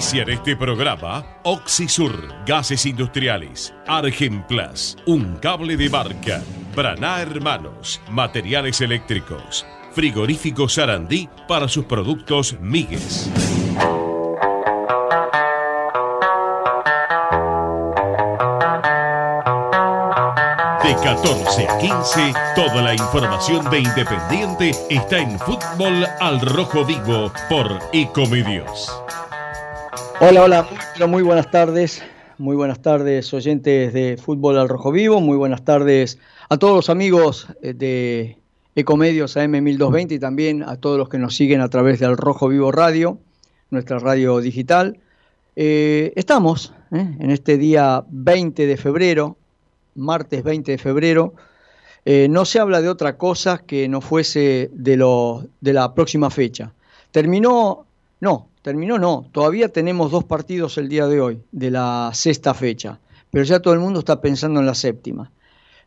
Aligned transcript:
Auspician 0.00 0.30
este 0.30 0.56
programa 0.56 1.26
Oxisur, 1.42 2.34
Gases 2.46 2.86
Industriales, 2.86 3.74
Argenplas, 3.86 4.96
Un 5.04 5.36
Cable 5.36 5.76
de 5.76 5.90
Marca, 5.90 6.42
Braná 6.74 7.20
Hermanos, 7.20 8.00
Materiales 8.08 8.80
Eléctricos, 8.80 9.66
Frigorífico 9.92 10.70
Sarandí 10.70 11.28
para 11.46 11.68
sus 11.68 11.84
productos 11.84 12.56
Migues. 12.62 13.30
De 20.82 20.94
14 20.94 21.68
a 21.68 21.78
15, 21.78 22.32
toda 22.56 22.80
la 22.80 22.94
información 22.94 23.68
de 23.68 23.80
Independiente 23.80 24.70
está 24.88 25.18
en 25.18 25.38
Fútbol 25.38 26.06
al 26.20 26.40
Rojo 26.40 26.86
Vivo 26.86 27.30
por 27.50 27.78
Ecomedios. 27.92 28.90
Hola, 30.22 30.44
hola, 30.44 30.68
muy, 31.06 31.22
buenas 31.22 31.50
tardes. 31.50 32.02
Muy 32.36 32.54
buenas 32.54 32.82
tardes, 32.82 33.32
oyentes 33.32 33.94
de 33.94 34.18
Fútbol 34.22 34.58
al 34.58 34.68
Rojo 34.68 34.92
Vivo. 34.92 35.18
Muy 35.18 35.38
buenas 35.38 35.64
tardes 35.64 36.18
a 36.50 36.58
todos 36.58 36.76
los 36.76 36.90
amigos 36.90 37.46
eh, 37.62 37.72
de 37.72 38.36
Ecomedios 38.74 39.38
AM1220 39.38 40.12
y 40.12 40.18
también 40.18 40.62
a 40.62 40.76
todos 40.76 40.98
los 40.98 41.08
que 41.08 41.16
nos 41.16 41.34
siguen 41.34 41.62
a 41.62 41.70
través 41.70 42.00
del 42.00 42.18
Rojo 42.18 42.48
Vivo 42.48 42.70
Radio, 42.70 43.16
nuestra 43.70 43.98
radio 43.98 44.40
digital. 44.40 44.98
Eh, 45.56 46.12
estamos 46.16 46.74
eh, 46.92 47.16
en 47.18 47.30
este 47.30 47.56
día 47.56 48.04
20 48.10 48.66
de 48.66 48.76
febrero, 48.76 49.38
martes 49.94 50.42
20 50.44 50.72
de 50.72 50.78
febrero. 50.78 51.32
No 52.04 52.44
se 52.44 52.58
habla 52.58 52.82
de 52.82 52.90
otra 52.90 53.16
cosa 53.16 53.56
que 53.56 53.88
no 53.88 54.02
fuese 54.02 54.68
de, 54.74 54.98
lo, 54.98 55.46
de 55.62 55.72
la 55.72 55.94
próxima 55.94 56.28
fecha. 56.28 56.74
Terminó, 57.10 57.86
no, 58.20 58.48
terminó 58.62 58.98
no, 58.98 59.26
todavía 59.32 59.68
tenemos 59.68 60.10
dos 60.10 60.24
partidos 60.24 60.78
el 60.78 60.88
día 60.88 61.06
de 61.06 61.20
hoy, 61.20 61.42
de 61.52 61.70
la 61.70 62.10
sexta 62.12 62.54
fecha, 62.54 63.00
pero 63.30 63.44
ya 63.44 63.60
todo 63.60 63.74
el 63.74 63.80
mundo 63.80 64.00
está 64.00 64.20
pensando 64.20 64.60
en 64.60 64.66
la 64.66 64.74
séptima. 64.74 65.30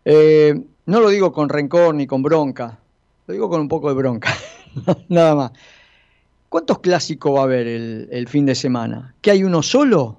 Eh, 0.05 0.59
no 0.85 0.99
lo 0.99 1.09
digo 1.09 1.31
con 1.31 1.49
rencor 1.49 1.95
ni 1.95 2.07
con 2.07 2.23
bronca, 2.23 2.79
lo 3.27 3.33
digo 3.33 3.49
con 3.49 3.61
un 3.61 3.67
poco 3.67 3.89
de 3.89 3.95
bronca, 3.95 4.33
nada 5.09 5.35
más. 5.35 5.51
¿Cuántos 6.49 6.79
clásicos 6.79 7.35
va 7.35 7.41
a 7.41 7.43
haber 7.43 7.67
el, 7.67 8.09
el 8.11 8.27
fin 8.27 8.45
de 8.45 8.53
semana? 8.53 9.15
¿Que 9.21 9.31
hay 9.31 9.43
uno 9.43 9.63
solo? 9.63 10.17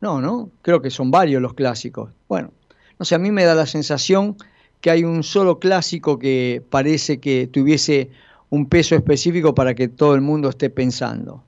No, 0.00 0.20
¿no? 0.20 0.50
Creo 0.62 0.82
que 0.82 0.90
son 0.90 1.10
varios 1.10 1.40
los 1.40 1.54
clásicos. 1.54 2.10
Bueno, 2.28 2.52
no 2.98 3.04
sé, 3.04 3.14
a 3.14 3.18
mí 3.18 3.30
me 3.30 3.44
da 3.44 3.54
la 3.54 3.66
sensación 3.66 4.36
que 4.80 4.90
hay 4.90 5.04
un 5.04 5.22
solo 5.22 5.58
clásico 5.58 6.18
que 6.18 6.62
parece 6.68 7.18
que 7.18 7.46
tuviese 7.46 8.10
un 8.50 8.66
peso 8.66 8.94
específico 8.94 9.54
para 9.54 9.74
que 9.74 9.88
todo 9.88 10.14
el 10.14 10.20
mundo 10.20 10.48
esté 10.48 10.70
pensando. 10.70 11.42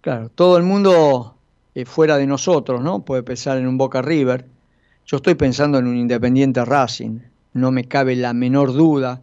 Claro, 0.00 0.30
todo 0.30 0.56
el 0.56 0.62
mundo 0.62 1.36
eh, 1.74 1.84
fuera 1.84 2.16
de 2.16 2.26
nosotros, 2.26 2.82
¿no? 2.82 3.04
Puede 3.04 3.22
pensar 3.22 3.58
en 3.58 3.66
un 3.66 3.78
Boca 3.78 4.02
River. 4.02 4.46
Yo 5.06 5.18
estoy 5.18 5.34
pensando 5.34 5.78
en 5.78 5.86
un 5.86 5.96
Independiente 5.96 6.64
Racing. 6.64 7.20
No 7.52 7.70
me 7.70 7.84
cabe 7.84 8.16
la 8.16 8.32
menor 8.32 8.72
duda 8.72 9.20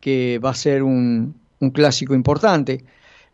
que 0.00 0.38
va 0.44 0.50
a 0.50 0.54
ser 0.54 0.82
un, 0.82 1.34
un 1.60 1.70
clásico 1.70 2.14
importante. 2.14 2.84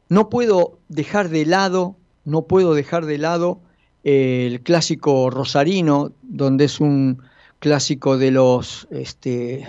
No 0.08 0.28
puedo 0.30 0.78
dejar 0.88 1.28
de 1.28 1.46
lado, 1.46 1.96
no 2.24 2.42
puedo 2.42 2.74
dejar 2.74 3.06
de 3.06 3.18
lado 3.18 3.60
eh, 4.04 4.48
el 4.50 4.60
clásico 4.60 5.30
rosarino, 5.30 6.12
donde 6.22 6.66
es 6.66 6.80
un 6.80 7.22
clásico 7.58 8.18
de 8.18 8.30
los 8.30 8.86
este, 8.90 9.66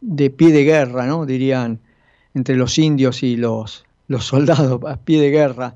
de 0.00 0.30
pie 0.30 0.52
de 0.52 0.64
guerra, 0.64 1.06
¿no? 1.06 1.26
Dirían 1.26 1.78
entre 2.34 2.56
los 2.56 2.78
indios 2.78 3.22
y 3.22 3.36
los, 3.36 3.84
los 4.08 4.24
soldados 4.32 4.80
a 4.84 4.96
pie 4.96 5.20
de 5.20 5.30
guerra. 5.30 5.74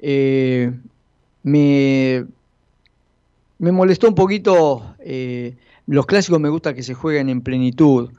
Eh, 0.00 0.72
me, 1.42 2.24
me 3.58 3.72
molestó 3.72 4.08
un 4.08 4.14
poquito, 4.14 4.94
eh, 5.00 5.54
los 5.86 6.06
clásicos 6.06 6.40
me 6.40 6.48
gusta 6.48 6.74
que 6.74 6.82
se 6.82 6.94
jueguen 6.94 7.28
en 7.28 7.40
plenitud. 7.40 8.10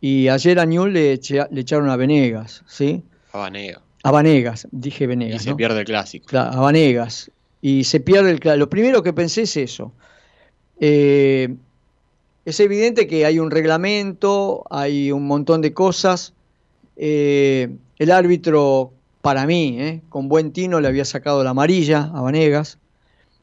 Y 0.00 0.28
ayer 0.28 0.60
a 0.60 0.66
Newell 0.66 0.92
le, 0.92 1.12
echaron 1.12 1.90
a 1.90 1.96
Venegas, 1.96 2.62
¿sí? 2.66 3.02
A 3.32 3.38
Vanega. 3.38 3.80
A 4.04 4.10
Vanegas, 4.12 4.68
dije 4.70 5.06
Venegas. 5.08 5.40
Y 5.42 5.44
se 5.44 5.50
¿no? 5.50 5.56
pierde 5.56 5.80
el 5.80 5.86
clásico. 5.86 6.26
Claro, 6.26 6.52
a 6.52 6.60
Vanegas. 6.60 7.30
Y 7.60 7.82
se 7.84 7.98
pierde 7.98 8.30
el 8.30 8.38
cla- 8.38 8.56
Lo 8.56 8.70
primero 8.70 9.02
que 9.02 9.12
pensé 9.12 9.42
es 9.42 9.56
eso. 9.56 9.92
Eh, 10.78 11.52
es 12.44 12.60
evidente 12.60 13.08
que 13.08 13.26
hay 13.26 13.40
un 13.40 13.50
reglamento, 13.50 14.64
hay 14.70 15.10
un 15.10 15.26
montón 15.26 15.60
de 15.60 15.74
cosas. 15.74 16.32
Eh, 16.98 17.76
el 17.98 18.10
árbitro, 18.10 18.92
para 19.22 19.46
mí, 19.46 19.80
eh, 19.80 20.02
con 20.08 20.28
buen 20.28 20.52
tino, 20.52 20.80
le 20.80 20.88
había 20.88 21.04
sacado 21.04 21.44
la 21.44 21.50
amarilla 21.50 22.10
a 22.12 22.20
Vanegas. 22.20 22.78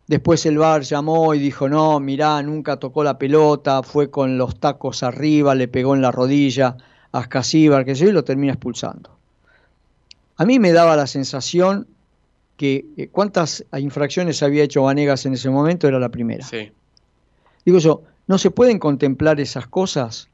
Después 0.08 0.46
el 0.46 0.58
VAR 0.58 0.84
llamó 0.84 1.34
y 1.34 1.40
dijo, 1.40 1.68
no, 1.68 2.00
mirá, 2.00 2.44
nunca 2.44 2.78
tocó 2.78 3.04
la 3.04 3.18
pelota, 3.18 3.82
fue 3.82 4.12
con 4.12 4.38
los 4.38 4.60
tacos 4.60 5.02
arriba, 5.02 5.56
le 5.56 5.68
pegó 5.68 5.96
en 5.96 6.02
la 6.02 6.12
rodilla 6.12 6.78
a 7.12 7.20
Ascasíbar, 7.20 7.86
que 7.86 7.96
yo, 7.96 8.08
y 8.08 8.12
lo 8.12 8.24
termina 8.24 8.54
expulsando. 8.54 9.18
A 10.38 10.46
mí 10.46 10.60
me 10.60 10.74
daba 10.74 10.96
la 10.96 11.08
sensación 11.08 11.88
que 12.58 12.86
eh, 12.98 13.08
cuántas 13.08 13.66
infracciones 13.78 14.44
había 14.44 14.64
hecho 14.64 14.84
Vanegas 14.84 15.26
en 15.26 15.34
ese 15.34 15.50
momento 15.50 15.88
era 15.88 15.98
la 15.98 16.10
primera. 16.10 16.46
Sí. 16.46 16.72
Digo 17.66 17.80
yo, 17.80 18.04
¿no 18.28 18.38
se 18.38 18.52
pueden 18.52 18.80
contemplar 18.80 19.40
esas 19.40 19.66
cosas? 19.68 20.30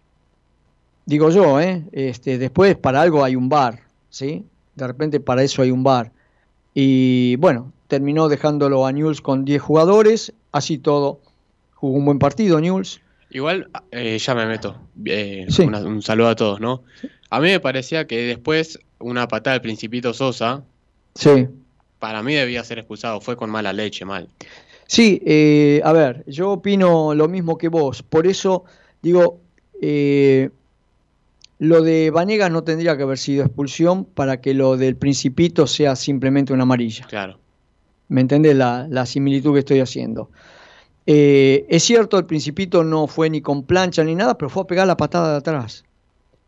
Digo 1.05 1.29
yo, 1.29 1.59
¿eh? 1.59 1.83
Este, 1.91 2.37
después 2.37 2.75
para 2.77 3.01
algo 3.01 3.23
hay 3.23 3.35
un 3.35 3.49
bar, 3.49 3.79
¿sí? 4.09 4.45
De 4.75 4.87
repente 4.87 5.19
para 5.19 5.43
eso 5.43 5.61
hay 5.61 5.71
un 5.71 5.83
bar. 5.83 6.11
Y 6.73 7.35
bueno, 7.37 7.71
terminó 7.87 8.29
dejándolo 8.29 8.85
a 8.85 8.91
Newell's 8.91 9.21
con 9.21 9.43
10 9.43 9.61
jugadores, 9.61 10.33
así 10.51 10.77
todo, 10.77 11.19
jugó 11.73 11.97
un 11.97 12.05
buen 12.05 12.19
partido 12.19 12.59
Newell's. 12.61 13.01
Igual, 13.31 13.69
eh, 13.91 14.17
ya 14.19 14.35
me 14.35 14.45
meto. 14.45 14.75
Eh, 15.05 15.45
Sí. 15.49 15.63
una- 15.63 15.79
un 15.79 16.01
saludo 16.01 16.27
a 16.29 16.35
todos, 16.35 16.59
¿no? 16.61 16.83
A 17.29 17.39
mí 17.39 17.47
me 17.47 17.59
parecía 17.59 18.05
que 18.07 18.17
después 18.23 18.79
una 18.99 19.27
patada 19.27 19.53
del 19.55 19.61
Principito 19.61 20.13
Sosa, 20.13 20.63
Sí. 21.15 21.47
para 21.99 22.21
mí 22.23 22.33
debía 22.35 22.63
ser 22.63 22.77
expulsado. 22.79 23.21
Fue 23.21 23.35
con 23.35 23.49
mala 23.49 23.73
leche, 23.73 24.05
mal. 24.05 24.29
Sí, 24.87 25.21
eh, 25.25 25.81
a 25.83 25.93
ver, 25.93 26.23
yo 26.27 26.51
opino 26.51 27.13
lo 27.15 27.27
mismo 27.29 27.57
que 27.57 27.69
vos, 27.69 28.03
por 28.03 28.27
eso 28.27 28.65
digo, 29.01 29.39
eh, 29.81 30.49
lo 31.61 31.83
de 31.83 32.09
Vanegas 32.09 32.49
no 32.49 32.63
tendría 32.63 32.97
que 32.97 33.03
haber 33.03 33.19
sido 33.19 33.45
expulsión 33.45 34.03
para 34.03 34.41
que 34.41 34.55
lo 34.55 34.77
del 34.77 34.95
Principito 34.95 35.67
sea 35.67 35.95
simplemente 35.95 36.53
una 36.53 36.63
amarilla. 36.63 37.05
Claro. 37.05 37.37
¿Me 38.07 38.21
entendés 38.21 38.55
la, 38.55 38.87
la 38.89 39.05
similitud 39.05 39.53
que 39.53 39.59
estoy 39.59 39.79
haciendo? 39.79 40.31
Eh, 41.05 41.67
es 41.69 41.83
cierto, 41.83 42.17
el 42.17 42.25
Principito 42.25 42.83
no 42.83 43.05
fue 43.05 43.29
ni 43.29 43.41
con 43.41 43.61
plancha 43.61 44.03
ni 44.03 44.15
nada, 44.15 44.39
pero 44.39 44.49
fue 44.49 44.63
a 44.63 44.65
pegar 44.65 44.87
la 44.87 44.97
patada 44.97 45.33
de 45.33 45.37
atrás. 45.37 45.85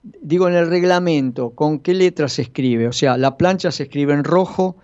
Digo, 0.02 0.48
en 0.48 0.56
el 0.56 0.68
reglamento, 0.68 1.52
¿con 1.52 1.78
qué 1.78 1.94
letra 1.94 2.28
se 2.28 2.42
escribe? 2.42 2.88
O 2.88 2.92
sea, 2.92 3.16
la 3.16 3.38
plancha 3.38 3.72
se 3.72 3.84
escribe 3.84 4.14
en 4.14 4.24
rojo 4.24 4.78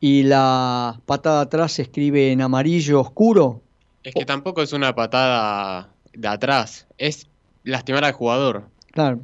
y 0.00 0.24
la 0.24 1.00
patada 1.06 1.42
atrás 1.42 1.74
se 1.74 1.82
escribe 1.82 2.32
en 2.32 2.42
amarillo 2.42 3.00
oscuro. 3.00 3.62
Es 4.02 4.14
que 4.14 4.24
tampoco 4.24 4.62
es 4.62 4.72
una 4.72 4.96
patada 4.96 5.90
de 6.12 6.26
atrás. 6.26 6.88
Es 6.98 7.28
lastimar 7.62 8.04
al 8.04 8.14
jugador. 8.14 8.64
Claro. 8.90 9.20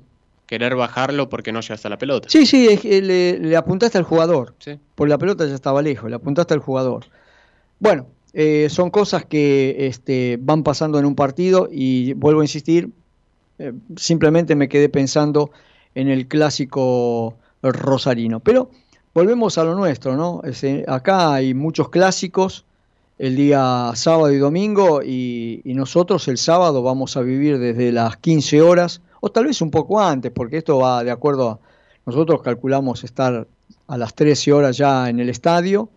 Querer 0.46 0.76
bajarlo 0.76 1.28
porque 1.28 1.52
no 1.52 1.60
llegas 1.60 1.84
a 1.84 1.88
la 1.88 1.98
pelota. 1.98 2.28
Sí, 2.30 2.46
sí, 2.46 2.78
le, 2.84 3.38
le 3.38 3.56
apuntaste 3.56 3.98
al 3.98 4.04
jugador. 4.04 4.54
Sí. 4.58 4.78
Porque 4.94 5.10
la 5.10 5.18
pelota 5.18 5.46
ya 5.46 5.54
estaba 5.54 5.82
lejos, 5.82 6.08
le 6.08 6.16
apuntaste 6.16 6.54
al 6.54 6.60
jugador. 6.60 7.06
Bueno, 7.78 8.06
eh, 8.38 8.68
son 8.68 8.90
cosas 8.90 9.24
que 9.24 9.86
este, 9.86 10.38
van 10.38 10.62
pasando 10.62 10.98
en 10.98 11.06
un 11.06 11.14
partido 11.14 11.70
y 11.72 12.12
vuelvo 12.12 12.42
a 12.42 12.44
insistir, 12.44 12.90
eh, 13.58 13.72
simplemente 13.96 14.54
me 14.54 14.68
quedé 14.68 14.90
pensando 14.90 15.50
en 15.94 16.08
el 16.08 16.28
clásico 16.28 17.38
rosarino. 17.62 18.40
Pero 18.40 18.70
volvemos 19.14 19.56
a 19.56 19.64
lo 19.64 19.74
nuestro, 19.74 20.16
¿no? 20.16 20.42
Es, 20.44 20.62
eh, 20.64 20.84
acá 20.86 21.32
hay 21.32 21.54
muchos 21.54 21.88
clásicos 21.88 22.66
el 23.18 23.36
día 23.36 23.92
sábado 23.94 24.30
y 24.30 24.36
domingo 24.36 25.02
y, 25.02 25.62
y 25.64 25.72
nosotros 25.72 26.28
el 26.28 26.36
sábado 26.36 26.82
vamos 26.82 27.16
a 27.16 27.22
vivir 27.22 27.58
desde 27.58 27.90
las 27.90 28.18
15 28.18 28.60
horas 28.60 29.00
o 29.26 29.30
tal 29.32 29.46
vez 29.46 29.60
un 29.60 29.70
poco 29.70 30.00
antes, 30.00 30.30
porque 30.30 30.58
esto 30.58 30.78
va 30.78 31.02
de 31.02 31.10
acuerdo 31.10 31.50
a... 31.50 31.58
Nosotros 32.06 32.40
calculamos 32.42 33.02
estar 33.02 33.48
a 33.88 33.98
las 33.98 34.14
13 34.14 34.52
horas 34.52 34.76
ya 34.76 35.08
en 35.10 35.18
el 35.18 35.28
estadio, 35.28 35.90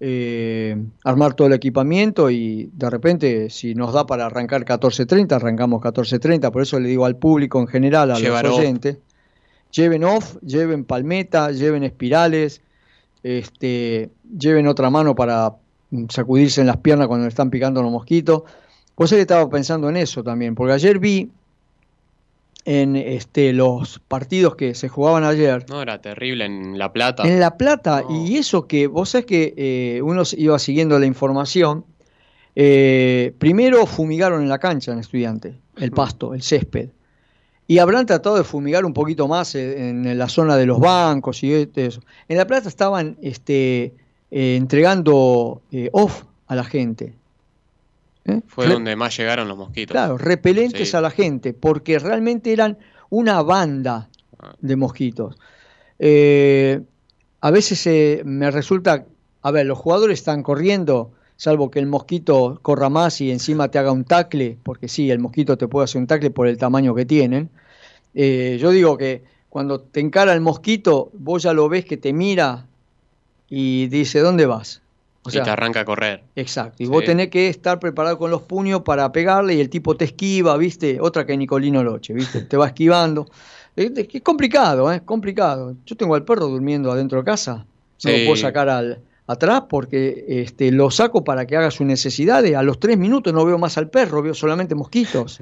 eh, 0.00 0.82
armar 1.04 1.34
todo 1.34 1.48
el 1.48 1.52
equipamiento 1.52 2.30
y 2.30 2.70
de 2.72 2.88
repente 2.88 3.50
si 3.50 3.74
nos 3.74 3.92
da 3.92 4.06
para 4.06 4.26
arrancar 4.26 4.64
14.30, 4.64 5.32
arrancamos 5.32 5.82
14.30, 5.82 6.50
por 6.50 6.62
eso 6.62 6.80
le 6.80 6.88
digo 6.88 7.04
al 7.04 7.16
público 7.16 7.60
en 7.60 7.66
general, 7.66 8.10
a 8.10 8.18
Llevar 8.18 8.44
los 8.46 8.54
off. 8.54 8.60
oyentes, 8.60 8.98
lleven 9.70 10.04
off, 10.04 10.36
lleven 10.42 10.84
palmeta, 10.84 11.52
lleven 11.52 11.84
espirales, 11.84 12.62
este, 13.22 14.10
lleven 14.38 14.66
otra 14.66 14.88
mano 14.88 15.14
para 15.14 15.54
mm, 15.90 16.06
sacudirse 16.08 16.62
en 16.62 16.68
las 16.68 16.78
piernas 16.78 17.08
cuando 17.08 17.24
le 17.24 17.28
están 17.28 17.50
picando 17.50 17.82
los 17.82 17.92
mosquitos. 17.92 18.44
Pues 18.94 19.12
él 19.12 19.20
estaba 19.20 19.48
pensando 19.50 19.90
en 19.90 19.98
eso 19.98 20.22
también, 20.24 20.54
porque 20.54 20.72
ayer 20.72 20.98
vi 20.98 21.30
en 22.64 22.96
este, 22.96 23.52
los 23.52 23.98
partidos 23.98 24.54
que 24.54 24.74
se 24.74 24.88
jugaban 24.88 25.24
ayer. 25.24 25.64
No, 25.68 25.82
era 25.82 26.00
terrible 26.00 26.44
en 26.44 26.78
La 26.78 26.92
Plata. 26.92 27.24
En 27.24 27.40
La 27.40 27.56
Plata, 27.56 28.04
y 28.08 28.36
eso 28.36 28.66
que 28.66 28.86
vos 28.86 29.10
sabés 29.10 29.26
que 29.26 29.54
eh, 29.56 30.02
uno 30.02 30.22
iba 30.36 30.58
siguiendo 30.58 30.98
la 30.98 31.06
información. 31.06 31.84
Eh, 32.54 33.34
primero 33.38 33.86
fumigaron 33.86 34.42
en 34.42 34.48
la 34.48 34.58
cancha 34.58 34.92
en 34.92 34.98
estudiante, 34.98 35.58
el 35.76 35.90
pasto, 35.90 36.34
el 36.34 36.42
césped. 36.42 36.90
Y 37.66 37.78
habrán 37.78 38.06
tratado 38.06 38.36
de 38.36 38.44
fumigar 38.44 38.84
un 38.84 38.92
poquito 38.92 39.26
más 39.28 39.54
en, 39.54 40.18
la 40.18 40.28
zona 40.28 40.56
de 40.56 40.66
los 40.66 40.78
bancos 40.78 41.42
y 41.42 41.70
eso. 41.74 42.02
En 42.28 42.36
La 42.36 42.46
Plata 42.46 42.68
estaban 42.68 43.16
este, 43.22 43.94
eh, 44.30 44.56
entregando 44.56 45.62
off 45.92 46.24
a 46.46 46.54
la 46.54 46.64
gente. 46.64 47.14
¿Eh? 48.24 48.40
Fue 48.46 48.68
donde 48.68 48.94
más 48.96 49.16
llegaron 49.16 49.48
los 49.48 49.56
mosquitos. 49.56 49.92
Claro, 49.92 50.18
repelentes 50.18 50.94
a 50.94 51.00
la 51.00 51.10
gente, 51.10 51.54
porque 51.54 51.98
realmente 51.98 52.52
eran 52.52 52.78
una 53.10 53.42
banda 53.42 54.08
ah. 54.38 54.54
de 54.60 54.76
mosquitos. 54.76 55.36
Eh, 55.98 56.80
a 57.40 57.50
veces 57.50 58.24
me 58.24 58.50
resulta, 58.50 59.06
a 59.42 59.50
ver, 59.50 59.66
los 59.66 59.78
jugadores 59.78 60.20
están 60.20 60.42
corriendo, 60.42 61.12
salvo 61.36 61.70
que 61.70 61.80
el 61.80 61.86
mosquito 61.86 62.60
corra 62.62 62.88
más 62.88 63.20
y 63.20 63.32
encima 63.32 63.68
te 63.68 63.78
haga 63.78 63.90
un 63.90 64.04
tacle, 64.04 64.58
porque 64.62 64.88
sí, 64.88 65.10
el 65.10 65.18
mosquito 65.18 65.58
te 65.58 65.66
puede 65.66 65.84
hacer 65.84 66.00
un 66.00 66.06
tacle 66.06 66.30
por 66.30 66.46
el 66.46 66.56
tamaño 66.58 66.94
que 66.94 67.04
tienen. 67.04 67.50
Eh, 68.14 68.58
yo 68.60 68.70
digo 68.70 68.96
que 68.96 69.24
cuando 69.48 69.80
te 69.80 70.00
encara 70.00 70.32
el 70.32 70.40
mosquito, 70.40 71.10
vos 71.14 71.42
ya 71.42 71.52
lo 71.52 71.68
ves 71.68 71.84
que 71.84 71.96
te 71.96 72.12
mira 72.12 72.66
y 73.48 73.88
dice, 73.88 74.20
¿dónde 74.20 74.46
vas? 74.46 74.82
O 75.24 75.28
y 75.28 75.32
te 75.32 75.50
arranca 75.50 75.80
a 75.80 75.84
correr. 75.84 76.24
Exacto. 76.34 76.82
Y 76.82 76.86
vos 76.86 77.04
tenés 77.04 77.28
que 77.28 77.48
estar 77.48 77.78
preparado 77.78 78.18
con 78.18 78.30
los 78.30 78.42
puños 78.42 78.82
para 78.82 79.10
pegarle 79.12 79.54
y 79.54 79.60
el 79.60 79.70
tipo 79.70 79.96
te 79.96 80.04
esquiva, 80.04 80.56
¿viste? 80.56 80.98
Otra 81.00 81.24
que 81.24 81.36
Nicolino 81.36 81.82
Loche, 81.84 82.12
¿viste? 82.12 82.42
Te 82.42 82.56
va 82.56 82.68
esquivando. 82.68 83.26
Es, 83.74 83.90
complicado, 84.22 84.92
¿eh? 84.92 85.00
complicado. 85.02 85.74
Yo 85.86 85.96
tengo 85.96 86.14
al 86.14 86.26
perro 86.26 86.46
durmiendo 86.46 86.92
adentro 86.92 87.20
de 87.20 87.24
casa. 87.24 87.64
No 88.04 88.10
lo 88.10 88.16
puedo 88.26 88.36
sacar 88.36 88.68
al, 88.68 89.00
atrás 89.26 89.62
porque 89.68 90.26
este, 90.28 90.70
lo 90.70 90.90
saco 90.90 91.24
para 91.24 91.46
que 91.46 91.56
haga 91.56 91.70
sus 91.70 91.86
necesidades. 91.86 92.54
A 92.54 92.62
los 92.62 92.78
tres 92.78 92.98
minutos 92.98 93.32
no 93.32 93.44
veo 93.44 93.58
más 93.58 93.78
al 93.78 93.88
perro, 93.88 94.22
veo 94.22 94.34
solamente 94.34 94.74
mosquitos. 94.74 95.40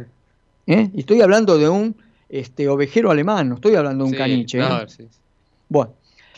¿Eh? 0.66 0.90
Y 0.94 1.00
estoy 1.00 1.20
hablando 1.22 1.58
de 1.58 1.68
un 1.68 1.96
este, 2.28 2.68
ovejero 2.68 3.10
alemán, 3.10 3.48
no 3.48 3.56
estoy 3.56 3.74
hablando 3.74 4.04
de 4.04 4.10
un 4.10 4.16
caniche. 4.16 4.60
¿eh? 4.60 5.08
Bueno. 5.68 5.94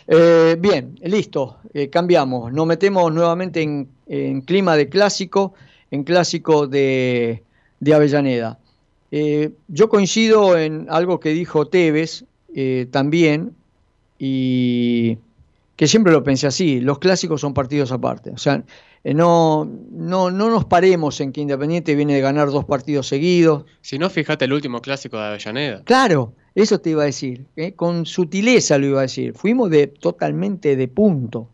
Eh, 0.06 0.56
bien, 0.58 0.99
listo, 1.02 1.58
eh, 1.75 1.88
cambiamos. 1.88 2.52
Nos 2.52 2.66
metemos 2.66 3.12
nuevamente 3.12 3.62
en, 3.62 4.40
clima 4.43 4.76
de 4.76 4.88
clásico, 4.88 5.54
en 5.90 6.04
clásico 6.04 6.66
de, 6.66 7.43
Avellaneda. 7.93 8.58
Eh, 9.10 9.50
yo 9.69 9.88
coincido 9.88 10.58
en 10.58 10.87
algo 10.88 11.20
que 11.20 11.31
dijo 11.31 11.66
Tevez 11.66 12.25
también, 12.90 13.54
y 14.19 15.19
que 15.82 15.88
siempre 15.88 16.12
lo 16.12 16.23
pensé 16.23 16.46
así, 16.46 16.81
los 16.81 17.00
clásicos 17.00 17.40
son 17.40 17.55
partidos 17.55 17.90
aparte. 17.90 18.31
O 18.31 18.38
sea, 18.38 18.62
no, 19.02 19.69
no, 19.90 20.31
no 20.31 20.49
nos 20.49 20.64
paremos 20.64 21.20
en 21.20 21.32
que 21.32 21.40
Independiente 21.40 21.96
viene 21.96 22.14
de 22.14 22.20
ganar 22.20 22.52
dos 22.52 22.64
partidos 22.67 23.08
seguidos. 23.08 23.64
Si 23.81 23.99
no, 23.99 24.08
fíjate 24.08 24.44
el 24.44 24.52
último 24.52 24.81
clásico 24.81 25.19
de 25.19 25.25
Avellaneda. 25.25 25.82
Claro, 25.82 26.34
eso 26.55 26.79
te 26.79 26.90
iba 26.90 27.02
a 27.02 27.06
decir, 27.06 27.46
¿eh? 27.56 27.73
con 27.73 28.06
sutileza 28.06 28.79
lo 28.79 28.87
iba 28.87 28.99
a 29.00 29.02
decir. 29.02 29.34
Fuimos 29.34 29.70
de 29.70 29.88
totalmente 29.88 30.76
de 30.76 30.87
punto. 30.87 31.49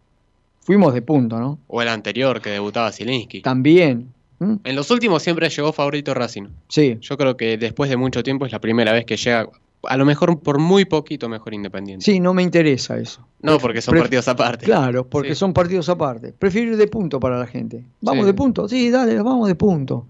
Fuimos 0.61 0.93
de 0.93 1.01
punto, 1.01 1.39
¿no? 1.39 1.59
O 1.67 1.81
el 1.81 1.89
anterior 1.89 2.43
que 2.43 2.51
debutaba 2.51 2.93
Zielinski. 2.93 3.41
También. 3.41 4.13
En 4.41 4.77
los 4.77 4.91
últimos 4.91 5.23
siempre 5.23 5.49
llegó 5.49 5.73
favorito 5.73 6.13
Racing. 6.13 6.49
Sí. 6.69 6.99
Yo 7.01 7.17
creo 7.17 7.39
que 7.39 7.57
después 7.57 7.89
de 7.89 7.97
mucho 7.97 8.23
tiempo 8.23 8.45
es 8.45 8.53
la 8.53 8.61
primera 8.61 8.93
vez 8.93 9.07
que 9.07 9.17
llega, 9.17 9.49
a 9.89 9.97
lo 9.97 10.05
mejor 10.05 10.41
por 10.41 10.59
muy 10.59 10.85
poquito 10.85 11.29
mejor 11.29 11.55
Independiente. 11.55 12.05
Sí, 12.05 12.21
no 12.21 12.35
me 12.35 12.43
interesa 12.43 12.99
eso. 12.99 13.27
No, 13.41 13.59
porque 13.59 13.81
son 13.81 13.97
partidos 13.97 14.29
aparte. 14.29 14.67
Claro, 14.67 15.09
porque 15.09 15.35
son 15.35 15.53
partidos 15.55 15.89
aparte. 15.89 16.33
Prefiero 16.33 16.73
ir 16.73 16.77
de 16.77 16.87
punto 16.89 17.19
para 17.19 17.39
la 17.39 17.47
gente. 17.47 17.85
Vamos 18.03 18.27
de 18.27 18.35
punto. 18.35 18.69
Sí, 18.69 18.91
dale, 18.91 19.17
vamos 19.23 19.49
de 19.49 19.55
punto. 19.55 20.07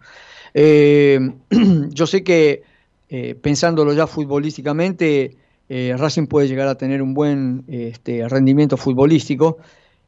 Eh, 0.52 1.20
yo 1.90 2.06
sé 2.06 2.24
que 2.24 2.62
eh, 3.08 3.36
pensándolo 3.40 3.92
ya 3.92 4.06
futbolísticamente, 4.06 5.36
eh, 5.68 5.94
Racing 5.96 6.26
puede 6.26 6.48
llegar 6.48 6.66
a 6.66 6.74
tener 6.74 7.00
un 7.00 7.14
buen 7.14 7.64
este, 7.68 8.28
rendimiento 8.28 8.76
futbolístico. 8.76 9.58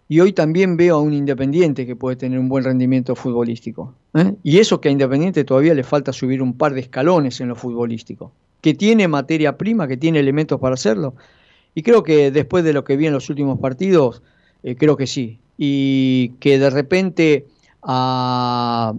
Y 0.08 0.18
hoy 0.18 0.32
también 0.32 0.76
veo 0.76 0.96
a 0.96 1.00
un 1.00 1.12
Independiente 1.12 1.86
que 1.86 1.94
puede 1.94 2.16
tener 2.16 2.40
un 2.40 2.48
buen 2.48 2.64
rendimiento 2.64 3.14
futbolístico. 3.14 3.94
Y 4.42 4.58
eso 4.58 4.80
que 4.80 4.88
a 4.88 4.92
Independiente 4.92 5.44
todavía 5.44 5.72
le 5.74 5.84
falta 5.84 6.12
subir 6.12 6.42
un 6.42 6.54
par 6.54 6.74
de 6.74 6.80
escalones 6.80 7.40
en 7.40 7.46
lo 7.46 7.54
futbolístico. 7.54 8.32
Que 8.60 8.74
tiene 8.74 9.08
materia 9.08 9.56
prima, 9.56 9.88
que 9.88 9.96
tiene 9.96 10.20
elementos 10.20 10.60
para 10.60 10.74
hacerlo. 10.74 11.14
Y 11.74 11.82
creo 11.82 12.02
que 12.02 12.30
después 12.30 12.64
de 12.64 12.72
lo 12.72 12.84
que 12.84 12.96
vi 12.96 13.06
en 13.06 13.12
los 13.12 13.30
últimos 13.30 13.58
partidos, 13.58 14.22
creo 14.78 14.96
que 14.96 15.06
sí. 15.06 15.38
Y 15.56 16.30
que 16.40 16.58
de 16.58 16.70
repente 16.70 17.46
a, 17.82 18.92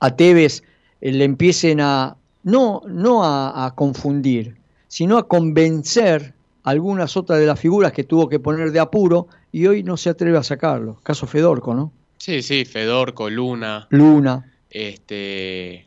a 0.00 0.16
Tevez 0.16 0.62
le 1.00 1.24
empiecen 1.24 1.80
a, 1.80 2.16
no, 2.44 2.82
no 2.86 3.24
a, 3.24 3.72
confundir, 3.74 4.56
sino 4.88 5.18
a 5.18 5.26
convencer 5.26 6.34
algunas 6.62 7.16
otras 7.16 7.40
de 7.40 7.46
las 7.46 7.58
figuras 7.58 7.92
que 7.92 8.04
tuvo 8.04 8.28
que 8.28 8.38
poner 8.38 8.70
de 8.70 8.80
apuro 8.80 9.26
y 9.50 9.66
hoy 9.66 9.82
no 9.82 9.96
se 9.96 10.10
atreve 10.10 10.38
a 10.38 10.42
sacarlo. 10.42 10.98
Caso 11.02 11.26
Fedorco, 11.26 11.74
¿no? 11.74 11.92
Sí, 12.18 12.42
sí, 12.42 12.64
Fedorco, 12.64 13.28
Luna. 13.28 13.86
Luna. 13.90 14.50
Este. 14.70 15.86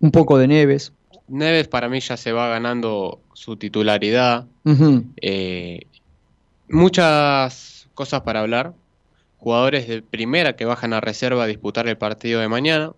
Un 0.00 0.10
poco 0.10 0.38
de 0.38 0.48
Neves. 0.48 0.92
Neves 1.32 1.66
para 1.66 1.88
mí 1.88 2.00
ya 2.00 2.16
se 2.16 2.32
va 2.32 2.48
ganando 2.48 3.20
su 3.32 3.56
titularidad. 3.56 4.46
Eh, 5.20 5.86
muchas 6.68 7.88
cosas 7.94 8.20
para 8.20 8.40
hablar. 8.40 8.74
Jugadores 9.38 9.88
de 9.88 10.02
primera 10.02 10.54
que 10.54 10.64
bajan 10.64 10.92
a 10.92 11.00
reserva 11.00 11.44
a 11.44 11.46
disputar 11.46 11.88
el 11.88 11.96
partido 11.98 12.40
de 12.40 12.48
mañana. 12.48 12.92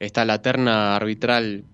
Está 0.00 0.24
la 0.24 0.42
terna 0.42 0.96
arbitral 0.96 1.64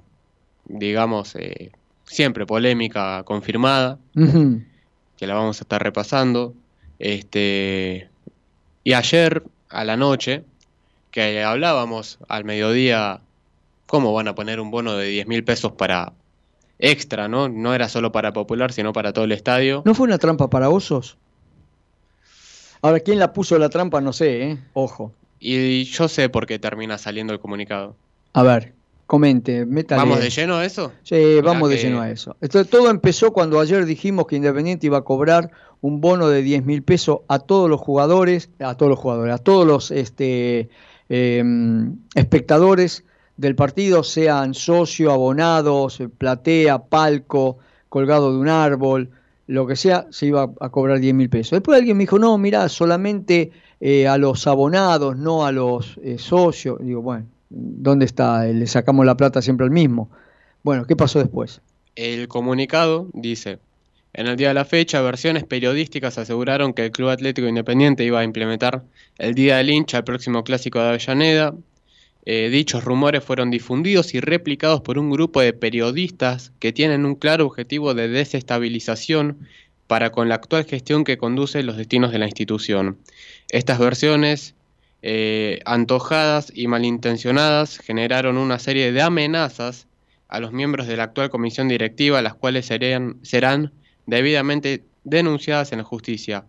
digamos, 0.69 1.35
eh, 1.35 1.73
siempre 2.05 2.47
polémica 2.47 3.23
confirmada, 3.25 3.99
que 4.15 5.27
la 5.27 5.35
vamos 5.35 5.61
a 5.61 5.65
estar 5.65 5.83
repasando. 5.83 6.55
Este, 6.99 8.09
y 8.85 8.93
ayer 8.93 9.43
a 9.69 9.85
la 9.85 9.97
noche, 9.97 10.45
que 11.11 11.43
hablábamos 11.43 12.19
al 12.29 12.45
mediodía, 12.45 13.21
cómo 13.89 14.13
van 14.13 14.29
a 14.29 14.37
poner 14.37 14.61
un 14.61 14.71
bono 14.71 14.97
de 14.97 15.09
10 15.09 15.27
mil 15.27 15.43
pesos 15.43 15.73
para 15.73 16.13
extra, 16.79 17.27
¿no? 17.27 17.49
No 17.49 17.75
era 17.75 17.89
solo 17.89 18.13
para 18.13 18.33
Popular, 18.33 18.73
sino 18.73 18.93
para 18.93 19.13
todo 19.13 19.25
el 19.25 19.33
estadio. 19.33 19.83
¿No 19.85 19.95
fue 19.95 20.07
una 20.07 20.19
trampa 20.19 20.49
para 20.49 20.71
osos? 20.71 21.17
Ahora, 22.81 23.01
¿quién 23.01 23.19
la 23.19 23.33
puso 23.33 23.59
la 23.59 23.69
trampa? 23.69 24.01
No 24.01 24.13
sé, 24.13 24.43
¿eh? 24.43 24.59
Ojo. 24.75 25.13
Y 25.41 25.85
yo 25.85 26.07
sé 26.07 26.29
por 26.29 26.47
qué 26.47 26.61
termina 26.61 26.99
saliendo 26.99 27.33
el 27.33 27.41
comunicado. 27.41 27.97
A 28.35 28.45
ver 28.45 28.79
comente, 29.09 29.65
métale. 29.65 30.03
¿Vamos 30.03 30.21
de 30.21 30.29
lleno 30.29 30.57
a 30.57 30.67
eso? 30.67 30.93
Sí, 31.03 31.41
vamos 31.43 31.71
de 31.71 31.79
lleno 31.79 32.03
a 32.03 32.11
eso. 32.11 32.37
Esto, 32.43 32.63
todo 32.67 32.91
empezó 32.91 33.33
cuando 33.33 33.59
ayer 33.59 33.87
dijimos 33.87 34.27
que 34.27 34.37
Independiente 34.37 34.87
iba 34.87 34.99
a 34.99 35.03
cobrar 35.03 35.51
un 35.81 36.03
bono 36.03 36.29
de 36.29 36.43
10 36.43 36.67
mil 36.67 36.83
pesos 36.83 37.21
a 37.27 37.39
todos 37.39 37.71
los 37.71 37.81
jugadores, 37.81 38.51
a 38.61 38.75
todos 38.75 38.91
los 38.91 38.99
jugadores, 38.99 39.35
a 39.35 39.39
todos 39.39 39.67
los 39.67 39.91
este, 39.91 40.69
em, 41.09 41.97
espectadores 42.15 43.05
del 43.39 43.55
partido, 43.55 44.03
sean 44.03 44.53
socios, 44.53 45.13
abonados, 45.13 46.03
platea, 46.19 46.79
palco, 46.79 47.59
colgado 47.89 48.33
de 48.33 48.39
un 48.39 48.49
árbol, 48.49 49.11
lo 49.47 49.67
que 49.67 49.77
sea, 49.77 50.07
se 50.11 50.27
iba 50.27 50.51
a 50.61 50.69
cobrar 50.69 51.01
10 51.01 51.15
mil 51.15 51.31
pesos. 51.31 51.53
Después 51.53 51.79
alguien 51.79 51.97
me 51.97 52.03
dijo, 52.03 52.19
no, 52.19 52.37
mira, 52.37 52.69
solamente 52.69 53.51
eh, 53.81 54.07
a 54.07 54.19
los 54.19 54.47
abonados, 54.47 55.17
no 55.17 55.47
a 55.47 55.53
los 55.53 55.99
eh, 56.03 56.19
socios. 56.19 56.79
Digo, 56.81 57.01
bueno, 57.01 57.27
¿dónde 57.49 58.05
está? 58.05 58.45
Le 58.45 58.67
sacamos 58.67 59.07
la 59.07 59.17
plata 59.17 59.41
siempre 59.41 59.65
al 59.65 59.71
mismo. 59.71 60.11
Bueno, 60.63 60.85
¿qué 60.85 60.97
pasó 60.97 61.21
después? 61.21 61.63
El 61.95 62.29
comunicado 62.29 63.07
dice, 63.15 63.61
en 64.13 64.27
el 64.27 64.37
día 64.37 64.49
de 64.49 64.55
la 64.55 64.65
fecha, 64.65 65.01
versiones 65.01 65.45
periodísticas 65.45 66.19
aseguraron 66.19 66.75
que 66.75 66.87
el 66.87 66.91
Club 66.91 67.11
Atlético 67.11 67.47
Independiente 67.47 68.05
iba 68.05 68.21
a 68.21 68.25
implementar 68.25 68.83
el 69.17 69.35
Día 69.35 69.59
del 69.59 69.71
Hincha, 69.71 69.99
el 69.99 70.05
próximo 70.05 70.43
clásico 70.43 70.81
de 70.81 70.89
Avellaneda. 70.89 71.55
Eh, 72.31 72.51
dichos 72.51 72.85
rumores 72.85 73.25
fueron 73.25 73.51
difundidos 73.51 74.13
y 74.13 74.21
replicados 74.21 74.83
por 74.83 74.99
un 74.99 75.09
grupo 75.09 75.41
de 75.41 75.55
periodistas 75.55 76.53
que 76.59 76.75
tienen 76.75 77.07
un 77.07 77.15
claro 77.15 77.47
objetivo 77.47 77.95
de 77.95 78.09
desestabilización 78.09 79.49
para 79.87 80.13
con 80.13 80.29
la 80.29 80.35
actual 80.35 80.67
gestión 80.67 81.05
que 81.05 81.17
conduce 81.17 81.63
los 81.63 81.79
destinos 81.79 82.13
de 82.13 82.19
la 82.19 82.27
institución. 82.27 82.99
Estas 83.49 83.79
versiones 83.79 84.55
eh, 85.01 85.61
antojadas 85.65 86.53
y 86.55 86.67
malintencionadas 86.67 87.79
generaron 87.79 88.37
una 88.37 88.59
serie 88.59 88.93
de 88.93 89.01
amenazas 89.01 89.87
a 90.29 90.39
los 90.39 90.53
miembros 90.53 90.87
de 90.87 90.99
la 90.99 91.05
actual 91.05 91.31
comisión 91.31 91.67
directiva, 91.67 92.21
las 92.21 92.35
cuales 92.35 92.67
serán, 92.67 93.17
serán 93.23 93.73
debidamente 94.05 94.85
denunciadas 95.03 95.73
en 95.73 95.79
la 95.79 95.85
justicia. 95.85 96.45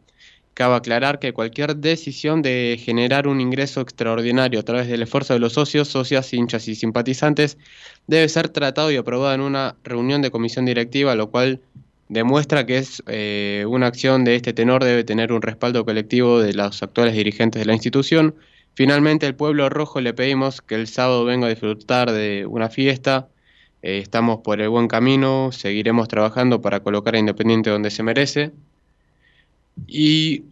Cabe 0.59 0.75
aclarar 0.75 1.19
que 1.19 1.31
cualquier 1.31 1.77
decisión 1.77 2.41
de 2.41 2.77
generar 2.83 3.29
un 3.29 3.39
ingreso 3.39 3.79
extraordinario 3.79 4.59
a 4.59 4.63
través 4.63 4.89
del 4.89 5.03
esfuerzo 5.03 5.33
de 5.33 5.39
los 5.39 5.53
socios, 5.53 5.87
socias, 5.87 6.33
hinchas 6.33 6.67
y 6.67 6.75
simpatizantes 6.75 7.57
debe 8.07 8.27
ser 8.27 8.49
tratado 8.49 8.91
y 8.91 8.97
aprobado 8.97 9.33
en 9.33 9.39
una 9.39 9.77
reunión 9.85 10.21
de 10.21 10.31
comisión 10.31 10.65
directiva, 10.65 11.15
lo 11.15 11.31
cual 11.31 11.61
demuestra 12.09 12.65
que 12.65 12.77
es 12.77 13.01
eh, 13.07 13.63
una 13.69 13.87
acción 13.87 14.25
de 14.25 14.35
este 14.35 14.51
tenor 14.51 14.83
debe 14.83 15.05
tener 15.05 15.31
un 15.31 15.41
respaldo 15.41 15.85
colectivo 15.85 16.41
de 16.41 16.53
los 16.53 16.83
actuales 16.83 17.13
dirigentes 17.13 17.61
de 17.61 17.65
la 17.65 17.73
institución. 17.73 18.35
Finalmente, 18.73 19.27
al 19.27 19.35
pueblo 19.35 19.69
rojo 19.69 20.01
le 20.01 20.13
pedimos 20.13 20.61
que 20.61 20.75
el 20.75 20.87
sábado 20.87 21.23
venga 21.23 21.47
a 21.47 21.51
disfrutar 21.51 22.11
de 22.11 22.45
una 22.45 22.67
fiesta. 22.67 23.29
Eh, 23.81 23.99
estamos 23.99 24.41
por 24.41 24.59
el 24.59 24.67
buen 24.67 24.89
camino, 24.89 25.53
seguiremos 25.53 26.09
trabajando 26.09 26.59
para 26.59 26.81
colocar 26.81 27.15
a 27.15 27.19
Independiente 27.19 27.69
donde 27.69 27.91
se 27.91 28.03
merece. 28.03 28.51
Y 29.87 30.43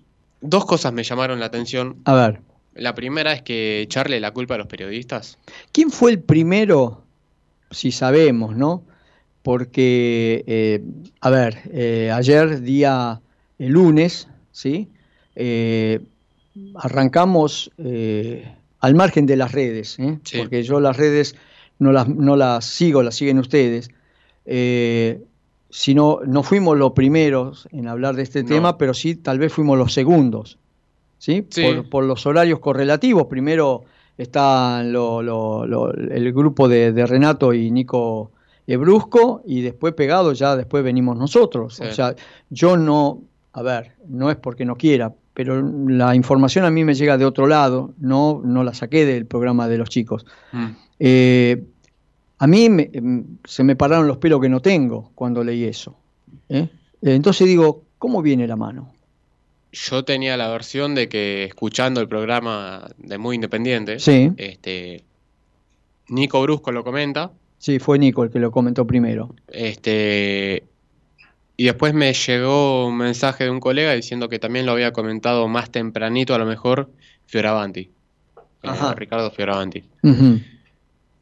dos 0.42 0.66
cosas 0.66 0.94
me 0.94 1.04
llamaron 1.04 1.40
la 1.40 1.48
atención. 1.48 1.98
A 2.06 2.14
ver. 2.14 2.42
La 2.74 2.94
primera 2.94 3.34
es 3.34 3.42
que 3.42 3.82
echarle 3.82 4.20
la 4.20 4.32
culpa 4.32 4.56
a 4.56 4.58
los 4.58 4.68
periodistas. 4.68 5.40
¿Quién 5.72 5.90
fue 5.90 6.12
el 6.12 6.20
primero, 6.20 7.04
si 7.72 7.92
sabemos, 7.92 8.56
no? 8.56 8.84
porque, 9.48 10.44
eh, 10.46 10.84
a 11.22 11.30
ver, 11.30 11.60
eh, 11.72 12.12
ayer 12.14 12.60
día 12.64 13.22
el 13.60 13.72
lunes, 13.72 14.28
¿sí? 14.52 14.90
Eh, 15.38 16.02
arrancamos 16.76 17.72
al 17.78 18.96
margen 18.96 19.26
de 19.26 19.38
las 19.38 19.54
redes, 19.54 19.96
porque 20.38 20.64
yo 20.64 20.82
las 20.82 20.98
redes 20.98 21.38
no 21.80 21.94
las, 21.94 22.10
no 22.10 22.36
las 22.36 22.66
sigo, 22.66 23.02
las 23.04 23.16
siguen 23.16 23.40
ustedes, 23.40 23.90
sino 25.70 26.20
no 26.26 26.44
fuimos 26.44 26.78
los 26.78 26.94
primeros 26.94 27.68
en 27.72 27.88
hablar 27.88 28.16
de 28.16 28.24
este 28.24 28.44
tema, 28.44 28.78
pero 28.78 28.94
sí 28.94 29.16
tal 29.16 29.40
vez 29.40 29.52
fuimos 29.52 29.78
los 29.78 29.94
segundos, 29.94 30.58
¿sí? 31.18 31.46
Por, 31.90 32.04
los 32.04 32.26
horarios 32.26 32.60
correlativos, 32.60 33.26
primero 33.28 33.84
está 34.18 34.82
el 34.82 36.34
grupo 36.34 36.68
de 36.68 37.06
Renato 37.06 37.54
y 37.54 37.70
Nico 37.72 38.32
brusco 38.76 39.42
y 39.46 39.62
después 39.62 39.94
pegado 39.94 40.34
ya 40.34 40.58
después 40.58 40.84
venimos 40.84 41.16
nosotros. 41.18 41.80
O 41.80 41.92
sea, 41.92 42.16
yo 42.50 42.76
no, 42.76 43.22
a 43.54 43.62
ver, 43.62 43.94
no 44.10 44.30
es 44.30 44.36
porque 44.36 44.66
no 44.66 44.76
quiera, 44.76 45.14
pero 45.34 45.62
la 45.88 46.14
información 46.16 46.66
a 46.66 46.72
mí 46.72 46.84
me 46.84 46.96
llega 46.96 47.18
de 47.18 47.24
otro 47.24 47.48
lado, 47.48 47.94
no, 48.00 48.42
no 48.44 48.66
la 48.66 48.74
saqué 48.74 49.06
del 49.06 49.26
programa 49.26 49.70
de 49.70 49.78
los 49.78 49.90
chicos. 49.90 50.26
Mm. 50.52 50.66
Eh, 51.00 51.64
a 52.38 52.48
mí 52.48 52.70
mm, 52.70 53.40
se 53.44 53.64
me 53.64 53.76
pararon 53.76 54.08
los 54.08 54.18
pelos 54.18 54.42
que 54.42 54.50
no 54.50 54.62
tengo 54.62 55.12
cuando 55.16 55.44
leí 55.44 55.64
eso. 55.64 55.96
¿eh? 56.50 56.68
Entonces 57.02 57.48
digo, 57.48 57.84
¿cómo 57.98 58.22
viene 58.22 58.48
la 58.48 58.56
mano? 58.56 58.94
Yo 59.72 60.04
tenía 60.04 60.38
la 60.38 60.48
versión 60.50 60.96
de 60.96 61.10
que 61.10 61.44
escuchando 61.44 62.02
el 62.02 62.08
programa 62.08 62.88
de 62.98 63.18
Muy 63.18 63.36
Independiente, 63.36 63.98
este, 64.38 65.04
Nico 66.08 66.42
Brusco 66.42 66.72
lo 66.72 66.84
comenta, 66.84 67.32
Sí, 67.58 67.80
fue 67.80 67.98
Nico 67.98 68.24
el 68.24 68.30
que 68.30 68.40
lo 68.40 68.52
comentó 68.52 68.86
primero. 68.86 69.34
Este, 69.48 70.64
y 71.56 71.66
después 71.66 71.94
me 71.94 72.14
llegó 72.14 72.88
un 72.88 72.98
mensaje 72.98 73.46
de 73.46 73.50
un 73.50 73.60
colega 73.60 73.94
diciendo 73.94 74.30
que 74.30 74.40
también 74.40 74.66
lo 74.66 74.74
había 74.74 74.94
comentado 74.94 75.48
más 75.48 75.72
tempranito, 75.72 76.36
a 76.36 76.38
lo 76.38 76.46
mejor, 76.46 76.92
Fioravanti. 77.26 77.90
Eh, 78.64 78.70
Ricardo 78.96 79.32
Fioravanti. 79.32 79.84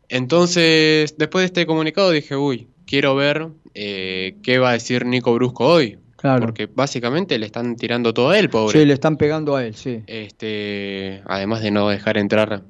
Entonces, 0.10 1.16
después 1.18 1.42
de 1.42 1.46
este 1.46 1.66
comunicado 1.66 2.12
dije, 2.12 2.36
uy, 2.36 2.68
quiero 2.86 3.16
ver 3.16 3.50
eh, 3.74 4.38
qué 4.44 4.60
va 4.60 4.70
a 4.70 4.74
decir 4.74 5.06
Nico 5.06 5.34
Brusco 5.34 5.66
hoy. 5.68 6.00
Porque 6.40 6.66
básicamente 6.66 7.38
le 7.38 7.46
están 7.46 7.76
tirando 7.76 8.14
todo 8.14 8.32
a 8.32 8.40
él, 8.40 8.50
pobre. 8.50 8.80
Sí, 8.80 8.86
le 8.86 8.94
están 8.94 9.18
pegando 9.18 9.56
a 9.56 9.64
él, 9.66 9.76
sí. 9.76 10.02
Este, 10.08 11.22
además 11.26 11.62
de 11.62 11.72
no 11.72 11.90
dejar 11.90 12.18
entrar, 12.18 12.64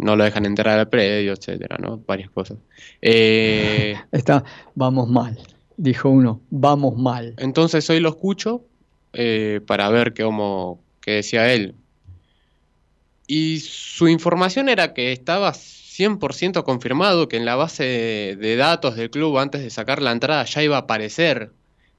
no 0.00 0.16
lo 0.16 0.24
dejan 0.24 0.46
entrar 0.46 0.78
al 0.78 0.88
predio, 0.88 1.32
etcétera, 1.32 1.76
¿no? 1.78 2.02
Varias 2.06 2.30
cosas. 2.30 2.58
Eh, 3.00 3.94
Está, 4.12 4.42
vamos 4.74 5.08
mal, 5.08 5.38
dijo 5.76 6.08
uno, 6.08 6.40
vamos 6.50 6.96
mal. 6.96 7.34
Entonces 7.38 7.88
hoy 7.88 8.00
lo 8.00 8.08
escucho 8.08 8.64
eh, 9.12 9.60
para 9.66 9.88
ver 9.90 10.12
cómo, 10.12 10.82
qué 11.00 11.12
decía 11.12 11.52
él. 11.52 11.74
Y 13.28 13.60
su 13.60 14.08
información 14.08 14.68
era 14.68 14.92
que 14.94 15.12
estaba 15.12 15.52
100% 15.98 16.62
confirmado 16.62 17.28
que 17.28 17.36
en 17.36 17.44
la 17.44 17.56
base 17.56 18.36
de 18.38 18.56
datos 18.56 18.94
del 18.94 19.10
club 19.10 19.38
antes 19.38 19.62
de 19.62 19.70
sacar 19.70 20.00
la 20.00 20.12
entrada 20.12 20.44
ya 20.44 20.62
iba 20.62 20.76
a 20.76 20.80
aparecer 20.80 21.50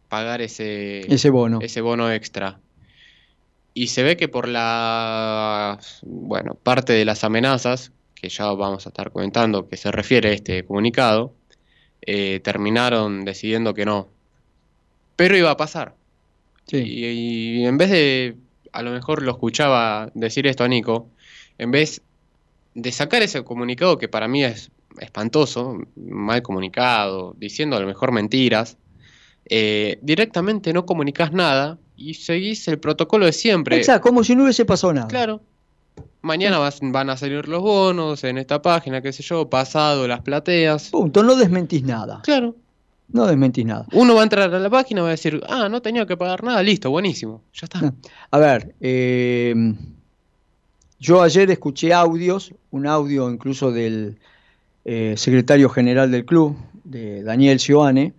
pagar 0.07 0.41
ese, 0.41 1.01
ese, 1.13 1.29
bono. 1.29 1.59
ese 1.61 1.81
bono 1.81 2.11
extra. 2.11 2.59
Y 3.73 3.87
se 3.87 4.03
ve 4.03 4.17
que 4.17 4.27
por 4.27 4.47
la 4.47 5.79
bueno, 6.01 6.55
parte 6.55 6.93
de 6.93 7.05
las 7.05 7.23
amenazas, 7.23 7.91
que 8.15 8.29
ya 8.29 8.45
vamos 8.53 8.85
a 8.85 8.89
estar 8.89 9.11
comentando, 9.11 9.67
que 9.67 9.77
se 9.77 9.91
refiere 9.91 10.29
a 10.29 10.33
este 10.33 10.65
comunicado, 10.65 11.33
eh, 12.01 12.39
terminaron 12.41 13.25
decidiendo 13.25 13.73
que 13.73 13.85
no. 13.85 14.09
Pero 15.15 15.37
iba 15.37 15.51
a 15.51 15.57
pasar. 15.57 15.95
Y, 16.71 17.65
en 17.65 17.77
vez 17.77 17.89
de, 17.89 18.37
a 18.71 18.81
lo 18.81 18.91
mejor 18.91 19.23
lo 19.23 19.31
escuchaba 19.31 20.11
decir 20.13 20.47
esto 20.47 20.63
a 20.63 20.67
Nico, 20.67 21.09
en 21.57 21.71
vez 21.71 22.01
de 22.73 22.91
sacar 22.91 23.21
ese 23.21 23.43
comunicado 23.43 23.97
que 23.97 24.07
para 24.07 24.27
mí 24.27 24.43
es 24.43 24.71
espantoso, 24.99 25.77
mal 25.95 26.41
comunicado, 26.41 27.35
diciendo 27.38 27.75
a 27.75 27.79
lo 27.79 27.88
mejor 27.88 28.11
mentiras, 28.11 28.77
eh, 29.45 29.99
directamente 30.01 30.73
no 30.73 30.85
comunicas 30.85 31.31
nada 31.31 31.77
y 31.95 32.13
seguís 32.13 32.67
el 32.67 32.79
protocolo 32.79 33.25
de 33.25 33.33
siempre. 33.33 33.77
Exacto, 33.77 34.07
como 34.07 34.23
si 34.23 34.35
no 34.35 34.43
hubiese 34.43 34.65
pasado 34.65 34.93
nada. 34.93 35.07
Claro. 35.07 35.41
Mañana 36.21 36.59
van 36.81 37.09
a 37.09 37.17
salir 37.17 37.47
los 37.47 37.61
bonos 37.61 38.23
en 38.23 38.38
esta 38.38 38.61
página, 38.61 39.01
qué 39.01 39.13
sé 39.13 39.23
yo, 39.23 39.49
pasado 39.49 40.07
las 40.07 40.21
plateas. 40.21 40.89
Punto, 40.89 41.23
no 41.23 41.35
desmentís 41.35 41.83
nada. 41.83 42.21
Claro. 42.23 42.55
No 43.07 43.25
desmentís 43.25 43.65
nada. 43.65 43.85
Uno 43.93 44.13
va 44.13 44.21
a 44.21 44.23
entrar 44.23 44.53
a 44.53 44.59
la 44.59 44.69
página 44.69 44.99
y 44.99 45.03
va 45.03 45.07
a 45.07 45.11
decir, 45.11 45.41
ah, 45.47 45.67
no 45.69 45.81
tenía 45.81 46.05
que 46.05 46.15
pagar 46.15 46.43
nada, 46.43 46.61
listo, 46.61 46.91
buenísimo, 46.91 47.41
ya 47.53 47.65
está. 47.65 47.93
A 48.31 48.38
ver, 48.38 48.75
eh, 48.81 49.55
yo 50.99 51.21
ayer 51.21 51.49
escuché 51.51 51.93
audios, 51.93 52.53
un 52.71 52.87
audio 52.87 53.29
incluso 53.29 53.71
del 53.71 54.17
eh, 54.85 55.15
secretario 55.17 55.69
general 55.69 56.11
del 56.11 56.25
club, 56.25 56.55
de 56.83 57.23
Daniel 57.23 57.59
Sioane, 57.59 58.13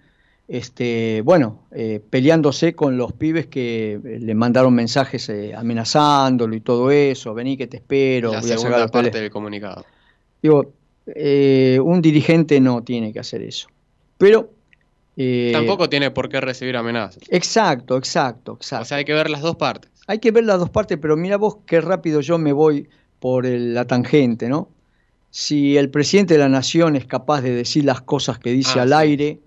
este, 0.50 1.22
bueno, 1.22 1.60
eh, 1.70 2.00
peleándose 2.10 2.74
con 2.74 2.96
los 2.96 3.12
pibes 3.12 3.46
que 3.46 3.92
eh, 3.92 4.18
le 4.18 4.34
mandaron 4.34 4.74
mensajes 4.74 5.28
eh, 5.28 5.54
amenazándolo 5.54 6.56
y 6.56 6.60
todo 6.60 6.90
eso, 6.90 7.32
vení 7.34 7.56
que 7.56 7.68
te 7.68 7.76
espero. 7.76 8.32
La 8.32 8.42
segunda 8.42 8.88
parte 8.88 9.20
del 9.20 9.30
comunicado. 9.30 9.84
Digo, 10.42 10.72
un 11.06 12.02
dirigente 12.02 12.60
no 12.60 12.82
tiene 12.82 13.12
que 13.12 13.20
hacer 13.20 13.42
eso. 13.42 13.68
Pero... 14.18 14.50
Tampoco 15.52 15.90
tiene 15.90 16.10
por 16.10 16.30
qué 16.30 16.40
recibir 16.40 16.76
amenazas. 16.78 17.22
Exacto, 17.28 17.98
exacto, 17.98 18.54
exacto. 18.54 18.82
O 18.82 18.86
sea, 18.86 18.96
hay 18.96 19.04
que 19.04 19.12
ver 19.12 19.28
las 19.28 19.42
dos 19.42 19.54
partes. 19.54 19.90
Hay 20.10 20.18
que 20.18 20.32
ver 20.32 20.42
las 20.42 20.58
dos 20.58 20.70
partes, 20.70 20.98
pero 21.00 21.16
mira 21.16 21.36
vos 21.36 21.58
qué 21.66 21.80
rápido 21.80 22.20
yo 22.20 22.36
me 22.36 22.52
voy 22.52 22.88
por 23.20 23.44
la 23.46 23.84
tangente, 23.84 24.48
¿no? 24.48 24.68
Si 25.30 25.76
el 25.76 25.88
presidente 25.88 26.34
de 26.34 26.40
la 26.40 26.48
nación 26.48 26.96
es 26.96 27.06
capaz 27.06 27.42
de 27.42 27.54
decir 27.54 27.84
las 27.84 28.00
cosas 28.00 28.40
que 28.40 28.50
dice 28.50 28.80
ah, 28.80 28.82
al 28.82 28.92
aire 28.92 29.38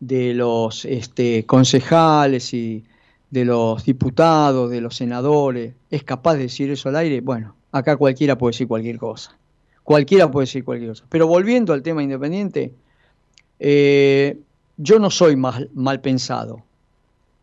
de 0.00 0.34
los 0.34 0.84
este, 0.86 1.46
concejales 1.46 2.52
y 2.52 2.82
de 3.30 3.44
los 3.44 3.84
diputados, 3.84 4.72
de 4.72 4.80
los 4.80 4.96
senadores, 4.96 5.74
es 5.88 6.02
capaz 6.02 6.34
de 6.34 6.42
decir 6.42 6.68
eso 6.68 6.88
al 6.88 6.96
aire, 6.96 7.20
bueno, 7.20 7.54
acá 7.70 7.96
cualquiera 7.96 8.36
puede 8.36 8.54
decir 8.54 8.66
cualquier 8.66 8.98
cosa. 8.98 9.38
Cualquiera 9.84 10.28
puede 10.28 10.46
decir 10.46 10.64
cualquier 10.64 10.90
cosa. 10.90 11.04
Pero 11.08 11.28
volviendo 11.28 11.72
al 11.72 11.82
tema 11.84 12.02
independiente, 12.02 12.74
eh, 13.60 14.36
yo 14.78 14.98
no 14.98 15.10
soy 15.10 15.36
mal, 15.36 15.70
mal 15.74 16.00
pensado, 16.00 16.64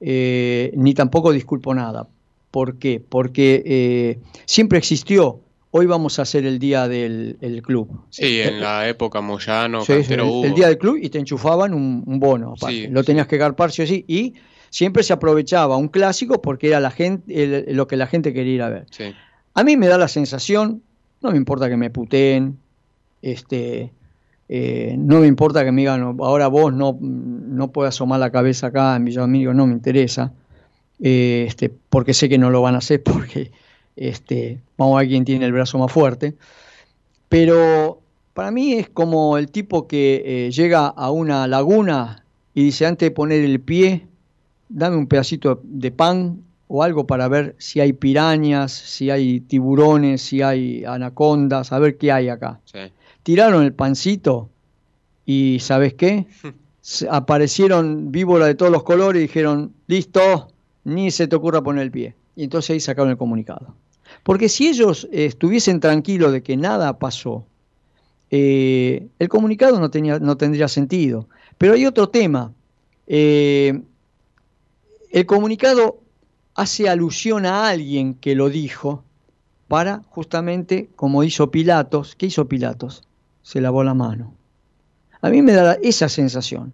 eh, 0.02 0.74
ni 0.76 0.94
tampoco 0.94 1.32
disculpo 1.32 1.74
nada. 1.74 2.10
¿Por 2.56 2.78
qué? 2.78 3.02
Porque 3.02 3.64
eh, 3.66 4.20
siempre 4.46 4.78
existió 4.78 5.42
hoy 5.72 5.88
vamos 5.88 6.20
a 6.20 6.22
hacer 6.22 6.46
el 6.46 6.58
día 6.58 6.88
del 6.88 7.62
club. 7.62 8.06
Sí, 8.10 8.40
en 8.40 8.62
la 8.62 8.88
época 8.88 9.20
Moyano, 9.20 9.82
sí, 9.82 9.92
el, 9.92 10.54
día 10.54 10.70
del 10.70 10.78
club 10.78 10.98
y 11.02 11.10
te 11.10 11.20
enchufaban 11.20 11.74
un, 11.74 12.18
bono, 12.18 12.56
lo 12.92 13.04
tenías 13.04 13.28
que 13.28 13.36
garpar 13.36 13.74
sí 13.74 13.82
o 13.82 13.88
sí, 13.88 14.06
y 14.08 14.36
siempre 14.70 15.04
se 15.04 15.12
aprovechaba 15.12 15.76
un 15.76 15.90
clásico 15.90 16.42
porque 16.42 16.70
era 16.70 16.80
la 16.80 16.92
gente, 16.92 17.66
lo 17.74 17.88
que 17.88 17.98
la 17.98 18.08
gente 18.08 18.32
quería 18.32 18.54
ir 18.54 18.62
a 18.62 18.70
ver. 18.70 18.86
A 19.54 19.66
mí 19.66 19.76
me 19.76 19.88
da 19.88 19.98
la 19.98 20.08
sensación, 20.08 20.82
no 21.22 21.32
me 21.32 21.38
importa 21.38 21.68
que 21.68 21.76
me 21.76 21.90
puteen, 21.90 22.58
este, 23.22 23.92
eh, 24.48 24.96
no 24.98 25.20
me 25.20 25.28
importa 25.28 25.66
que 25.66 25.74
me 25.74 25.82
digan, 25.82 26.16
ahora 26.22 26.48
vos 26.48 26.72
no, 26.72 26.98
no 27.02 27.74
puedes 27.74 27.90
asomar 27.90 28.22
la 28.22 28.32
cabeza 28.32 28.68
acá 28.68 28.96
en 28.96 29.04
Villa 29.04 29.28
no 29.28 29.68
me 29.68 29.74
interesa, 29.74 30.32
eh, 31.02 31.46
este, 31.48 31.72
porque 31.90 32.14
sé 32.14 32.30
que 32.30 32.38
no 32.38 32.50
lo 32.50 32.62
van 32.62 32.76
a 32.76 32.80
hacer 32.80 33.04
porque 33.04 33.52
este, 33.96 34.60
vamos 34.78 34.96
a 34.96 35.00
ver 35.00 35.10
quién 35.10 35.26
tiene 35.26 35.46
el 35.46 35.52
brazo 35.52 35.78
más 35.78 35.92
fuerte. 35.92 36.36
Pero 37.30 38.02
para 38.34 38.52
mí 38.52 38.74
es 38.74 38.90
como 38.90 39.38
el 39.38 39.50
tipo 39.50 39.88
que 39.88 40.24
eh, 40.26 40.52
llega 40.52 40.88
a 40.88 41.12
una 41.12 41.48
laguna 41.48 42.26
y 42.54 42.64
dice, 42.64 42.86
antes 42.86 43.08
de 43.08 43.12
poner 43.12 43.44
el 43.44 43.60
pie, 43.60 44.08
dame 44.70 44.98
un 44.98 45.08
pedacito 45.08 45.62
de 45.64 45.92
pan 45.92 46.42
o 46.68 46.84
algo 46.84 47.06
para 47.06 47.28
ver 47.28 47.56
si 47.58 47.80
hay 47.80 47.94
pirañas, 47.94 48.72
si 48.72 49.10
hay 49.10 49.40
tiburones, 49.42 50.22
si 50.22 50.42
hay 50.42 50.84
anacondas, 50.86 51.72
a 51.72 51.80
ver 51.80 51.98
qué 51.98 52.12
hay 52.12 52.30
acá. 52.30 52.60
Tiraron 53.24 53.64
el 53.64 53.74
pancito 53.74 54.50
y 55.26 55.60
¿sabes 55.60 55.94
qué? 55.94 56.28
Aparecieron 57.10 58.12
víboras 58.12 58.48
de 58.48 58.56
todos 58.56 58.72
los 58.72 58.84
colores 58.84 59.20
y 59.20 59.28
dijeron, 59.28 59.74
listo, 59.88 60.50
ni 60.86 61.12
se 61.12 61.28
te 61.28 61.36
ocurra 61.36 61.62
poner 61.62 61.84
el 61.84 61.92
pie. 61.92 62.16
Y 62.38 62.46
entonces 62.46 62.70
ahí 62.70 62.80
sacaron 62.80 63.12
el 63.12 63.18
comunicado. 63.18 63.76
Porque 64.24 64.48
si 64.48 64.70
ellos 64.70 65.08
eh, 65.12 65.26
estuviesen 65.26 65.82
tranquilos 65.82 66.32
de 66.32 66.42
que 66.42 66.56
nada 66.56 66.98
pasó, 66.98 67.46
eh, 68.32 69.08
el 69.20 69.28
comunicado 69.30 69.80
no, 69.80 69.90
tenía, 69.90 70.20
no 70.20 70.38
tendría 70.38 70.68
sentido. 70.68 71.28
Pero 71.58 71.74
hay 71.74 71.86
otro 71.86 72.10
tema. 72.10 72.54
Eh, 73.08 73.82
el 75.12 75.26
comunicado 75.26 76.00
hace 76.54 76.88
alusión 76.88 77.46
a 77.46 77.68
alguien 77.68 78.14
que 78.14 78.36
lo 78.36 78.50
dijo 78.50 79.04
para 79.68 80.04
justamente, 80.10 80.90
como 80.96 81.24
hizo 81.24 81.52
Pilatos, 81.52 82.16
¿qué 82.16 82.28
hizo 82.28 82.48
Pilatos? 82.48 83.04
Se 83.42 83.62
lavó 83.62 83.84
la 83.84 83.94
mano. 83.94 84.34
A 85.22 85.30
mí 85.30 85.42
me 85.42 85.54
da 85.54 85.74
esa 85.82 86.10
sensación. 86.10 86.74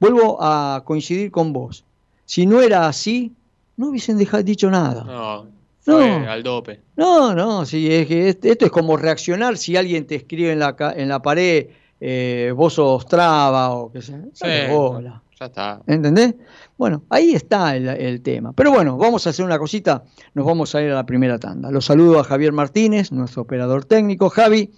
Vuelvo 0.00 0.38
a 0.40 0.82
coincidir 0.84 1.30
con 1.30 1.52
vos. 1.52 1.84
Si 2.26 2.44
no 2.44 2.60
era 2.60 2.86
así, 2.86 3.32
no 3.78 3.88
hubiesen 3.88 4.18
dejado, 4.18 4.42
dicho 4.42 4.70
nada. 4.70 5.04
No, 5.04 5.46
no, 5.86 6.30
al 6.30 6.42
dope. 6.42 6.80
No, 6.96 7.34
no, 7.34 7.64
sí, 7.64 7.90
es 7.90 8.06
que 8.06 8.28
esto 8.28 8.66
es 8.66 8.70
como 8.70 8.98
reaccionar 8.98 9.56
si 9.56 9.76
alguien 9.76 10.06
te 10.06 10.16
escribe 10.16 10.52
en 10.52 10.58
la, 10.58 10.76
en 10.94 11.08
la 11.08 11.22
pared, 11.22 11.68
eh, 12.00 12.52
vos 12.54 12.74
sos 12.74 13.06
traba 13.06 13.70
o 13.70 13.90
qué 13.90 14.02
sé. 14.02 14.20
Sí, 14.34 14.44
ya 14.44 15.46
está. 15.46 15.80
¿Entendés? 15.86 16.34
Bueno, 16.76 17.04
ahí 17.08 17.34
está 17.34 17.76
el, 17.76 18.20
tema. 18.22 18.52
Pero 18.52 18.72
bueno, 18.72 18.98
vamos 18.98 19.26
a 19.26 19.30
hacer 19.30 19.44
una 19.44 19.58
cosita, 19.58 20.02
nos 20.34 20.44
vamos 20.44 20.74
a 20.74 20.82
ir 20.82 20.90
a 20.90 20.96
la 20.96 21.06
primera 21.06 21.38
tanda. 21.38 21.70
Los 21.70 21.84
saludo 21.84 22.18
a 22.18 22.24
Javier 22.24 22.52
Martínez, 22.52 23.12
nuestro 23.12 23.42
operador 23.42 23.84
técnico. 23.84 24.28
Javi, 24.28 24.70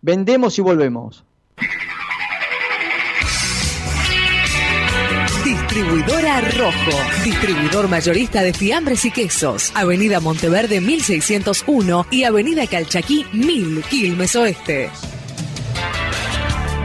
vendemos 0.00 0.58
y 0.58 0.62
volvemos. 0.62 1.24
Distribuidora 5.76 6.40
Rojo, 6.40 6.98
distribuidor 7.22 7.86
mayorista 7.86 8.42
de 8.42 8.54
fiambres 8.54 9.04
y 9.04 9.10
quesos. 9.10 9.72
Avenida 9.74 10.20
Monteverde 10.20 10.80
1601 10.80 12.06
y 12.10 12.24
Avenida 12.24 12.66
Calchaquí 12.66 13.26
1000, 13.34 13.82
Quilmes 13.82 14.34
Oeste. 14.36 14.90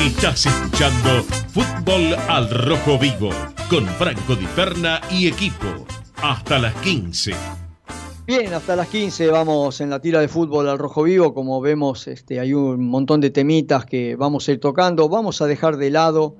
Estás 0.00 0.46
escuchando 0.46 1.22
Fútbol 1.48 2.14
al 2.26 2.48
Rojo 2.48 2.98
Vivo 2.98 3.28
con 3.68 3.84
Franco 3.86 4.34
Di 4.34 4.46
Perna 4.56 4.98
y 5.10 5.28
equipo. 5.28 5.66
Hasta 6.22 6.58
las 6.58 6.74
15. 6.76 7.34
Bien, 8.26 8.54
hasta 8.54 8.76
las 8.76 8.88
15 8.88 9.26
vamos 9.26 9.78
en 9.82 9.90
la 9.90 10.00
tira 10.00 10.20
de 10.20 10.28
fútbol 10.28 10.70
al 10.70 10.78
rojo 10.78 11.02
vivo. 11.02 11.34
Como 11.34 11.60
vemos, 11.60 12.08
este, 12.08 12.40
hay 12.40 12.54
un 12.54 12.88
montón 12.88 13.20
de 13.20 13.28
temitas 13.28 13.84
que 13.84 14.16
vamos 14.16 14.48
a 14.48 14.52
ir 14.52 14.60
tocando. 14.60 15.10
Vamos 15.10 15.42
a 15.42 15.46
dejar 15.46 15.76
de 15.76 15.90
lado, 15.90 16.36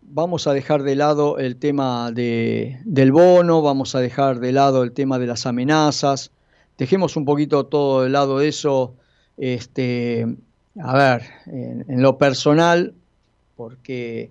vamos 0.00 0.46
a 0.46 0.54
dejar 0.54 0.82
de 0.82 0.96
lado 0.96 1.36
el 1.36 1.56
tema 1.56 2.10
de, 2.10 2.80
del 2.86 3.12
bono, 3.12 3.60
vamos 3.60 3.94
a 3.94 4.00
dejar 4.00 4.40
de 4.40 4.52
lado 4.52 4.82
el 4.82 4.92
tema 4.92 5.18
de 5.18 5.26
las 5.26 5.44
amenazas. 5.44 6.32
Dejemos 6.78 7.18
un 7.18 7.26
poquito 7.26 7.66
todo 7.66 8.04
de 8.04 8.08
lado 8.08 8.40
eso. 8.40 8.96
Este, 9.36 10.26
a 10.80 10.96
ver, 10.96 11.22
en, 11.46 12.02
lo 12.02 12.18
personal, 12.18 12.94
porque 13.56 14.30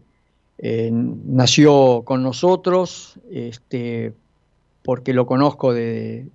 eh, 0.57 0.89
nació 0.91 2.03
con 2.03 2.23
nosotros, 2.23 3.19
este, 3.31 4.13
porque 4.83 5.13
lo 5.13 5.25
conozco 5.25 5.73
de, 5.73 6.27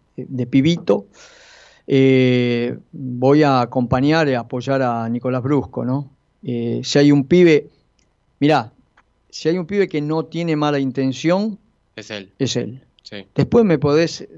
pibito, 0.51 1.07
eh, 1.87 2.79
voy 2.93 3.43
a 3.43 3.61
acompañar 3.61 4.29
y 4.29 4.35
apoyar 4.35 4.83
a 4.83 5.09
Nicolás 5.09 5.43
Brusco, 5.43 5.85
¿no? 5.85 6.11
Eh, 6.43 6.81
si 6.85 6.99
hay 6.99 7.13
un 7.13 7.25
pibe, 7.25 7.69
mirá, 8.41 8.73
si 9.31 9.49
hay 9.49 9.59
un 9.59 9.67
pibe 9.67 9.89
que 9.89 10.01
no 10.01 10.25
tiene 10.25 10.57
mala 10.57 10.79
intención, 10.79 11.59
es 11.97 12.11
él. 12.11 12.33
Es 12.39 12.57
él. 12.57 12.83
Después 13.35 13.65
me 13.65 13.79
podés 13.79 14.29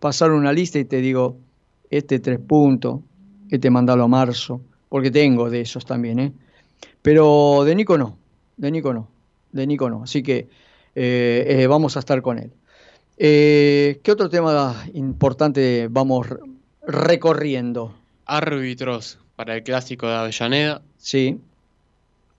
pasar 0.00 0.32
una 0.32 0.52
lista 0.52 0.78
y 0.78 0.84
te 0.84 1.00
digo, 1.00 1.36
este 1.90 2.18
tres 2.18 2.38
puntos, 2.38 3.00
este 3.50 3.70
mandalo 3.70 4.04
a 4.04 4.08
marzo, 4.08 4.60
porque 4.88 5.10
tengo 5.10 5.50
de 5.50 5.62
esos 5.62 5.84
también, 5.84 6.18
¿eh? 6.18 6.32
Pero 7.02 7.64
de 7.64 7.74
Nico 7.74 7.98
no, 7.98 8.16
de 8.56 8.70
Nico 8.70 8.94
no, 8.94 9.08
de 9.52 9.66
Nico 9.66 9.90
no, 9.90 10.04
así 10.04 10.22
que 10.22 10.48
eh, 10.94 11.46
eh, 11.48 11.66
vamos 11.66 11.96
a 11.96 12.00
estar 12.00 12.22
con 12.22 12.38
él. 12.38 12.50
¿Qué 13.16 14.10
otro 14.10 14.28
tema 14.28 14.86
importante 14.94 15.88
vamos 15.90 16.26
recorriendo? 16.86 17.94
Árbitros 18.26 19.18
para 19.36 19.56
el 19.56 19.62
clásico 19.62 20.06
de 20.06 20.14
Avellaneda. 20.14 20.82
Sí. 20.96 21.38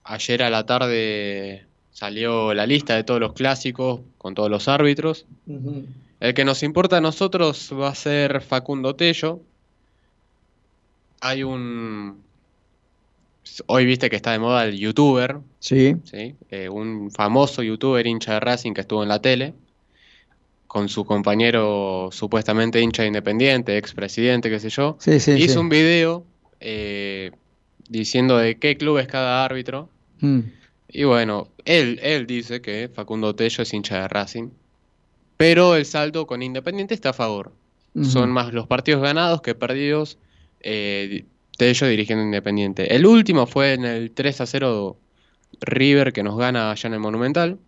Ayer 0.04 0.42
a 0.42 0.50
la 0.50 0.66
tarde 0.66 1.66
salió 1.90 2.52
la 2.54 2.66
lista 2.66 2.94
de 2.94 3.04
todos 3.04 3.20
los 3.20 3.32
clásicos 3.32 4.00
con 4.18 4.34
todos 4.34 4.50
los 4.50 4.68
árbitros. 4.68 5.26
El 6.20 6.34
que 6.34 6.44
nos 6.44 6.62
importa 6.62 6.98
a 6.98 7.00
nosotros 7.00 7.72
va 7.72 7.88
a 7.88 7.94
ser 7.94 8.42
Facundo 8.42 8.94
Tello. 8.96 9.40
Hay 11.20 11.42
un 11.42 12.22
hoy 13.66 13.86
viste 13.86 14.10
que 14.10 14.16
está 14.16 14.32
de 14.32 14.38
moda 14.38 14.64
el 14.64 14.78
youtuber, 14.78 15.38
Sí. 15.58 15.96
¿sí? 16.04 16.34
Eh, 16.50 16.68
un 16.68 17.10
famoso 17.10 17.62
youtuber 17.62 18.06
hincha 18.06 18.34
de 18.34 18.40
Racing 18.40 18.72
que 18.74 18.82
estuvo 18.82 19.02
en 19.02 19.08
la 19.08 19.20
tele, 19.20 19.54
con 20.66 20.88
su 20.88 21.04
compañero 21.04 22.10
supuestamente 22.12 22.80
hincha 22.80 23.02
de 23.02 23.08
Independiente, 23.08 23.78
expresidente, 23.78 24.50
qué 24.50 24.60
sé 24.60 24.68
yo, 24.68 24.96
Sí, 25.00 25.20
sí, 25.20 25.32
hizo 25.32 25.54
sí. 25.54 25.58
un 25.58 25.68
video 25.68 26.24
eh, 26.60 27.30
diciendo 27.88 28.36
de 28.36 28.58
qué 28.58 28.76
club 28.76 28.98
es 28.98 29.06
cada 29.06 29.44
árbitro. 29.44 29.88
Mm. 30.20 30.40
Y 30.88 31.04
bueno, 31.04 31.48
él, 31.64 31.98
él 32.02 32.26
dice 32.26 32.60
que 32.60 32.90
Facundo 32.92 33.34
Tello 33.34 33.62
es 33.62 33.72
hincha 33.72 34.00
de 34.02 34.08
Racing, 34.08 34.48
pero 35.36 35.76
el 35.76 35.84
saldo 35.84 36.26
con 36.26 36.42
Independiente 36.42 36.94
está 36.94 37.10
a 37.10 37.14
favor. 37.14 37.52
Son 38.02 38.30
más 38.30 38.52
los 38.52 38.66
partidos 38.66 39.00
ganados 39.02 39.40
que 39.40 39.54
perdidos. 39.54 40.18
Eh, 40.60 41.24
Tello 41.56 41.86
dirigiendo 41.86 42.24
Independiente. 42.24 42.94
El 42.94 43.06
último 43.06 43.46
fue 43.46 43.74
en 43.74 43.84
el 43.84 44.10
3 44.12 44.40
a 44.42 44.46
0 44.46 44.96
River 45.60 46.12
que 46.12 46.22
nos 46.22 46.36
gana 46.36 46.70
allá 46.70 46.86
en 46.88 46.94
el 46.94 47.00
Monumental. 47.00 47.58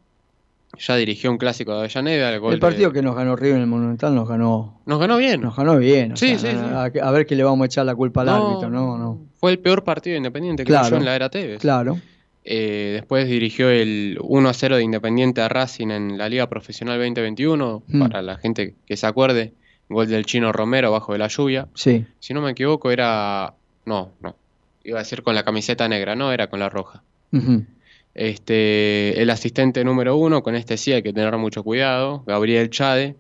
Ya 0.79 0.97
dirigió 0.97 1.31
un 1.31 1.39
clásico 1.39 1.73
de 1.73 1.79
Avellaneda. 1.79 2.33
El, 2.35 2.41
gol 2.41 2.53
El 2.53 2.61
partido 2.61 2.91
de- 2.91 2.95
que 2.97 3.03
nos 3.03 3.17
ganó 3.17 3.35
River 3.37 3.57
en 3.57 3.63
el 3.63 3.67
Monumental 3.69 4.15
nos 4.15 4.29
ganó, 4.29 4.81
nos 4.85 5.01
ganó 5.01 5.17
bien. 5.17 5.41
nos 5.41 5.57
ganó 5.57 5.79
bien. 5.79 6.17
Sí, 6.17 6.39
sea, 6.39 6.51
sí, 6.53 6.57
sí. 6.59 7.01
A, 7.01 7.09
a 7.09 7.11
ver 7.11 7.25
qué 7.27 7.35
le 7.37 7.45
vamos 7.45 7.65
a 7.65 7.67
echar 7.67 7.87
la 7.87 7.95
culpa 7.95 8.21
al 8.21 8.27
No, 8.27 8.49
árbitro. 8.51 8.69
No, 8.71 8.99
no. 8.99 9.19
Fue 9.41 9.51
el 9.51 9.59
peor 9.59 9.83
partido 9.85 10.13
de 10.13 10.19
Independiente 10.19 10.65
que 10.65 10.73
yo 10.73 10.79
Claro. 10.79 10.97
en 10.99 11.05
la 11.07 11.17
era 11.17 11.31
Tevez. 11.31 11.61
Claro. 11.61 11.99
Eh, 12.45 12.91
después 12.95 13.27
dirigió 13.29 13.71
el 13.71 14.19
1 14.23 14.49
a 14.49 14.53
0 14.55 14.77
de 14.77 14.83
Independiente 14.83 15.41
a 15.41 15.49
Racing 15.49 15.89
en 15.91 16.19
la 16.19 16.29
Liga 16.29 16.49
Profesional 16.49 16.99
2021. 16.99 17.83
Mm. 17.87 18.01
Para 18.01 18.21
la 18.23 18.37
gente 18.37 18.75
que 18.87 18.97
se 18.99 19.07
acuerde, 19.07 19.55
gol 19.89 20.07
del 20.09 20.27
chino 20.27 20.53
Romero 20.53 20.93
bajo 20.93 21.13
de 21.15 21.19
la 21.19 21.29
lluvia. 21.29 21.69
Sí. 21.75 22.05
Si 22.19 22.35
no 22.35 22.43
me 22.43 22.51
equivoco, 22.51 22.91
era. 22.91 23.55
No, 23.89 24.13
no. 24.21 24.37
Iba 24.85 24.99
a 24.99 25.03
decir 25.03 25.23
con 25.23 25.35
la 25.35 25.43
camiseta 25.43 25.89
negra, 25.89 26.15
no, 26.15 26.31
era 26.31 26.49
con 26.49 26.61
la 26.61 26.69
roja. 26.69 27.03
Este, 28.15 29.21
el 29.21 29.31
asistente 29.31 29.83
número 29.83 30.17
uno, 30.17 30.43
con 30.43 30.55
este 30.55 30.77
sí 30.77 30.93
hay 30.93 31.03
que 31.03 31.13
tener 31.13 31.37
mucho 31.39 31.63
cuidado, 31.65 32.23
Gabriel 32.27 32.69
Chade. 32.69 33.17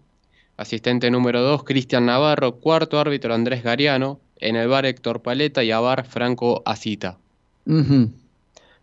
Asistente 0.57 1.11
número 1.11 1.40
dos, 1.40 1.64
Cristian 1.64 2.07
Navarro. 2.07 2.57
Cuarto 2.57 2.98
árbitro, 3.00 3.33
Andrés 3.33 3.62
Gariano. 3.62 4.20
En 4.40 4.57
el 4.57 4.68
bar, 4.68 4.87
Héctor 4.87 5.22
Paleta 5.22 5.64
y 5.64 5.70
a 5.70 5.81
bar, 5.81 6.04
Franco 6.04 6.62
Asita. 6.64 7.16
Ujú. 7.66 8.11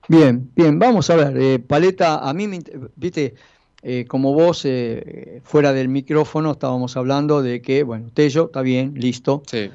Bien, 0.07 0.49
bien, 0.55 0.79
vamos 0.79 1.09
a 1.09 1.15
ver. 1.15 1.37
eh, 1.37 1.59
Paleta, 1.59 2.27
a 2.27 2.33
mí 2.33 2.47
me. 2.47 2.59
Viste, 2.95 3.35
eh, 3.81 4.05
como 4.07 4.33
vos, 4.33 4.63
eh, 4.65 5.41
fuera 5.43 5.73
del 5.73 5.89
micrófono, 5.89 6.51
estábamos 6.51 6.97
hablando 6.97 7.41
de 7.41 7.61
que, 7.61 7.83
bueno, 7.83 8.09
Tello, 8.13 8.45
está 8.45 8.61
bien, 8.61 8.93
listo. 8.95 9.43
Sí, 9.47 9.69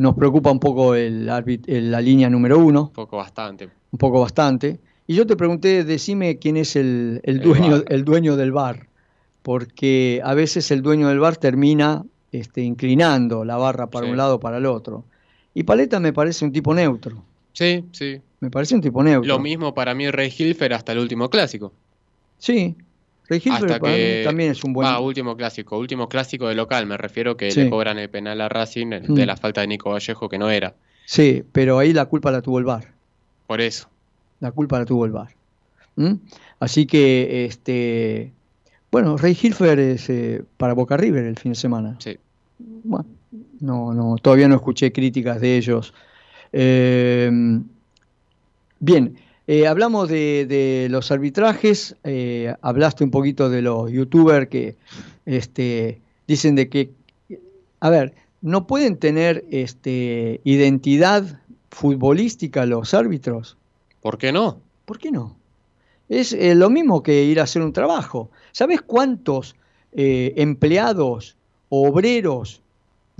nos 0.00 0.14
preocupa 0.14 0.50
un 0.50 0.58
poco 0.60 0.94
el, 0.94 1.26
la 1.26 2.00
línea 2.00 2.30
número 2.30 2.58
uno, 2.58 2.84
un 2.84 2.92
poco 2.92 3.18
bastante. 3.18 3.68
un 3.92 3.98
poco 3.98 4.20
bastante. 4.20 4.80
Y 5.06 5.14
yo 5.14 5.26
te 5.26 5.36
pregunté, 5.36 5.84
decime 5.84 6.38
quién 6.38 6.56
es 6.56 6.74
el, 6.76 7.20
el 7.24 7.40
dueño, 7.40 7.82
el 7.88 8.04
dueño 8.04 8.36
del 8.36 8.52
bar, 8.52 8.86
porque 9.42 10.20
a 10.24 10.34
veces 10.34 10.70
el 10.70 10.82
dueño 10.82 11.08
del 11.08 11.18
bar 11.18 11.36
termina 11.36 12.04
este, 12.32 12.62
inclinando 12.62 13.44
la 13.44 13.56
barra 13.56 13.88
para 13.90 14.06
Sí. 14.06 14.10
un 14.12 14.16
lado 14.16 14.36
o 14.36 14.40
para 14.40 14.58
el 14.58 14.66
otro. 14.66 15.04
Y 15.54 15.64
Paleta 15.64 15.98
me 16.00 16.12
parece 16.12 16.44
un 16.44 16.52
tipo 16.52 16.72
neutro, 16.74 17.22
Sí, 17.52 17.84
sí. 17.92 18.20
me 18.40 18.50
parece 18.50 18.74
un 18.74 18.80
tipo 18.80 19.02
neutro. 19.02 19.26
Lo 19.34 19.40
mismo 19.40 19.74
para 19.74 19.94
mí 19.94 20.10
Rey 20.10 20.32
Hilfer 20.36 20.72
hasta 20.72 20.92
el 20.92 20.98
último 20.98 21.28
clásico. 21.28 21.72
Sí, 22.38 22.76
Rey 23.30 23.38
Hilfer 23.42 23.52
Hasta 23.70 23.78
para 23.78 23.92
mí 23.92 23.98
que... 23.98 24.22
también 24.24 24.50
es 24.50 24.62
un 24.64 24.72
buen... 24.74 24.86
Ah, 24.88 24.98
último 25.00 25.36
clásico. 25.36 25.78
Último 25.78 26.08
clásico 26.08 26.48
de 26.48 26.54
local. 26.56 26.84
Me 26.86 26.96
refiero 26.96 27.36
que 27.36 27.50
Sí. 27.52 27.62
le 27.62 27.70
cobran 27.70 27.98
el 27.98 28.10
penal 28.10 28.40
a 28.40 28.48
Racing 28.48 28.92
eh, 28.92 29.00
Mm. 29.08 29.14
de 29.14 29.24
la 29.26 29.36
falta 29.36 29.60
de 29.62 29.68
Nico 29.68 29.90
Vallejo 29.90 30.28
que 30.28 30.36
no 30.36 30.50
era. 30.50 30.74
Sí, 31.06 31.42
pero 31.52 31.78
ahí 31.78 31.92
la 31.92 32.04
culpa 32.06 32.30
la 32.30 32.42
tuvo 32.42 32.58
el 32.58 32.64
bar. 32.64 32.92
Por 33.46 33.60
eso. 33.60 33.88
La 34.40 34.50
culpa 34.52 34.78
la 34.78 34.84
tuvo 34.84 35.04
el 35.06 35.12
VAR. 35.12 35.28
¿Mm? 35.96 36.14
Así 36.60 36.86
que, 36.86 37.44
este, 37.46 38.32
bueno, 38.90 39.16
Rey 39.16 39.36
Hilfer 39.40 39.78
es 39.78 40.08
eh, 40.10 40.42
para 40.56 40.72
Boca 40.72 40.96
River 40.96 41.24
el 41.24 41.36
fin 41.38 41.52
de 41.52 41.56
semana. 41.56 41.96
Sí. 41.98 42.16
Bueno, 42.58 43.06
no, 43.60 43.92
no, 43.94 44.16
todavía 44.20 44.48
no 44.48 44.54
escuché 44.56 44.92
críticas 44.92 45.40
de 45.40 45.56
ellos. 45.56 45.92
Eh, 46.52 47.30
bien, 48.78 49.16
eh, 49.52 49.66
hablamos 49.66 50.08
de, 50.08 50.46
de 50.46 50.86
los 50.90 51.10
arbitrajes, 51.10 51.96
eh, 52.04 52.54
hablaste 52.62 53.02
un 53.02 53.10
poquito 53.10 53.50
de 53.50 53.62
los 53.62 53.90
youtubers 53.90 54.46
que 54.46 54.76
este, 55.26 56.00
dicen 56.28 56.54
de 56.54 56.68
que, 56.68 56.92
a 57.80 57.90
ver, 57.90 58.14
no 58.42 58.68
pueden 58.68 58.96
tener 58.96 59.44
este, 59.50 60.40
identidad 60.44 61.40
futbolística 61.68 62.64
los 62.64 62.94
árbitros. 62.94 63.56
¿Por 64.00 64.18
qué 64.18 64.30
no? 64.30 64.60
¿Por 64.84 65.00
qué 65.00 65.10
no? 65.10 65.36
Es 66.08 66.32
eh, 66.32 66.54
lo 66.54 66.70
mismo 66.70 67.02
que 67.02 67.24
ir 67.24 67.40
a 67.40 67.42
hacer 67.42 67.62
un 67.62 67.72
trabajo. 67.72 68.30
¿Sabes 68.52 68.82
cuántos 68.82 69.56
empleados, 69.92 71.36
obreros 71.70 72.62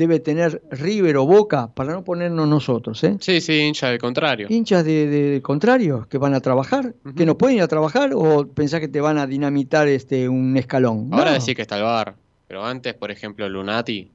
debe 0.00 0.18
tener 0.18 0.60
River 0.70 1.18
o 1.18 1.26
Boca 1.26 1.70
para 1.74 1.92
no 1.92 2.02
ponernos 2.02 2.48
nosotros? 2.48 3.04
¿eh? 3.04 3.16
Sí, 3.20 3.40
sí, 3.40 3.52
hincha 3.60 3.88
del 3.90 3.98
contrario. 4.00 4.46
Hinchas 4.50 4.84
de, 4.84 5.06
de 5.06 5.42
contrarios 5.42 6.06
que 6.08 6.18
van 6.18 6.34
a 6.34 6.40
trabajar, 6.40 6.94
que 7.16 7.24
no 7.26 7.36
pueden 7.38 7.58
ir 7.58 7.62
a 7.62 7.68
trabajar 7.68 8.10
o 8.14 8.46
pensás 8.48 8.80
que 8.80 8.88
te 8.88 9.00
van 9.00 9.18
a 9.18 9.26
dinamitar 9.26 9.86
este 9.86 10.28
un 10.28 10.56
escalón. 10.56 11.08
Ahora 11.12 11.32
No. 11.32 11.38
decís 11.38 11.54
que 11.54 11.62
está 11.62 11.76
el 11.76 11.84
bar. 11.84 12.14
Pero 12.48 12.64
antes, 12.64 12.94
por 12.94 13.10
ejemplo, 13.12 13.48
Lunati 13.48 14.10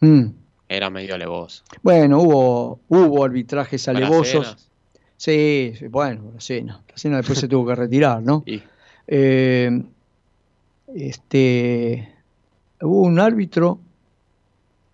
Mm. 0.00 0.24
era 0.68 0.90
medio 0.90 1.14
alevoso. 1.14 1.62
Bueno, 1.82 2.20
hubo, 2.20 2.80
hubo 2.88 3.24
arbitrajes 3.24 3.86
alevosos. 3.88 4.68
Sí, 5.16 5.72
sí, 5.78 5.86
bueno, 5.88 6.30
la 6.34 6.40
cena. 6.40 6.82
La 6.88 6.96
cena 6.96 7.16
después 7.18 7.38
se 7.38 7.48
tuvo 7.48 7.66
que 7.68 7.74
retirar, 7.74 8.22
¿no? 8.22 8.42
Y 8.46 8.62
Eh, 9.06 9.82
este, 10.94 12.08
hubo 12.80 13.02
un 13.02 13.18
árbitro 13.20 13.78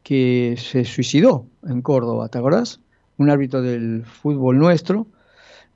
que 0.06 0.56
se 0.58 0.84
suicidó 0.84 1.46
en 1.64 1.82
Córdoba, 1.82 2.28
¿te 2.28 2.38
acordás? 2.38 2.80
Un 3.18 3.30
árbitro 3.30 3.62
del 3.62 4.04
fútbol 4.06 4.58
nuestro, 4.58 5.06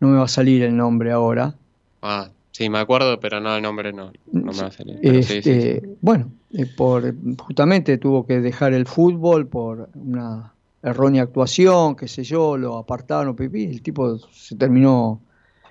no 0.01 0.09
me 0.09 0.19
va 0.19 0.25
a 0.25 0.29
salir 0.29 0.63
el 0.63 0.77
nombre 0.77 1.13
ahora. 1.13 1.59
ah, 2.03 2.31
sí, 2.53 2.69
me 2.69 2.79
acuerdo, 2.79 3.19
pero 3.21 3.41
no, 3.41 3.57
el 3.57 3.63
nombre 3.63 3.93
no, 3.93 4.13
no 4.27 4.53
me 4.53 4.63
va 4.63 4.69
a 4.69 4.73
salir. 4.73 5.01
Sí, 5.23 5.43
sí, 5.43 5.43
Este, 5.49 5.61
sí. 5.61 5.83
Bueno, 6.01 6.33
eh, 6.53 6.67
por, 6.67 7.15
justamente 7.39 7.99
tuvo 7.99 8.27
que 8.27 8.41
dejar 8.41 8.73
el 8.75 8.87
fútbol 8.87 9.49
por 9.49 9.91
una 9.95 10.55
errónea 10.83 11.23
actuación, 11.25 11.97
qué 11.97 12.09
sé 12.09 12.23
yo, 12.25 12.57
lo 12.57 12.79
apartaron, 12.79 13.37
pipí, 13.37 13.65
el 13.65 13.83
tipo 13.83 14.19
se 14.19 14.57
terminó 14.57 15.27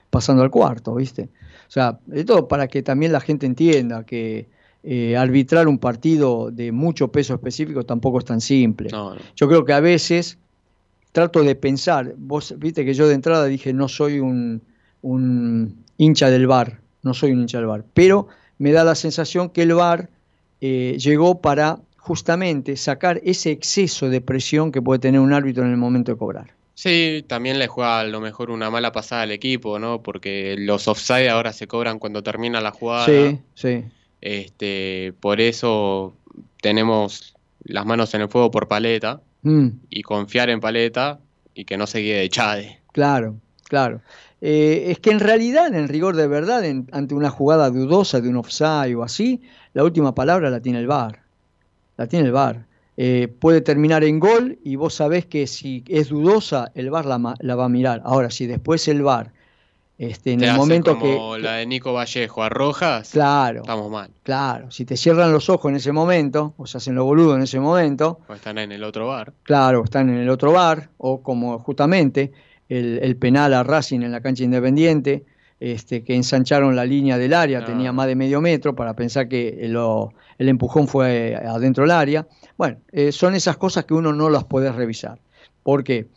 pasando 0.09 0.43
al 0.43 0.51
cuarto, 0.51 0.95
¿viste? 0.95 1.31
O 1.67 1.71
sea, 1.71 1.99
esto 2.13 2.47
para 2.47 2.67
que 2.67 2.83
también 2.83 3.11
la 3.11 3.21
gente 3.21 3.45
entienda 3.45 4.05
que 4.05 4.49
eh, 4.83 5.17
arbitrar 5.17 5.67
un 5.67 5.77
partido 5.77 6.51
de 6.51 6.71
mucho 6.71 7.11
peso 7.11 7.33
específico 7.33 7.85
tampoco 7.85 8.19
es 8.19 8.25
tan 8.25 8.41
simple. 8.41 8.89
No, 8.91 9.15
no. 9.15 9.21
Yo 9.35 9.47
creo 9.47 9.65
que 9.65 9.73
a 9.73 9.79
veces 9.79 10.37
trato 11.11 11.43
de 11.43 11.55
pensar, 11.55 12.13
vos 12.17 12.53
viste 12.57 12.85
que 12.85 12.93
yo 12.93 13.07
de 13.07 13.15
entrada 13.15 13.45
dije 13.45 13.73
no 13.73 13.87
soy 13.87 14.19
un, 14.19 14.61
un 15.01 15.83
hincha 15.97 16.29
del 16.29 16.47
bar, 16.47 16.79
no 17.03 17.13
soy 17.13 17.31
un 17.31 17.41
hincha 17.41 17.57
del 17.57 17.67
bar, 17.67 17.85
pero 17.93 18.27
me 18.57 18.71
da 18.71 18.83
la 18.83 18.95
sensación 18.95 19.49
que 19.49 19.63
el 19.63 19.73
bar 19.73 20.09
eh, 20.61 20.97
llegó 20.99 21.41
para 21.41 21.79
justamente 21.97 22.75
sacar 22.77 23.21
ese 23.23 23.51
exceso 23.51 24.09
de 24.09 24.21
presión 24.21 24.71
que 24.71 24.81
puede 24.81 24.99
tener 24.99 25.19
un 25.19 25.33
árbitro 25.33 25.63
en 25.63 25.71
el 25.71 25.77
momento 25.77 26.11
de 26.11 26.17
cobrar. 26.17 26.53
Sí, 26.73 27.25
también 27.27 27.59
le 27.59 27.67
juega 27.67 27.99
a 27.99 28.03
lo 28.05 28.21
mejor 28.21 28.49
una 28.49 28.69
mala 28.69 28.93
pasada 28.93 29.23
al 29.23 29.31
equipo, 29.31 29.79
¿no? 29.79 30.01
Porque 30.01 30.55
los 30.57 30.87
offside 30.87 31.27
ahora 31.27 31.51
se 31.51 31.67
cobran 31.67 31.99
cuando 31.99 32.23
termina 32.23 32.61
la 32.61 32.71
jugada. 32.71 33.05
Sí, 33.05 33.39
sí. 33.53 33.83
Este, 34.21 35.13
por 35.19 35.39
eso 35.41 36.13
tenemos 36.61 37.33
las 37.63 37.85
manos 37.85 38.13
en 38.13 38.21
el 38.21 38.29
fuego 38.29 38.51
por 38.51 38.67
paleta 38.67 39.21
Mm, 39.41 39.69
y 39.89 40.01
confiar 40.01 40.49
en 40.49 40.59
paleta 40.59 41.19
y 41.55 41.63
que 41.63 41.77
no 41.77 41.87
se 41.87 41.99
guíe 41.99 42.15
de 42.17 42.29
Chade. 42.29 42.79
claro, 42.91 43.35
claro. 43.63 44.01
Eh, 44.41 44.85
es 44.91 44.99
que 44.99 45.11
en 45.11 45.21
realidad, 45.21 45.73
en 45.73 45.87
rigor 45.87 46.17
de 46.17 46.27
verdad, 46.27 46.65
en- 46.65 46.89
ante 46.91 47.15
una 47.15 47.29
jugada 47.29 47.69
dudosa 47.69 48.19
de 48.19 48.27
un 48.27 48.35
offside 48.35 48.95
o 48.95 49.03
así, 49.03 49.41
la 49.73 49.85
última 49.85 50.13
palabra 50.13 50.49
la 50.49 50.59
tiene 50.59 50.79
el 50.79 50.87
VAR. 50.87 51.21
La 51.95 52.07
tiene 52.07 52.25
el 52.25 52.31
VAR. 52.33 52.65
Eh, 52.97 53.29
puede 53.39 53.61
terminar 53.61 54.03
en 54.03 54.19
gol 54.19 54.59
y 54.61 54.75
vos 54.75 54.93
sabés 54.93 55.25
que 55.25 55.47
si 55.47 55.85
es 55.87 56.09
dudosa, 56.09 56.71
el 56.75 56.89
VAR 56.89 57.05
la, 57.05 57.35
la 57.39 57.55
va 57.55 57.63
a 57.65 57.69
mirar. 57.69 58.01
Ahora, 58.03 58.29
si 58.31 58.45
después 58.45 58.85
el 58.89 59.03
VAR, 59.03 59.31
este, 59.99 60.31
en 60.31 60.39
Te 60.39 60.45
el 60.45 60.51
hace 60.51 60.57
momento 60.59 60.97
como 60.97 61.33
que... 61.35 61.39
la 61.41 61.53
de 61.55 61.65
Nico 61.67 61.93
Vallejo 61.93 62.41
a 62.41 62.49
Rojas, 62.49 63.11
Claro, 63.11 63.59
estamos 63.59 63.91
mal, 63.91 64.09
claro. 64.23 64.71
Si 64.71 64.85
te 64.85 64.97
cierran 64.97 65.31
los 65.31 65.49
ojos 65.49 65.69
en 65.69 65.75
ese 65.75 65.91
momento, 65.91 66.55
o 66.57 66.65
se 66.65 66.77
hacen 66.77 66.95
los 66.95 67.05
boludos 67.05 67.35
en 67.35 67.43
ese 67.43 67.59
momento, 67.59 68.19
o 68.27 68.33
están 68.33 68.57
en 68.57 68.71
el 68.71 68.83
otro 68.83 69.07
bar. 69.09 69.33
Claro, 69.43 69.83
están 69.83 70.09
en 70.09 70.17
el 70.17 70.29
otro 70.29 70.53
bar, 70.53 70.89
o 70.97 71.21
como 71.21 71.59
justamente 71.59 72.31
el, 72.69 72.99
el 73.03 73.15
penal 73.17 73.53
a 73.53 73.61
Racing 73.63 73.99
en 74.01 74.11
la 74.11 74.21
cancha 74.21 74.43
independiente, 74.43 75.25
este, 75.59 76.05
que 76.05 76.15
ensancharon 76.15 76.73
la 76.77 76.85
línea 76.85 77.17
del 77.17 77.33
área, 77.33 77.59
No. 77.59 77.65
tenía 77.65 77.91
más 77.91 78.07
de 78.07 78.15
medio 78.15 78.39
metro 78.39 78.73
para 78.75 78.93
pensar 78.95 79.27
que 79.27 79.57
lo- 79.67 80.13
el 80.37 80.47
empujón 80.47 80.87
fue 80.87 81.35
adentro 81.35 81.83
del 81.83 81.91
área. 81.91 82.25
Bueno, 82.57 82.77
eh, 82.93 83.11
son 83.11 83.35
esas 83.35 83.57
cosas 83.57 83.83
que 83.83 83.93
uno 83.93 84.13
no 84.13 84.29
las 84.29 84.45
puede 84.45 84.71
revisar. 84.71 85.19
¿Por 85.61 85.83
qué? 85.83 85.97
eh, 85.97 86.07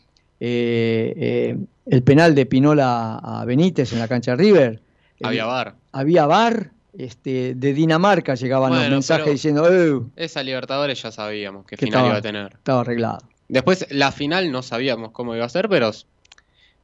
el 0.44 2.02
penal 2.02 2.34
de 2.34 2.46
Pinola 2.46 3.18
a 3.18 3.44
Benítez 3.44 3.92
en 3.92 3.98
la 4.00 4.08
cancha 4.08 4.34
River. 4.36 4.80
Había 5.22 5.44
bar. 5.46 5.76
Había 5.92 6.26
bar. 6.26 6.70
Este, 6.98 7.54
de 7.54 7.72
Dinamarca 7.72 8.34
llegaban 8.34 8.74
los 8.74 8.90
mensajes 8.90 9.32
diciendo 9.32 9.66
"Eh, 9.66 9.98
Esa 10.16 10.42
Libertadores 10.42 11.00
ya 11.02 11.10
sabíamos 11.10 11.64
que 11.64 11.78
final 11.78 11.88
estaba, 11.94 12.08
iba 12.08 12.16
a 12.18 12.20
tener. 12.22 12.52
estaba 12.52 12.80
arreglado. 12.82 13.18
Después, 13.48 13.86
la 13.90 14.12
final 14.12 14.52
no 14.52 14.62
sabíamos 14.62 15.10
cómo 15.12 15.34
iba 15.34 15.46
a 15.46 15.48
ser, 15.48 15.70
pero 15.70 15.90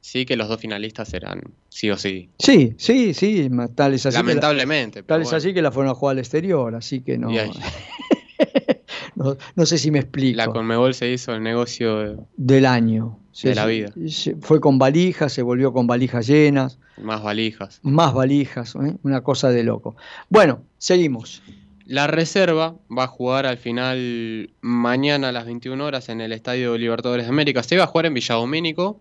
sí 0.01 0.25
que 0.25 0.35
los 0.35 0.47
dos 0.47 0.59
finalistas 0.59 1.13
eran 1.13 1.41
sí 1.69 1.91
o 1.91 1.97
sí. 1.97 2.29
Sí, 2.39 2.73
sí, 2.77 3.13
sí, 3.13 3.49
ma- 3.51 3.67
tal 3.67 3.93
es 3.93 4.05
así. 4.07 4.17
que 4.17 4.23
la- 4.23 4.27
Lamentablemente. 4.29 4.99
tal 5.01 5.05
pero 5.05 5.21
es 5.21 5.25
bueno. 5.25 5.37
así 5.37 5.53
que 5.53 5.61
la 5.61 5.71
fueron 5.71 5.91
a 5.91 5.95
jugar 5.95 6.13
al 6.13 6.19
exterior, 6.19 6.73
así 6.73 7.01
que 7.01 7.17
no, 7.19 7.31
Y 7.31 7.37
ahí, 7.37 7.51
no, 9.15 9.37
no 9.55 9.65
sé 9.65 9.77
si 9.77 9.91
me 9.91 9.99
explico. 9.99 10.37
la 10.37 10.47
Conmebol 10.47 10.93
se 10.93 11.11
hizo 11.11 11.33
el 11.33 11.43
negocio 11.43 11.97
de- 11.99 12.17
Del 12.37 12.65
año. 12.65 13.19
De 13.43 13.55
la 13.55 13.65
vida. 13.65 13.93
se- 14.09 14.35
fue 14.41 14.59
con 14.59 14.79
valijas, 14.79 15.31
se 15.31 15.41
volvió 15.41 15.71
con 15.71 15.87
valijas 15.87 16.27
llenas, 16.27 16.77
más 17.01 17.23
valijas. 17.23 17.79
más 17.83 18.13
valijas, 18.13 18.75
¿eh? 18.75 18.95
una 19.03 19.21
cosa 19.21 19.49
de 19.49 19.63
loco. 19.63 19.95
Bueno, 20.29 20.63
seguimos. 20.77 21.41
La 21.85 22.05
reserva 22.07 22.75
va 22.95 23.05
a 23.05 23.07
jugar 23.07 23.45
al 23.45 23.57
final 23.57 24.51
mañana 24.61 25.29
a 25.29 25.31
las 25.31 25.45
21 25.45 25.83
horas 25.83 26.09
en 26.09 26.21
el 26.21 26.33
Estadio 26.33 26.77
Libertadores 26.77 27.25
de 27.25 27.29
América. 27.29 27.63
Se 27.63 27.75
iba 27.75 27.85
a 27.85 27.87
jugar 27.87 28.05
en 28.07 28.13
Villadomínico, 28.13 28.99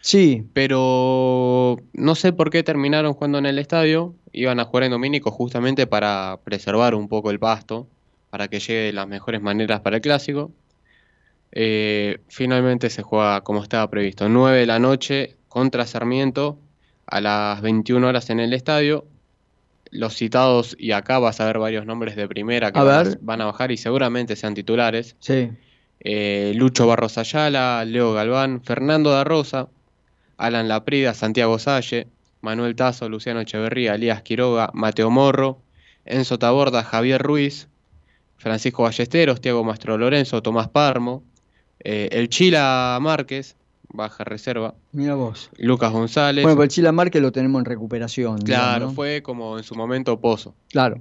Sí, 0.00 0.44
pero 0.52 1.78
no 1.94 2.14
sé 2.14 2.34
por 2.34 2.50
qué 2.50 2.62
terminaron 2.62 3.14
jugando 3.14 3.38
en 3.38 3.46
el 3.46 3.58
estadio. 3.58 4.14
Iban 4.32 4.60
a 4.60 4.64
jugar 4.66 4.84
en 4.84 4.90
Domínico 4.90 5.30
justamente 5.30 5.86
para 5.86 6.40
preservar 6.44 6.94
un 6.94 7.08
poco 7.08 7.30
el 7.30 7.38
pasto, 7.38 7.86
para 8.34 8.48
que 8.48 8.58
llegue 8.58 8.80
de 8.86 8.92
las 8.92 9.06
mejores 9.06 9.40
maneras 9.40 9.78
para 9.80 9.94
el 9.94 10.02
clásico. 10.02 10.50
Eh, 11.52 12.18
finalmente 12.26 12.90
se 12.90 13.04
juega 13.04 13.42
como 13.42 13.62
estaba 13.62 13.88
previsto, 13.88 14.28
9 14.28 14.58
de 14.58 14.66
la 14.66 14.80
noche 14.80 15.36
contra 15.46 15.86
Sarmiento 15.86 16.58
a 17.06 17.20
las 17.20 17.60
21 17.62 18.04
horas 18.08 18.30
en 18.30 18.40
el 18.40 18.52
estadio. 18.52 19.04
Los 19.92 20.16
citados, 20.16 20.74
y 20.80 20.90
acá 20.90 21.20
vas 21.20 21.38
a 21.40 21.46
ver 21.46 21.60
varios 21.60 21.86
nombres 21.86 22.16
de 22.16 22.26
primera 22.26 22.72
que 22.72 22.80
A 22.80 22.82
van 22.82 22.94
a, 22.96 23.02
ver. 23.04 23.18
van 23.22 23.40
a 23.40 23.44
bajar 23.44 23.70
y 23.70 23.76
seguramente 23.76 24.34
sean 24.34 24.54
titulares. 24.54 25.14
sí. 25.20 25.52
Eh, 26.00 26.52
Lucho 26.56 26.88
Barros 26.88 27.16
Ayala, 27.18 27.84
Leo 27.86 28.12
Galván, 28.14 28.62
Fernando 28.64 29.10
da 29.10 29.22
Rosa, 29.22 29.68
Alan 30.38 30.66
Laprida, 30.66 31.14
Santiago 31.14 31.60
Salle, 31.60 32.08
Manuel 32.40 32.74
Tazo, 32.74 33.08
Luciano 33.08 33.40
Echeverría, 33.40 33.94
Elías 33.94 34.22
Quiroga, 34.22 34.70
Mateo 34.74 35.08
Morro, 35.10 35.60
Enzo 36.04 36.36
Taborda, 36.38 36.82
Javier 36.82 37.22
Ruiz, 37.22 37.68
Francisco 38.44 38.82
Ballesteros, 38.82 39.40
Tiago 39.40 39.64
Mastro 39.64 39.96
Lorenzo, 39.96 40.42
Tomás 40.42 40.68
Parmo, 40.68 41.22
eh, 41.80 42.10
El 42.12 42.28
Chila 42.28 42.98
Márquez, 43.00 43.56
baja 43.88 44.22
reserva, 44.22 44.74
Mira 44.92 45.14
vos. 45.14 45.48
Lucas 45.56 45.90
González. 45.90 46.42
Bueno, 46.42 46.56
pero 46.56 46.64
el 46.64 46.68
Chila 46.68 46.92
Márquez 46.92 47.22
lo 47.22 47.32
tenemos 47.32 47.60
en 47.60 47.64
recuperación. 47.64 48.36
claro, 48.42 48.74
digamos, 48.74 48.80
¿no? 48.80 48.94
fue 48.94 49.22
como 49.22 49.56
en 49.56 49.64
su 49.64 49.74
momento 49.74 50.20
Pozo. 50.20 50.54
Claro. 50.68 51.00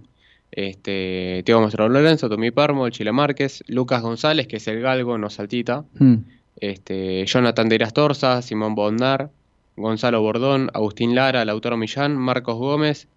Este, 0.51 1.43
Tiago 1.45 1.59
Mastro 1.59 1.89
Lorenzo, 1.89 2.29
Tommy 2.29 2.51
Parmo, 2.51 2.87
El 2.87 2.93
Chila 2.93 3.11
Márquez, 3.11 3.61
Lucas 3.67 4.01
González, 4.01 4.47
que 4.47 4.55
es 4.55 4.67
el 4.69 4.79
galgo, 4.79 5.17
no 5.17 5.29
saltita. 5.29 5.83
Mm. 5.99 6.15
este, 6.61 7.25
Jonathan 7.25 7.67
de 7.67 7.79
Torza, 7.93 8.41
Simón 8.41 8.73
Bondar, 8.73 9.31
Gonzalo 9.75 10.21
Bordón, 10.21 10.71
Agustín 10.73 11.13
Lara, 11.13 11.43
Lautaro 11.43 11.75
Millán, 11.75 12.15
Marcos 12.15 12.55
Gómez 12.55 13.09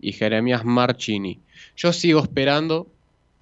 y 0.00 0.14
Jeremías 0.14 0.64
Marchini. 0.64 1.38
Yo 1.76 1.92
sigo 1.92 2.20
esperando. 2.20 2.88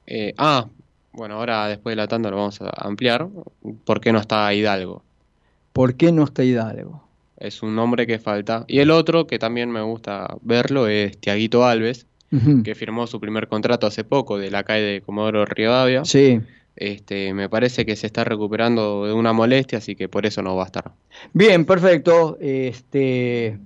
Eh, 0.06 0.34
ah, 0.38 0.66
bueno, 1.12 1.36
ahora 1.36 1.68
después 1.68 1.92
de 1.92 1.96
la 1.96 2.08
tanda 2.08 2.30
lo 2.30 2.36
vamos 2.36 2.60
a 2.60 2.70
ampliar. 2.76 3.26
¿Por 3.84 4.00
qué 4.00 4.12
no 4.12 4.20
está 4.20 4.52
Hidalgo? 4.52 5.02
¿Por 5.72 5.94
qué 5.94 6.12
no 6.12 6.24
está 6.24 6.44
Hidalgo? 6.44 7.02
Es 7.38 7.62
un 7.62 7.74
nombre 7.74 8.06
que 8.06 8.18
falta. 8.18 8.64
Y 8.66 8.78
el 8.78 8.90
otro, 8.90 9.26
que 9.26 9.38
también 9.38 9.70
me 9.70 9.82
gusta 9.82 10.36
verlo, 10.42 10.88
es 10.88 11.18
Tiaguito 11.18 11.64
Alves, 11.64 12.06
que 12.64 12.74
firmó 12.74 13.06
su 13.06 13.18
primer 13.20 13.48
contrato 13.48 13.86
hace 13.86 14.04
poco 14.04 14.38
de 14.38 14.50
la 14.50 14.62
calle 14.62 14.82
de 14.82 15.00
Comodoro 15.00 15.44
Rivadavia. 15.44 16.04
Sí. 16.04 16.40
Este, 16.76 17.32
me 17.32 17.48
parece 17.48 17.86
que 17.86 17.96
se 17.96 18.06
está 18.06 18.24
recuperando 18.24 19.06
de 19.06 19.12
una 19.14 19.32
molestia, 19.32 19.78
así 19.78 19.96
que 19.96 20.08
por 20.08 20.26
eso 20.26 20.42
no 20.42 20.56
va 20.56 20.64
a 20.64 20.66
estar. 20.66 20.92
Bien, 21.32 21.64
perfecto. 21.64 22.36
Este, 22.40 23.58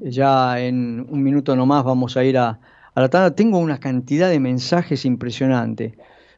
ya 0.00 0.60
en 0.60 1.06
un 1.08 1.22
minuto 1.22 1.56
nomás 1.56 1.84
vamos 1.84 2.16
a 2.16 2.24
ir 2.24 2.38
a, 2.38 2.60
a 2.94 3.00
la 3.00 3.08
tanda. 3.08 3.34
Tengo 3.34 3.58
una 3.58 3.78
cantidad 3.78 4.28
de 4.30 4.40
mensajes 4.40 5.04
impresionante. 5.04 5.94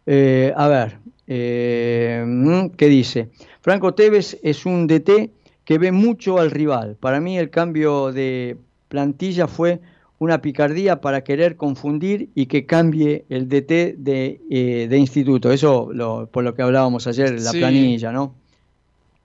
Eh, 0.07 0.53
a 0.57 0.69
ver, 0.69 0.99
eh, 1.27 2.23
mm, 2.27 2.71
¿qué 2.77 2.87
dice? 2.89 3.31
Franco 3.61 3.95
Tevez 3.95 4.39
es 4.43 4.67
un 4.67 4.87
DT 4.87 5.31
que 5.65 5.79
ve 5.79 5.93
mucho 5.93 6.39
al 6.39 6.51
rival. 6.51 6.97
Para 7.01 7.21
mí 7.21 7.39
el 7.39 7.49
cambio 7.51 8.13
de 8.13 8.57
plantilla 8.89 9.47
fue 9.49 9.81
una 10.19 10.41
picardía 10.41 11.01
para 11.01 11.25
querer 11.25 11.57
confundir 11.57 12.29
y 12.35 12.47
que 12.47 12.67
cambie 12.67 13.25
el 13.31 13.49
DT 13.49 13.95
de, 13.99 14.41
eh, 14.51 14.87
de 14.89 14.99
instituto. 14.99 15.51
Eso 15.53 15.89
lo- 15.93 16.29
por 16.31 16.45
lo 16.45 16.55
que 16.55 16.63
hablábamos 16.63 17.07
ayer, 17.07 17.31
la 17.41 17.51
Sí. 17.51 17.59
planilla, 17.59 18.13
¿no? 18.13 18.35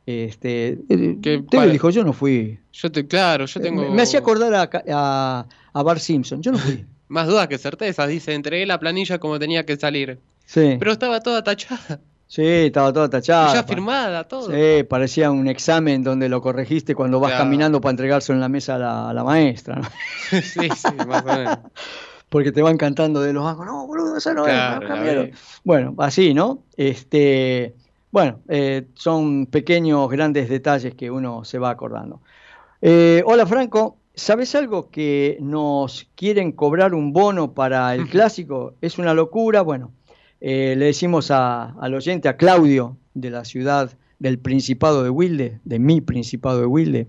Este, 0.05 0.79
Que 1.21 1.43
Tevez 1.49 1.71
dijo, 1.71 1.89
yo 1.91 2.03
no 2.03 2.13
fui. 2.13 2.57
Yo 2.71 2.91
te, 2.91 3.05
claro, 3.05 3.45
yo 3.45 3.59
Eh, 3.59 3.63
tengo 3.63 3.81
Me, 3.81 3.89
me 3.91 4.01
hacía 4.01 4.19
acordar 4.19 4.53
a, 4.55 4.69
a, 4.91 5.45
a 5.73 5.83
Bart 5.83 5.99
Simpson, 5.99 6.41
yo 6.41 6.51
no 6.51 6.57
fui. 6.57 6.85
más 7.09 7.27
dudas 7.27 7.47
que 7.49 7.57
certezas. 7.57 8.07
Dice, 8.07 8.33
entregué 8.33 8.65
la 8.65 8.79
planilla 8.79 9.19
como 9.19 9.37
tenía 9.37 9.65
que 9.65 9.75
salir. 9.77 10.19
Sí, 10.45 10.77
Pero 10.79 10.91
estaba 10.93 11.19
toda 11.19 11.43
tachada, 11.43 11.99
sí 12.27 12.41
estaba 12.43 12.91
toda 12.93 13.09
tachada. 13.09 13.53
ya 13.53 13.63
firmada, 13.63 14.23
todo. 14.27 14.49
Sí, 14.51 14.83
parecía 14.83 15.29
un 15.29 15.47
examen 15.47 16.01
donde 16.03 16.27
lo 16.29 16.41
corregiste 16.41 16.95
cuando 16.95 17.19
vas 17.19 17.31
Claro. 17.31 17.43
caminando 17.43 17.81
para 17.81 17.91
entregárselo 17.91 18.37
en 18.37 18.41
la 18.41 18.49
mesa 18.49 18.75
a 18.75 18.79
la, 18.79 19.09
a 19.09 19.13
la 19.13 19.23
maestra, 19.23 19.75
¿no? 19.75 19.87
sí, 20.41 20.69
sí, 20.75 20.87
más 21.07 21.23
o 21.23 21.27
menos. 21.27 21.59
Porque 22.29 22.51
te 22.51 22.61
van 22.61 22.77
cantando 22.77 23.21
de 23.21 23.33
los 23.33 23.43
bancos, 23.43 23.65
no, 23.65 23.87
boludo, 23.87 24.17
esa 24.17 24.33
no 24.35 24.43
Claro, 24.43 24.75
es, 24.75 24.79
la 24.81 24.87
no, 24.89 24.95
cambialo". 24.95 25.23
vi. 25.25 25.31
Bueno, 25.63 25.95
así, 25.97 26.33
¿no? 26.35 26.63
Este, 26.77 27.73
bueno, 28.11 28.41
eh, 28.47 28.85
son 28.93 29.47
pequeños, 29.47 30.07
grandes 30.09 30.47
detalles 30.49 30.93
que 30.95 31.09
uno 31.09 31.43
se 31.43 31.57
va 31.59 31.71
acordando. 31.71 32.21
Eh, 32.81 33.23
hola 33.25 33.45
Franco, 33.47 33.97
¿sabes 34.19 34.53
algo 34.55 34.89
que 34.89 35.37
nos 35.41 36.07
quieren 36.15 36.51
cobrar 36.51 36.93
un 36.93 37.13
bono 37.13 37.53
para 37.53 37.93
el 37.95 38.07
clásico? 38.09 38.75
Es 38.81 38.97
una 38.99 39.13
locura. 39.13 39.61
Bueno, 39.61 39.91
eh, 40.41 40.75
le 40.77 40.85
decimos 40.85 41.31
a- 41.31 41.71
al 41.79 41.93
oyente, 41.93 42.29
a 42.29 42.37
Claudio, 42.37 42.97
de 43.13 43.29
la 43.29 43.43
ciudad 43.45 43.91
del 44.19 44.37
Principado 44.39 45.03
de 45.03 45.09
Wilde, 45.09 45.59
de 45.63 45.79
mi 45.79 46.01
Principado 46.01 46.59
de 46.59 46.65
Wilde, 46.65 47.07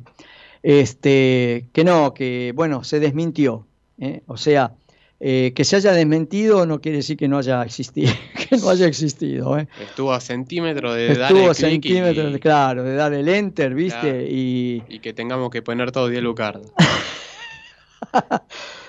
este, 0.63 1.69
que 1.73 1.85
no, 1.85 2.15
que 2.15 2.53
bueno, 2.55 2.85
se 2.85 3.01
desmintió. 3.01 3.67
¿eh? 3.99 4.23
O 4.27 4.37
sea, 4.37 4.75
eh, 5.21 5.53
que 5.55 5.65
se 5.65 5.77
haya 5.77 5.93
desmentido 5.93 6.67
no 6.67 6.81
quiere 6.81 6.99
decir 6.99 7.17
que 7.17 7.29
no 7.29 7.39
haya 7.39 7.63
existido, 7.63 8.11
que 8.51 8.57
no 8.59 8.69
haya 8.69 8.87
existido. 8.87 9.59
¿eh? 9.59 9.67
Estuvo 9.81 10.13
a 10.13 10.21
centímetros 10.21 10.95
de 10.95 11.15
dar 11.17 11.33
Estuvo 11.33 11.51
el 11.51 11.57
clic 11.57 11.85
y- 11.85 11.89
centímetros, 11.95 12.39
claro, 12.41 12.83
de 12.83 12.95
dar 12.95 13.13
el 13.15 13.29
enter, 13.29 13.75
¿viste? 13.75 14.01
Claro. 14.01 14.21
Y 14.23 14.83
y 14.89 14.99
que 14.99 15.13
tengamos 15.15 15.51
que 15.51 15.63
poner 15.63 15.93
todo 15.93 16.09
10 16.09 16.23
lucardas. 16.23 16.71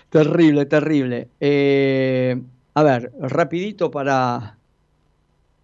terrible, 0.09 0.65
terrible. 0.65 1.27
Eh, 1.39 2.41
a 2.73 2.83
ver, 2.83 3.11
rapidito 3.19 3.91
para... 3.91 4.57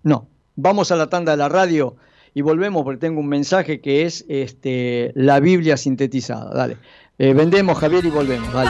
No, 0.03 0.27
vamos 0.55 0.91
a 0.91 0.95
la 0.95 1.10
tanda 1.10 1.31
de 1.33 1.38
la 1.38 1.49
radio 1.49 1.95
y 2.33 2.41
volvemos 2.41 2.83
porque 2.83 2.99
tengo 2.99 3.19
un 3.19 3.27
mensaje 3.27 3.81
que 3.81 4.05
es 4.05 4.25
este, 4.29 5.12
la 5.15 5.39
Biblia 5.39 5.75
sintetizada. 5.75 6.53
Dale. 6.53 6.77
Eh, 7.17 7.33
vendemos, 7.33 7.77
Javier, 7.79 8.05
y 8.05 8.10
volvemos. 8.10 8.53
Dale. 8.53 8.69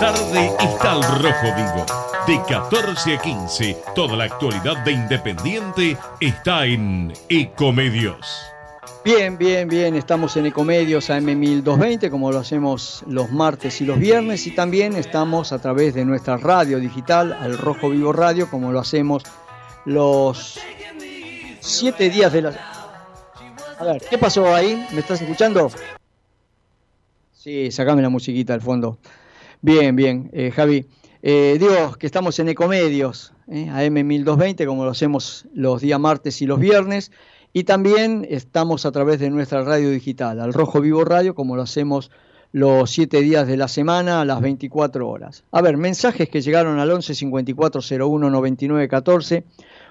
Tarde 0.00 0.50
está 0.60 0.92
al 0.92 1.02
rojo 1.02 1.54
vivo. 1.54 1.84
De 2.26 2.40
14 2.48 3.16
a 3.16 3.20
15, 3.20 3.76
toda 3.94 4.16
la 4.16 4.24
actualidad 4.24 4.82
de 4.82 4.92
Independiente 4.92 5.96
está 6.20 6.64
en 6.64 7.12
Ecomedios. 7.28 8.26
Bien, 9.04 9.36
bien, 9.36 9.68
bien. 9.68 9.94
Estamos 9.96 10.38
en 10.38 10.46
Ecomedios 10.46 11.10
AM1220, 11.10 12.08
como 12.08 12.32
lo 12.32 12.38
hacemos 12.38 13.04
los 13.08 13.30
martes 13.30 13.82
y 13.82 13.84
los 13.84 13.98
viernes. 13.98 14.46
Y 14.46 14.54
también 14.54 14.96
estamos 14.96 15.52
a 15.52 15.58
través 15.58 15.92
de 15.92 16.06
nuestra 16.06 16.38
radio 16.38 16.78
digital, 16.78 17.34
al 17.34 17.58
Rojo 17.58 17.90
Vivo 17.90 18.14
Radio, 18.14 18.50
como 18.50 18.72
lo 18.72 18.80
hacemos 18.80 19.24
los 19.84 20.58
siete 21.60 22.08
días 22.08 22.32
de 22.32 22.42
la. 22.42 22.52
A 23.78 23.84
ver, 23.84 24.02
¿qué 24.08 24.16
pasó 24.16 24.54
ahí? 24.54 24.86
¿Me 24.92 25.00
estás 25.00 25.20
escuchando? 25.20 25.70
Sí, 27.34 27.70
sacame 27.70 28.00
la 28.00 28.08
musiquita 28.08 28.54
al 28.54 28.62
fondo. 28.62 28.98
Bien, 29.62 29.94
bien, 29.94 30.30
eh, 30.32 30.50
Javi. 30.50 30.86
Eh, 31.22 31.58
digo 31.60 31.92
que 31.98 32.06
estamos 32.06 32.38
en 32.38 32.48
Ecomedios, 32.48 33.34
eh, 33.46 33.66
AM1220, 33.68 34.64
como 34.64 34.86
lo 34.86 34.90
hacemos 34.90 35.46
los 35.52 35.82
días 35.82 36.00
martes 36.00 36.40
y 36.40 36.46
los 36.46 36.58
viernes. 36.58 37.12
Y 37.52 37.64
también 37.64 38.26
estamos 38.30 38.86
a 38.86 38.92
través 38.92 39.20
de 39.20 39.28
nuestra 39.28 39.62
radio 39.62 39.90
digital, 39.90 40.40
al 40.40 40.54
Rojo 40.54 40.80
Vivo 40.80 41.04
Radio, 41.04 41.34
como 41.34 41.56
lo 41.56 41.62
hacemos 41.62 42.10
los 42.52 42.90
siete 42.90 43.20
días 43.20 43.46
de 43.46 43.58
la 43.58 43.68
semana 43.68 44.22
a 44.22 44.24
las 44.24 44.40
24 44.40 45.06
horas. 45.06 45.44
A 45.52 45.60
ver, 45.60 45.76
mensajes 45.76 46.30
que 46.30 46.40
llegaron 46.40 46.78
al 46.78 46.90
11 46.90 47.14
54 47.14 47.82
01 47.82 48.30
99 48.30 48.88
14. 48.88 49.44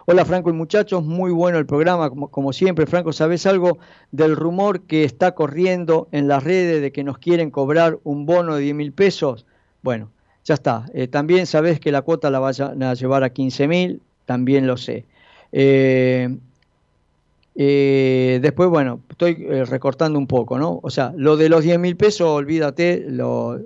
Hola 0.08 0.26
Franco 0.26 0.50
y 0.50 0.54
muchachos, 0.54 1.04
muy 1.04 1.32
bueno 1.32 1.60
el 1.60 1.68
programa, 1.68 2.10
como, 2.10 2.30
como 2.30 2.54
siempre. 2.54 2.88
Franco, 2.88 3.14
¿sabes 3.14 3.46
algo 3.46 3.78
del 4.12 4.36
rumor 4.36 4.82
que 4.88 5.04
está 5.04 5.36
corriendo 5.36 6.08
en 6.12 6.28
las 6.28 6.44
redes 6.44 6.82
de 6.82 6.92
que 6.92 7.04
nos 7.04 7.20
quieren 7.20 7.52
cobrar 7.52 8.00
un 8.04 8.26
bono 8.26 8.56
de 8.56 8.64
10 8.64 8.76
mil 8.76 8.94
pesos? 8.94 9.46
Bueno, 9.82 10.12
ya 10.44 10.54
está. 10.56 10.86
Eh, 10.94 11.08
también 11.08 11.46
sabes 11.46 11.80
que 11.80 11.92
la 11.92 12.02
cuota 12.02 12.30
la 12.30 12.40
vayan 12.40 12.82
a 12.84 12.94
llevar 12.94 13.24
a 13.24 13.32
15 13.32 13.68
mil, 13.68 14.02
también 14.26 14.68
lo 14.68 14.78
sé. 14.78 15.06
Eh, 15.52 16.30
eh, 17.56 18.40
después, 18.42 18.70
bueno, 18.70 19.02
estoy 19.10 19.46
eh, 19.50 19.66
recortando 19.66 20.18
un 20.18 20.28
poco, 20.28 20.58
¿no? 20.58 20.80
O 20.82 20.90
sea, 20.90 21.14
lo 21.18 21.36
de 21.36 21.50
los 21.50 21.64
10 21.64 21.80
mil 21.80 21.98
pesos, 21.98 22.28
olvídate, 22.30 23.06
lo, 23.10 23.60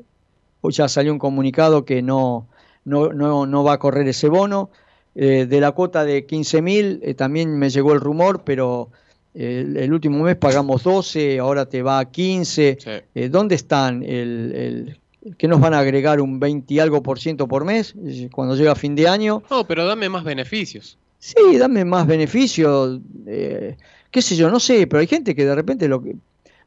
hoy 0.62 0.74
ya 0.74 0.88
salió 0.88 1.12
un 1.12 1.20
comunicado 1.20 1.86
que 1.86 2.02
no, 2.02 2.48
no, 2.86 3.14
no, 3.14 3.46
no 3.46 3.64
va 3.64 3.74
a 3.74 3.80
correr 3.80 4.08
ese 4.08 4.30
bono. 4.30 4.72
Eh, 5.16 5.46
de 5.48 5.62
la 5.62 5.74
cuota 5.74 6.06
de 6.06 6.26
15 6.26 6.62
mil 6.64 7.00
eh, 7.04 7.14
también 7.14 7.56
me 7.60 7.70
llegó 7.70 7.94
el 7.94 8.00
rumor, 8.00 8.44
pero 8.44 8.90
el, 9.36 9.78
el 9.78 9.94
último 9.94 10.24
mes 10.24 10.38
pagamos 10.38 10.84
12, 10.84 11.38
ahora 11.38 11.68
te 11.68 11.84
va 11.84 12.00
a 12.00 12.06
15. 12.06 12.78
Sí. 12.80 12.90
Eh, 13.14 13.30
¿Dónde 13.30 13.54
están? 13.56 14.02
El, 14.02 14.54
el, 14.56 15.00
¿Qué 15.38 15.48
nos 15.48 15.62
van 15.62 15.74
a 15.74 15.80
agregar 15.80 16.20
un 16.20 16.40
20 16.40 16.74
y 16.74 16.80
algo 16.80 17.02
por 17.02 17.20
ciento 17.20 17.48
por 17.48 17.66
mes 17.66 17.96
eh, 18.06 18.30
cuando 18.32 18.56
llega 18.56 18.76
fin 18.76 18.96
de 18.96 19.08
año? 19.08 19.44
No, 19.50 19.66
pero 19.66 19.86
dame 19.86 20.10
más 20.10 20.24
beneficios. 20.24 20.98
Sí, 21.20 21.58
dame 21.58 21.86
más 21.86 22.06
beneficio, 22.06 23.02
eh, 23.26 23.78
qué 24.12 24.22
sé 24.22 24.36
yo, 24.36 24.50
no 24.50 24.60
sé, 24.60 24.88
pero 24.88 25.00
hay 25.00 25.08
gente 25.08 25.34
que 25.34 25.46
de 25.46 25.56
repente 25.56 25.88
lo 25.88 26.04
que... 26.04 26.16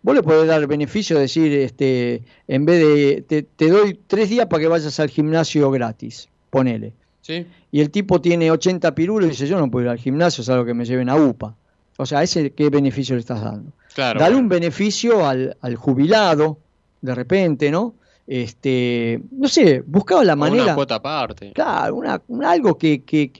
Vos 0.00 0.14
le 0.14 0.22
podés 0.22 0.46
dar 0.46 0.66
beneficio, 0.66 1.18
decir, 1.18 1.52
este, 1.52 2.22
en 2.46 2.64
vez 2.64 2.80
de, 2.80 3.22
te, 3.22 3.42
te 3.42 3.68
doy 3.68 3.98
tres 4.06 4.30
días 4.30 4.46
para 4.46 4.62
que 4.62 4.68
vayas 4.68 4.98
al 5.00 5.10
gimnasio 5.10 5.70
gratis, 5.70 6.28
ponele. 6.48 6.92
¿Sí? 7.22 7.44
Y 7.72 7.80
el 7.80 7.90
tipo 7.90 8.20
tiene 8.20 8.50
80 8.50 8.94
pirulos 8.94 9.26
y 9.26 9.30
dice, 9.32 9.46
yo 9.48 9.58
no 9.58 9.70
puedo 9.70 9.86
ir 9.86 9.90
al 9.90 9.98
gimnasio, 9.98 10.44
salvo 10.44 10.64
que 10.64 10.74
me 10.74 10.84
lleven 10.84 11.10
a 11.10 11.16
UPA. 11.16 11.54
O 11.98 12.06
sea, 12.06 12.22
ese 12.22 12.52
qué 12.52 12.70
beneficio 12.70 13.16
le 13.16 13.20
estás 13.20 13.42
dando. 13.42 13.72
Claro. 13.94 14.20
Dale 14.20 14.34
bueno. 14.34 14.44
un 14.44 14.48
beneficio 14.48 15.26
al, 15.26 15.56
al 15.60 15.76
jubilado, 15.76 16.58
de 17.00 17.14
repente, 17.14 17.70
¿no? 17.70 17.94
Este, 18.26 19.20
no 19.30 19.46
sé, 19.48 19.82
buscaba 19.86 20.24
la 20.24 20.34
manera... 20.36 20.64
Una 20.64 20.74
cuota 20.74 20.94
aparte. 20.96 21.52
Claro, 21.52 21.94
una, 21.94 22.20
un- 22.28 22.44
algo 22.44 22.76
que, 22.76 23.02
que, 23.04 23.32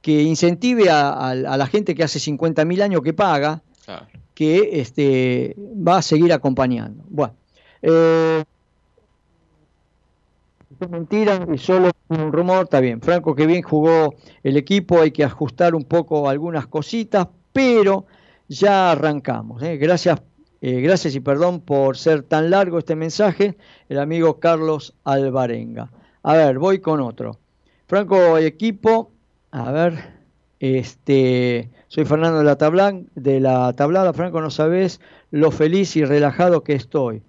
que 0.00 0.22
incentive 0.22 0.90
a, 0.90 1.10
a- 1.10 1.30
a 1.30 1.56
la 1.56 1.66
gente 1.66 1.94
que 1.94 2.02
hace 2.02 2.18
50.000 2.18 2.82
años 2.82 3.02
que 3.02 3.12
paga, 3.12 3.62
Claro. 3.84 4.06
que 4.34 4.80
este, 4.80 5.54
va 5.58 5.98
a 5.98 6.02
seguir 6.02 6.32
acompañando. 6.32 7.04
Bueno, 7.08 7.34
eh, 7.82 8.42
es 10.80 10.90
mentira 10.90 11.46
y 11.52 11.58
solo 11.58 11.90
un 12.08 12.32
rumor, 12.32 12.64
está 12.64 12.80
bien. 12.80 13.00
Franco, 13.00 13.34
que 13.34 13.46
bien 13.46 13.62
jugó 13.62 14.14
el 14.42 14.56
equipo, 14.56 15.00
hay 15.00 15.12
que 15.12 15.22
ajustar 15.24 15.74
un 15.74 15.84
poco 15.84 16.28
algunas 16.28 16.66
cositas, 16.66 17.28
pero 17.52 18.06
ya 18.48 18.90
arrancamos. 18.92 19.62
¿eh? 19.62 19.76
Gracias, 19.76 20.20
eh, 20.64 20.80
gracias 20.80 21.16
y 21.16 21.20
perdón 21.20 21.60
por 21.60 21.96
ser 21.96 22.22
tan 22.22 22.48
largo 22.50 22.78
este 22.78 22.94
mensaje, 22.94 23.56
el 23.88 23.98
amigo 23.98 24.38
Carlos 24.38 24.94
Alvarenga. 25.02 25.90
A 26.22 26.34
ver, 26.34 26.60
voy 26.60 26.78
con 26.78 27.00
otro. 27.00 27.36
Franco, 27.88 28.38
equipo, 28.38 29.10
a 29.50 29.72
ver, 29.72 30.12
este, 30.60 31.68
soy 31.88 32.04
Fernando 32.04 32.38
de 32.38 32.44
la, 32.44 33.00
de 33.16 33.40
la 33.40 33.72
tablada, 33.72 34.12
Franco, 34.12 34.40
no 34.40 34.50
sabes 34.50 35.00
lo 35.32 35.50
feliz 35.50 35.96
y 35.96 36.04
relajado 36.04 36.62
que 36.62 36.74
estoy. 36.74 37.22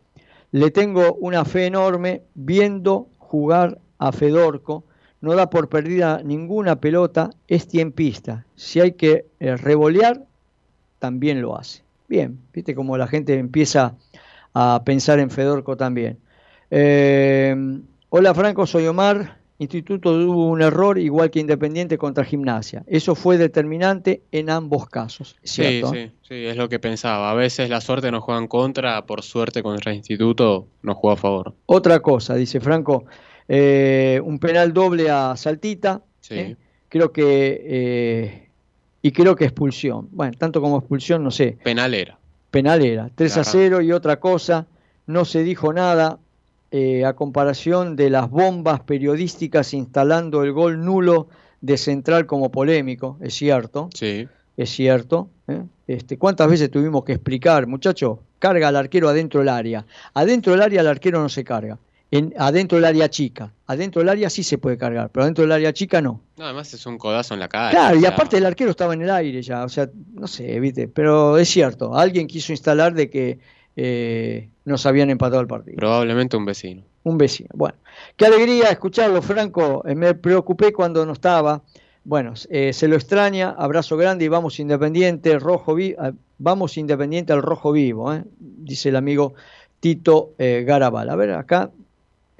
Le 0.51 0.69
tengo 0.69 1.15
una 1.15 1.43
fe 1.43 1.65
enorme 1.65 2.21
viendo 2.35 3.07
jugar 3.17 3.79
a 3.97 4.11
Fedorco. 4.11 4.83
No 5.21 5.33
da 5.33 5.49
por 5.49 5.69
perdida 5.69 6.21
ninguna 6.23 6.75
pelota, 6.75 7.31
es 7.47 7.67
tiempista. 7.67 8.45
Si 8.55 8.79
hay 8.79 8.91
que 8.91 9.25
eh, 9.39 9.57
revolear, 9.57 10.21
también 10.99 11.41
lo 11.41 11.57
hace. 11.57 11.82
Bien, 12.13 12.37
viste 12.53 12.75
como 12.75 12.95
la 12.95 13.07
gente 13.07 13.39
empieza 13.39 13.95
a 14.53 14.83
pensar 14.85 15.17
en 15.17 15.31
Fedorco 15.31 15.77
también. 15.77 16.19
Eh, 16.69 17.55
hola 18.09 18.35
Franco, 18.35 18.67
soy 18.67 18.85
Omar. 18.85 19.39
Instituto 19.57 20.11
tuvo 20.11 20.45
un 20.45 20.61
error 20.61 20.99
igual 20.99 21.31
que 21.31 21.39
Independiente 21.39 21.97
contra 21.97 22.23
Gimnasia. 22.23 22.83
Eso 22.85 23.15
fue 23.15 23.39
determinante 23.39 24.21
en 24.31 24.51
ambos 24.51 24.87
casos. 24.89 25.37
¿es 25.41 25.49
Sí, 25.53 25.81
sí, 25.91 26.11
sí, 26.21 26.45
es 26.45 26.55
lo 26.55 26.69
que 26.69 26.77
pensaba. 26.77 27.31
A 27.31 27.33
veces 27.33 27.67
la 27.71 27.81
suerte 27.81 28.11
nos 28.11 28.23
juega 28.23 28.39
en 28.39 28.47
contra, 28.47 29.07
por 29.07 29.23
suerte 29.23 29.63
contra 29.63 29.89
el 29.89 29.97
instituto 29.97 30.67
nos 30.83 30.97
juega 30.97 31.15
a 31.15 31.17
favor. 31.17 31.55
Otra 31.65 31.99
cosa, 32.01 32.35
dice 32.35 32.59
Franco, 32.59 33.05
eh, 33.47 34.21
un 34.23 34.37
penal 34.37 34.71
doble 34.71 35.09
a 35.09 35.35
Saltita. 35.35 36.03
Sí. 36.19 36.35
¿eh? 36.35 36.57
Creo 36.89 37.11
que 37.11 38.43
y 39.03 39.11
creo 39.11 39.35
que 39.35 39.43
expulsión. 39.43 40.07
Bueno, 40.11 40.33
tanto 40.37 40.59
como 40.61 40.79
expulsión, 40.79 41.23
no 41.23 41.29
sé. 41.29 41.57
Penal 41.63 41.93
era. 41.93 42.17
Penal 42.49 42.83
era 42.83 43.09
3 43.13 43.31
a 43.37 43.41
Claro. 43.43 43.49
0 43.51 43.81
y 43.81 43.91
otra 43.91 44.19
cosa, 44.19 44.65
no 45.05 45.25
se 45.25 45.43
dijo 45.43 45.71
nada 45.73 46.17
eh, 46.71 47.05
a 47.05 47.13
comparación 47.13 47.95
de 47.95 48.09
las 48.09 48.29
bombas 48.29 48.79
periodísticas 48.81 49.73
instalando 49.75 50.43
el 50.43 50.53
gol 50.53 50.83
nulo 50.83 51.27
de 51.61 51.77
Central 51.77 52.25
como 52.25 52.49
polémico, 52.51 53.17
es 53.21 53.33
cierto, 53.35 53.89
Sí. 53.93 54.27
es 54.57 54.69
cierto. 54.71 55.29
¿eh? 55.47 55.61
Este, 55.87 56.17
¿Cuántas 56.17 56.47
veces 56.49 56.71
tuvimos 56.71 57.03
que 57.03 57.13
explicar, 57.13 57.67
muchacho? 57.67 58.19
Carga 58.39 58.69
al 58.69 58.75
arquero 58.75 59.09
adentro 59.09 59.39
del 59.41 59.49
área. 59.49 59.85
Adentro 60.13 60.53
del 60.53 60.61
área 60.61 60.81
el 60.81 60.87
arquero 60.87 61.21
no 61.21 61.29
se 61.29 61.43
carga. 61.43 61.77
En, 62.15 62.33
adentro 62.37 62.77
del 62.77 62.85
área 62.85 63.09
chica. 63.09 63.51
Adentro 63.65 64.01
del 64.01 64.09
área 64.09 64.29
sí 64.29 64.43
se 64.43 64.57
puede 64.57 64.77
cargar, 64.77 65.09
pero 65.09 65.23
adentro 65.23 65.43
del 65.43 65.51
área 65.51 65.73
chica 65.73 66.01
no. 66.01 66.21
No, 66.37 66.45
además 66.45 66.73
es 66.73 66.85
un 66.85 66.97
codazo 66.97 67.33
en 67.33 67.39
la 67.39 67.47
cara. 67.47 67.71
Claro, 67.71 67.97
y 67.97 68.01
sea, 68.01 68.09
aparte 68.09 68.37
el 68.37 68.45
arquero 68.45 68.71
estaba 68.71 68.93
en 68.93 69.01
el 69.01 69.09
aire 69.09 69.41
ya, 69.41 69.63
o 69.63 69.69
sea, 69.69 69.89
no 70.13 70.27
sé, 70.27 70.59
viste, 70.59 70.87
pero 70.87 71.37
es 71.37 71.49
cierto, 71.49 71.95
alguien 71.95 72.27
quiso 72.27 72.51
instalar 72.51 72.93
de 72.93 73.09
que 73.09 73.39
eh, 73.75 74.49
nos 74.65 74.85
habían 74.85 75.09
empatado 75.09 75.41
el 75.41 75.47
partido. 75.47 75.77
Probablemente 75.77 76.37
un 76.37 76.45
vecino. 76.45 76.83
Un 77.03 77.17
vecino. 77.17 77.49
Bueno, 77.53 77.75
qué 78.15 78.27
alegría 78.27 78.69
escucharlo, 78.69 79.21
Franco. 79.21 79.83
Eh, 79.85 79.95
me 79.95 80.13
preocupé 80.13 80.71
cuando 80.71 81.05
no 81.05 81.13
estaba. 81.13 81.63
Bueno, 82.05 82.33
eh, 82.49 82.73
se 82.73 82.87
lo 82.87 82.95
extraña. 82.95 83.55
Abrazo 83.57 83.97
grande 83.97 84.25
y 84.25 84.27
vamos 84.27 84.59
Independiente, 84.59 85.39
rojo 85.39 85.73
vi 85.73 85.95
ah, 85.97 86.11
vamos 86.37 86.77
Independiente 86.77 87.33
al 87.33 87.41
rojo 87.41 87.71
vivo, 87.71 88.13
eh, 88.13 88.23
dice 88.39 88.89
el 88.89 88.97
amigo 88.97 89.33
Tito 89.79 90.33
eh, 90.37 90.63
Garabal. 90.67 91.09
A 91.09 91.15
ver, 91.15 91.31
acá, 91.31 91.71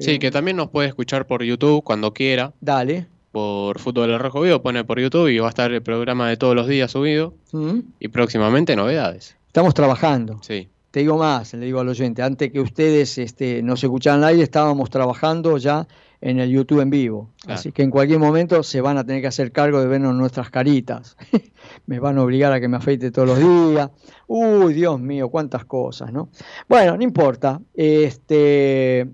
Sí, 0.04 0.12
Eh, 0.12 0.20
que 0.20 0.32
también 0.32 0.58
nos 0.58 0.70
puede 0.70 0.88
escuchar 0.88 1.26
por 1.28 1.44
YouTube 1.44 1.84
cuando 1.84 2.14
quiera. 2.14 2.54
dale. 2.62 3.08
por 3.32 3.80
Fútbol 3.80 4.10
del 4.10 4.20
Rojo 4.20 4.42
Vivo, 4.42 4.62
pone 4.62 4.84
por 4.84 5.00
YouTube 5.00 5.28
y 5.30 5.40
va 5.40 5.48
a 5.48 5.50
estar 5.50 5.72
el 5.72 5.82
programa 5.82 6.30
de 6.30 6.38
todos 6.38 6.56
los 6.56 6.68
días 6.68 6.92
subido. 6.92 7.34
¿Mm? 7.52 7.80
Y 8.00 8.08
próximamente 8.10 8.76
novedades. 8.76 9.36
Estamos 9.48 9.74
trabajando. 9.74 10.40
Sí. 10.44 10.70
Te 10.92 11.00
digo 11.00 11.18
más, 11.18 11.52
le 11.56 11.66
digo 11.66 11.80
al 11.80 11.90
oyente, 11.90 12.22
antes 12.22 12.52
que 12.52 12.60
ustedes 12.60 13.18
este, 13.18 13.64
nos 13.64 13.84
escucharan 13.84 14.20
al 14.24 14.30
aire, 14.30 14.44
estábamos 14.44 14.92
trabajando 14.92 15.58
ya 15.58 15.88
en 16.22 16.40
el 16.40 16.52
YouTube 16.52 16.82
en 16.82 16.92
vivo. 16.92 17.32
Claro. 17.42 17.60
Así 17.60 17.72
que 17.72 17.82
en 17.82 17.90
cualquier 17.90 18.20
momento 18.20 18.62
se 18.62 18.80
van 18.82 19.00
a 19.00 19.04
tener 19.04 19.22
que 19.22 19.28
hacer 19.28 19.52
cargo 19.52 19.82
de 19.82 19.88
vernos 19.88 20.14
nuestras 20.14 20.52
caritas. 20.52 21.18
me 21.88 22.00
van 22.00 22.20
a 22.20 22.22
obligar 22.24 22.54
a 22.54 22.60
que 22.62 22.68
me 22.68 22.78
afeite 22.78 23.10
todos 23.10 23.28
los 23.30 23.40
días. 23.40 23.90
Uy, 24.28 24.74
Dios 24.76 25.00
mío, 25.00 25.30
cuántas 25.30 25.66
cosas, 25.66 26.14
¿no? 26.14 26.30
Bueno, 26.70 26.96
no 26.96 27.02
importa. 27.04 27.60
Este, 27.74 29.08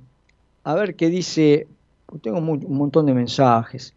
a 0.64 0.76
ver 0.76 0.96
qué 0.96 1.10
dice. 1.10 1.68
Tengo 2.22 2.40
un 2.40 2.78
montón 2.78 3.06
de 3.06 3.14
mensajes. 3.14 3.94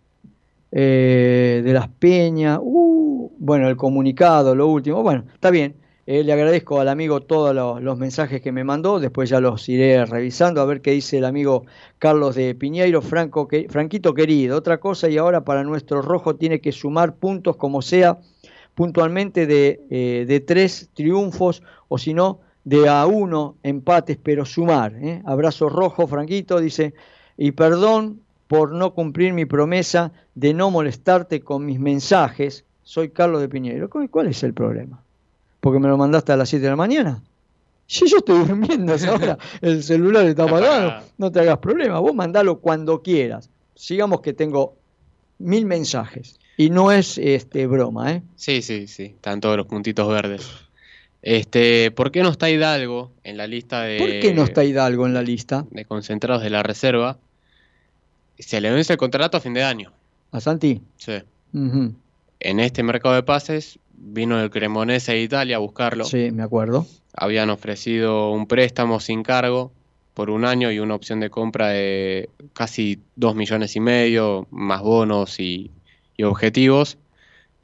Eh, 0.71 1.63
de 1.65 1.73
las 1.73 1.89
peñas. 1.89 2.59
Uh, 2.63 3.31
bueno, 3.39 3.69
el 3.69 3.77
comunicado, 3.77 4.55
lo 4.55 4.69
último. 4.69 5.03
Bueno, 5.03 5.25
está 5.35 5.51
bien. 5.51 5.77
Eh, 6.05 6.25
le 6.25 6.33
agradezco 6.33 6.81
al 6.81 6.89
amigo 6.89 7.21
todos 7.21 7.55
los, 7.55 7.81
los 7.81 7.97
mensajes 7.97 8.43
que 8.43 8.51
me 8.51 8.65
mandó, 8.65 8.99
después 8.99 9.31
ya 9.31 9.41
los 9.41 9.69
iré 9.69 10.05
revisando 10.05 10.61
a 10.61 10.65
ver 10.65 10.81
qué 10.81 10.91
dice 10.91 11.19
el 11.19 11.25
amigo 11.25 11.65
Carlos 12.01 12.35
de 12.35 12.57
Piñeiro, 12.57 13.03
Franco, 13.03 13.47
que, 13.47 13.69
Franquito 13.69 14.13
querido. 14.13 14.57
Otra 14.57 14.81
cosa 14.81 15.09
y 15.09 15.17
ahora 15.17 15.45
para 15.45 15.63
nuestro 15.63 16.03
rojo 16.03 16.35
tiene 16.35 16.61
que 16.61 16.73
sumar 16.73 17.15
puntos 17.15 17.57
como 17.57 17.83
sea 17.83 18.19
puntualmente 18.75 19.47
de, 19.47 19.81
eh, 19.91 20.25
de 20.27 20.41
tres 20.41 20.91
triunfos 20.93 21.63
o 21.87 21.99
si 21.99 22.15
no 22.15 22.41
de 22.65 22.89
a 22.89 23.07
uno 23.07 23.57
empates, 23.63 24.19
pero 24.23 24.45
sumar. 24.45 24.95
¿eh? 24.95 25.23
Abrazo 25.25 25.69
rojo, 25.69 26.07
Franquito, 26.07 26.61
dice, 26.61 26.95
y 27.37 27.53
perdón 27.53 28.21
por 28.47 28.73
no 28.73 28.95
cumplir 28.95 29.33
mi 29.33 29.47
promesa 29.47 30.13
de 30.35 30.55
no 30.55 30.71
molestarte 30.71 31.41
con 31.41 31.65
mis 31.65 31.81
mensajes. 31.81 32.65
Soy 32.83 33.11
Carlos 33.11 33.41
de 33.41 33.49
Piñeiro. 33.49 33.89
¿Cuál 33.89 34.11
cuál 34.11 34.29
es 34.29 34.43
el 34.43 34.55
problema? 34.55 35.03
porque 35.63 35.79
me 35.79 35.87
lo 35.87 35.97
mandaste 35.97 36.33
a 36.33 36.37
las 36.37 36.49
7 36.49 36.65
de 36.65 36.71
la 36.71 36.77
mañana. 36.77 37.23
Si 37.87 38.09
yo 38.09 38.17
estoy 38.17 38.45
durmiendo 38.45 38.93
a 38.93 38.97
esa 38.97 39.15
hora, 39.15 39.39
el 39.61 39.85
celular 39.85 40.27
está 40.27 40.43
apagado, 40.43 41.05
no 41.19 41.31
te 41.31 41.39
hagas 41.39 41.59
problema, 41.59 42.01
vos 42.01 42.15
mandalo 42.17 42.59
cuando 42.59 43.01
quieras. 43.01 43.49
Sigamos 43.77 44.23
que 44.23 44.33
tengo 44.33 44.75
mil 45.39 45.65
mensajes. 45.65 46.41
Y 46.57 46.71
no 46.71 46.91
es 46.91 47.17
este 47.17 47.69
broma, 47.69 48.13
¿eh? 48.13 48.23
Sí, 48.35 48.61
sí, 48.61 48.89
sí. 48.89 49.05
Están 49.05 49.41
todos 49.41 49.57
los 49.57 49.67
puntitos 49.67 50.09
verdes. 50.09 50.51
Este, 51.23 51.93
¿por 51.93 52.11
qué 52.11 52.23
no 52.23 52.31
está 52.31 52.51
Hidalgo 52.51 53.13
en 53.23 53.37
la 53.37 53.47
lista 53.47 53.83
de, 53.83 53.99
¿Por 53.99 54.09
qué 54.21 54.35
no 54.35 54.43
está 54.43 54.65
Hidalgo 54.65 55.07
en 55.07 55.15
la 55.15 55.23
lista? 55.23 55.65
de 55.71 55.85
concentrados 55.85 56.43
de 56.43 56.51
la 56.51 56.65
reserva? 56.65 57.19
Se 58.39 58.61
le 58.61 58.73
vence 58.73 58.93
el 58.93 58.99
contrato 58.99 59.37
a 59.37 59.41
fin 59.41 59.55
de 59.55 59.63
año. 59.63 59.93
¿A 60.33 60.41
Santi? 60.41 60.83
Sí. 60.97 61.23
En 61.53 62.61
este 62.61 62.83
mercado 62.83 63.15
de 63.15 63.23
pases 63.23 63.79
vino 63.95 64.41
el 64.41 64.51
Cremonese 64.51 65.13
de 65.13 65.23
Italia 65.23 65.57
a 65.57 65.59
buscarlo. 65.61 66.05
Sí, 66.05 66.33
me 66.33 66.43
acuerdo. 66.43 66.87
Habían 67.15 67.51
ofrecido 67.51 68.33
un 68.33 68.47
préstamo 68.47 68.99
sin 68.99 69.23
cargo 69.23 69.71
por 70.15 70.29
un 70.29 70.45
año 70.45 70.73
y 70.73 70.81
una 70.81 70.95
opción 70.95 71.21
de 71.21 71.31
compra 71.31 71.69
de 71.69 72.31
casi 72.53 72.99
dos 73.15 73.37
millones 73.37 73.77
y 73.77 73.81
medio, 73.81 74.49
más 74.51 74.83
bonos 74.83 75.39
y, 75.39 75.71
y 76.17 76.25
objetivos. 76.25 76.99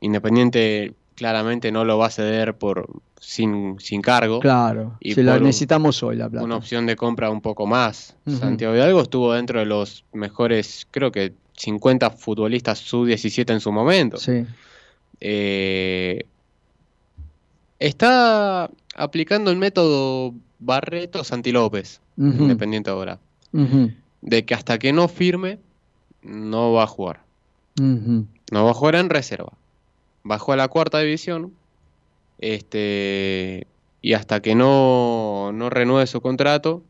Independiente 0.01 0.93
claramente 1.19 1.73
no 1.73 1.85
lo 1.85 1.99
va 1.99 2.07
a 2.07 2.11
ceder 2.11 2.57
por 2.57 2.87
sin, 3.21 3.81
sin 3.81 4.01
cargo. 4.03 4.39
Claro, 4.39 4.97
Y 5.01 5.15
si 5.15 5.23
la 5.25 5.35
un- 5.37 5.43
necesitamos 5.43 6.01
hoy 6.05 6.15
la 6.17 6.29
plata. 6.31 6.45
Una 6.45 6.55
opción 6.57 6.87
de 6.87 6.95
compra 6.95 7.29
un 7.31 7.41
poco 7.41 7.67
más. 7.67 8.15
Ujú. 8.25 8.37
Santiago 8.37 8.75
Hidalgo 8.77 9.03
estuvo 9.03 9.33
dentro 9.33 9.59
de 9.59 9.67
los 9.67 10.05
mejores, 10.13 10.87
creo 10.93 11.11
que 11.11 11.33
50 11.57 12.11
futbolistas 12.11 12.79
sub-17 12.79 13.53
en 13.53 13.59
su 13.61 13.73
momento. 13.73 14.17
Sí. 14.19 14.47
Eh, 15.21 16.25
está 17.81 18.71
aplicando 18.95 19.51
el 19.51 19.57
método 19.57 20.35
Barreto 20.61 21.25
Santi 21.25 21.51
López, 21.53 22.01
Ujú. 22.17 22.45
independiente 22.45 22.91
ahora, 22.91 23.19
de 24.21 24.45
que 24.45 24.55
hasta 24.55 24.79
que 24.79 24.93
no 24.93 25.09
firme, 25.09 25.59
no 26.23 26.73
va 26.73 26.85
a 26.85 26.87
jugar. 26.87 27.23
No 27.77 28.65
va 28.65 28.71
a 28.71 28.75
jugar 28.75 28.97
en 28.97 29.11
reserva. 29.11 29.53
Bajó 30.23 30.53
a 30.53 30.57
la 30.57 30.69
cuarta 30.69 30.99
división. 30.99 31.53
Este. 32.39 33.67
Y 34.01 34.13
hasta 34.13 34.41
que 34.41 34.55
no, 34.55 35.51
no 35.53 35.71
renueve 35.71 36.07
su 36.07 36.21
contrato, 36.21 36.83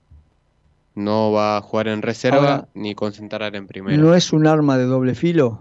no 0.94 1.32
va 1.32 1.56
a 1.56 1.60
jugar 1.62 1.88
en 1.88 2.02
reserva 2.02 2.38
Ahora, 2.38 2.68
ni 2.74 2.94
concentrar 2.94 3.56
en 3.56 3.66
primera. 3.66 3.96
¿No 3.96 4.14
es 4.14 4.32
un 4.32 4.46
arma 4.46 4.76
de 4.76 4.84
doble 4.84 5.14
filo? 5.14 5.60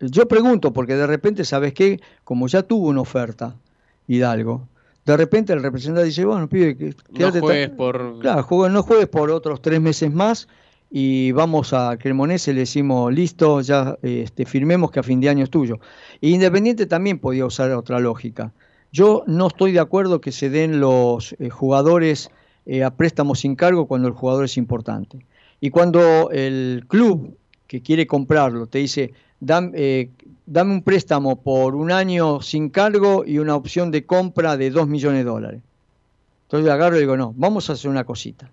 Yo 0.00 0.26
pregunto, 0.26 0.72
porque 0.72 0.94
de 0.94 1.06
repente, 1.06 1.44
¿sabes 1.44 1.74
qué? 1.74 2.00
Como 2.24 2.48
ya 2.48 2.62
tuvo 2.62 2.88
una 2.88 3.02
oferta, 3.02 3.54
Hidalgo, 4.08 4.66
de 5.04 5.16
repente 5.16 5.52
el 5.52 5.62
representante 5.62 6.06
dice, 6.06 6.24
bueno, 6.24 6.48
pibe, 6.48 6.76
que- 6.76 6.94
no 7.10 7.30
juegues 7.32 7.70
por. 7.70 8.18
Claro, 8.20 8.46
no 8.70 8.82
juegues 8.82 9.08
por 9.08 9.30
otros 9.30 9.60
tres 9.60 9.80
meses 9.80 10.12
más 10.12 10.48
y 10.94 11.32
vamos 11.32 11.72
a 11.72 11.96
Cremonese, 11.96 12.52
le 12.52 12.60
decimos, 12.60 13.10
listo, 13.12 13.62
ya 13.62 13.96
este, 14.02 14.44
firmemos 14.44 14.90
que 14.90 15.00
a 15.00 15.02
fin 15.02 15.20
de 15.20 15.30
año 15.30 15.42
es 15.44 15.48
tuyo. 15.50 15.78
Independiente 16.20 16.84
también 16.84 17.18
podía 17.18 17.46
usar 17.46 17.70
otra 17.70 17.98
lógica. 17.98 18.52
Yo 18.92 19.24
no 19.26 19.46
estoy 19.46 19.72
de 19.72 19.80
acuerdo 19.80 20.20
que 20.20 20.32
se 20.32 20.50
den 20.50 20.80
los 20.80 21.34
eh, 21.38 21.48
jugadores 21.48 22.30
eh, 22.66 22.84
a 22.84 22.90
préstamos 22.94 23.40
sin 23.40 23.56
cargo 23.56 23.86
cuando 23.86 24.06
el 24.06 24.12
jugador 24.12 24.44
es 24.44 24.58
importante. 24.58 25.24
Y 25.62 25.70
cuando 25.70 26.30
el 26.30 26.84
club 26.88 27.38
que 27.66 27.80
quiere 27.80 28.06
comprarlo 28.06 28.66
te 28.66 28.78
dice, 28.78 29.14
"Dam- 29.40 29.72
eh, 29.74 30.10
dame 30.44 30.74
un 30.74 30.82
préstamo 30.82 31.36
por 31.40 31.74
un 31.74 31.90
año 31.90 32.42
sin 32.42 32.68
cargo 32.68 33.24
y 33.26 33.38
una 33.38 33.56
opción 33.56 33.90
de 33.90 34.04
compra 34.04 34.58
de 34.58 34.70
2 34.70 34.86
millones 34.88 35.20
de 35.20 35.30
dólares. 35.30 35.62
Entonces 36.48 36.70
agarro 36.70 36.96
y 36.96 37.00
digo, 37.00 37.16
no, 37.16 37.32
vamos 37.34 37.70
a 37.70 37.72
hacer 37.72 37.90
una 37.90 38.04
cosita. 38.04 38.50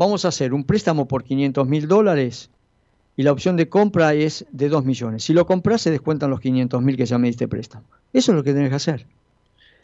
Vamos 0.00 0.24
a 0.24 0.28
hacer 0.28 0.54
un 0.54 0.64
préstamo 0.64 1.06
por 1.06 1.24
500 1.24 1.68
mil 1.68 1.86
dólares 1.86 2.48
y 3.18 3.22
la 3.22 3.32
opción 3.32 3.58
de 3.58 3.68
compra 3.68 4.14
es 4.14 4.46
de 4.50 4.70
2 4.70 4.82
millones. 4.86 5.24
Si 5.24 5.34
lo 5.34 5.44
compras 5.44 5.82
se 5.82 5.90
descuentan 5.90 6.30
los 6.30 6.40
500 6.40 6.80
mil 6.80 6.96
que 6.96 7.04
ya 7.04 7.18
me 7.18 7.26
diste 7.28 7.46
préstamo. 7.48 7.84
Eso 8.14 8.32
es 8.32 8.36
lo 8.36 8.42
que 8.42 8.54
tenés 8.54 8.70
que 8.70 8.76
hacer. 8.76 9.04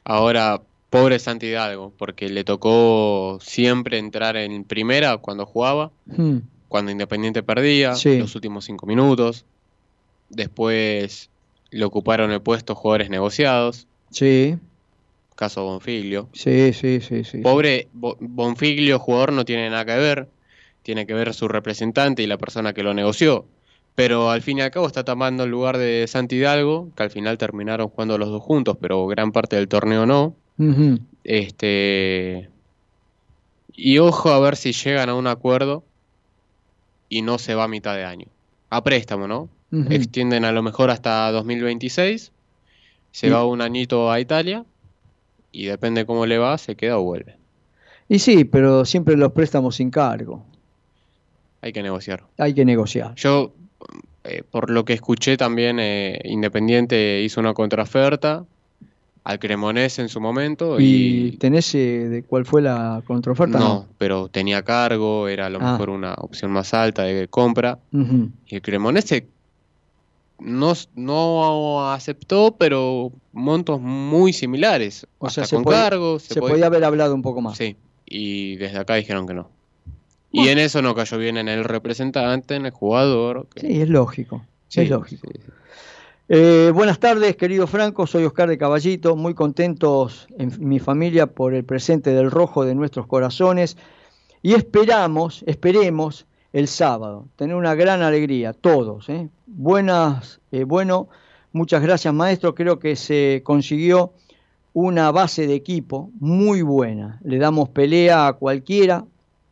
Ahora, 0.04 0.62
pobre 0.88 1.18
Santi 1.18 1.48
Hidalgo, 1.48 1.92
porque 1.98 2.30
le 2.30 2.44
tocó 2.44 3.36
siempre 3.42 3.98
entrar 3.98 4.38
en 4.38 4.64
primera 4.64 5.18
cuando 5.18 5.44
jugaba, 5.44 5.90
Hmm, 6.06 6.38
cuando 6.68 6.90
Independiente 6.90 7.42
perdía, 7.42 7.94
Sí. 7.94 8.16
los 8.18 8.34
últimos 8.34 8.64
cinco 8.64 8.86
minutos. 8.86 9.44
Después 10.30 11.28
le 11.70 11.84
ocuparon 11.84 12.30
el 12.32 12.40
puesto 12.40 12.74
jugadores 12.74 13.10
negociados, 13.10 13.86
Sí, 14.10 14.56
caso 15.36 15.62
Bonfiglio. 15.64 16.28
sí, 16.32 16.72
sí, 16.72 17.00
sí, 17.00 17.22
sí. 17.24 17.38
Pobre 17.38 17.88
Bo- 17.92 18.16
Bonfiglio, 18.20 18.98
jugador, 18.98 19.32
no 19.32 19.44
tiene 19.44 19.70
nada 19.70 19.84
que 19.84 19.94
ver. 19.96 20.28
Tiene 20.82 21.06
que 21.06 21.14
ver 21.14 21.32
su 21.34 21.48
representante 21.48 22.22
y 22.22 22.26
la 22.26 22.38
persona 22.38 22.72
que 22.72 22.82
lo 22.82 22.94
negoció. 22.94 23.46
Pero 23.94 24.30
al 24.30 24.42
fin 24.42 24.58
y 24.58 24.60
al 24.62 24.70
cabo 24.70 24.86
está 24.86 25.04
tomando 25.04 25.44
el 25.44 25.50
lugar 25.50 25.78
de 25.78 26.06
Santi 26.06 26.36
Hidalgo, 26.36 26.90
que 26.96 27.02
al 27.04 27.10
final 27.10 27.38
terminaron 27.38 27.88
jugando 27.88 28.18
los 28.18 28.28
dos 28.28 28.42
juntos, 28.42 28.76
pero 28.80 29.06
gran 29.06 29.32
parte 29.32 29.56
del 29.56 29.68
torneo 29.68 30.06
no. 30.06 30.36
Este. 31.24 32.48
Y 33.72 33.98
ojo 33.98 34.30
a 34.30 34.40
ver 34.40 34.56
si 34.56 34.72
llegan 34.72 35.08
a 35.08 35.14
un 35.14 35.26
acuerdo 35.26 35.84
y 37.08 37.22
no 37.22 37.38
se 37.38 37.54
va 37.54 37.64
a 37.64 37.68
mitad 37.68 37.94
de 37.94 38.04
año. 38.04 38.26
A 38.70 38.82
préstamo, 38.82 39.26
¿no? 39.28 39.48
Extienden 39.90 40.44
a 40.44 40.52
lo 40.52 40.62
mejor 40.62 40.90
hasta 40.90 41.30
2026. 41.32 42.32
Se 43.12 43.26
Y- 43.26 43.30
va 43.30 43.44
un 43.44 43.60
añito 43.60 44.10
a 44.10 44.20
Italia 44.20 44.64
y 45.62 45.66
depende 45.66 46.04
cómo 46.06 46.26
le 46.26 46.38
va, 46.38 46.58
se 46.58 46.74
queda 46.76 46.98
o 46.98 47.02
vuelve. 47.02 47.36
Y 48.08 48.18
sí, 48.18 48.44
pero 48.44 48.84
siempre 48.84 49.16
los 49.16 49.32
préstamos 49.32 49.76
sin 49.76 49.90
cargo. 49.90 50.44
Hay 51.62 51.72
que 51.72 51.82
negociar. 51.82 52.22
Hay 52.38 52.54
que 52.54 52.64
negociar. 52.64 53.14
Yo, 53.16 53.52
eh, 54.24 54.42
por 54.50 54.70
lo 54.70 54.84
que 54.84 54.92
escuché 54.92 55.36
también, 55.36 55.78
eh, 55.80 56.20
Independiente 56.24 57.22
hizo 57.22 57.40
una 57.40 57.54
contraoferta 57.54 58.44
al 59.24 59.38
Cremonese 59.40 60.02
en 60.02 60.08
su 60.08 60.20
momento 60.20 60.78
¿Y 60.78 60.84
y, 60.84 61.36
tenés 61.38 61.74
eh, 61.74 61.78
de 62.08 62.22
cuál 62.22 62.44
fue 62.46 62.62
la 62.62 63.02
contraoferta? 63.06 63.58
no, 63.58 63.86
pero 63.98 64.28
tenía 64.28 64.62
cargo, 64.62 65.26
era 65.26 65.46
a 65.46 65.50
lo 65.50 65.58
Ah. 65.60 65.72
mejor 65.72 65.90
una 65.90 66.14
opción 66.14 66.52
más 66.52 66.72
alta 66.74 67.02
de 67.02 67.26
compra. 67.26 67.78
Y 68.46 68.54
el 68.54 68.62
Cremonese 68.62 69.26
no, 70.38 70.72
no 70.94 71.90
aceptó, 71.90 72.56
pero 72.58 73.12
montos 73.32 73.80
muy 73.80 74.32
similares. 74.32 75.06
O 75.18 75.30
sea, 75.30 75.44
se, 75.46 75.56
con 75.56 75.64
puede- 75.64 75.78
se 76.20 76.40
podía 76.40 76.66
haber 76.66 76.84
hablado 76.84 77.14
un 77.14 77.22
poco 77.22 77.40
más. 77.40 77.56
Sí, 77.56 77.76
y 78.04 78.56
desde 78.56 78.78
acá 78.78 78.94
dijeron 78.96 79.26
que 79.26 79.34
no. 79.34 79.50
Y 80.32 80.48
en 80.48 80.58
eso 80.58 80.82
no 80.82 80.94
cayó 80.94 81.16
bien 81.16 81.38
en 81.38 81.48
el 81.48 81.64
representante, 81.64 82.56
en 82.56 82.66
el 82.66 82.72
jugador. 82.72 83.46
que- 83.54 83.60
Sí, 83.62 83.80
es 83.80 83.88
lógico. 83.88 84.44
Sí, 84.68 84.82
es 84.82 84.90
lógico. 84.90 85.28
sí, 85.32 85.40
sí. 85.44 85.50
Eh, 86.28 86.72
buenas 86.74 86.98
tardes, 86.98 87.36
querido 87.36 87.66
Franco. 87.68 88.06
Soy 88.06 88.24
Oscar 88.24 88.48
de 88.48 88.58
Caballito. 88.58 89.14
Muy 89.16 89.32
contentos 89.32 90.26
en 90.38 90.52
mi 90.58 90.80
familia 90.80 91.28
por 91.28 91.54
el 91.54 91.64
presente 91.64 92.10
del 92.10 92.30
rojo 92.30 92.64
de 92.64 92.74
nuestros 92.74 93.06
corazones. 93.06 93.76
Y 94.42 94.54
esperamos, 94.54 95.42
esperemos 95.46 96.26
el 96.56 96.68
sábado. 96.68 97.26
Tener 97.36 97.54
una 97.54 97.74
gran 97.74 98.00
alegría, 98.00 98.54
todos. 98.54 99.10
¿eh? 99.10 99.28
Buenas, 99.46 100.40
eh, 100.50 100.64
bueno, 100.64 101.08
muchas 101.52 101.82
gracias 101.82 102.14
maestro. 102.14 102.54
Creo 102.54 102.78
que 102.78 102.96
se 102.96 103.42
consiguió 103.44 104.14
una 104.72 105.10
base 105.10 105.46
de 105.46 105.54
equipo 105.54 106.10
muy 106.18 106.62
buena. 106.62 107.20
Le 107.24 107.36
damos 107.36 107.68
pelea 107.68 108.26
a 108.26 108.32
cualquiera. 108.32 109.04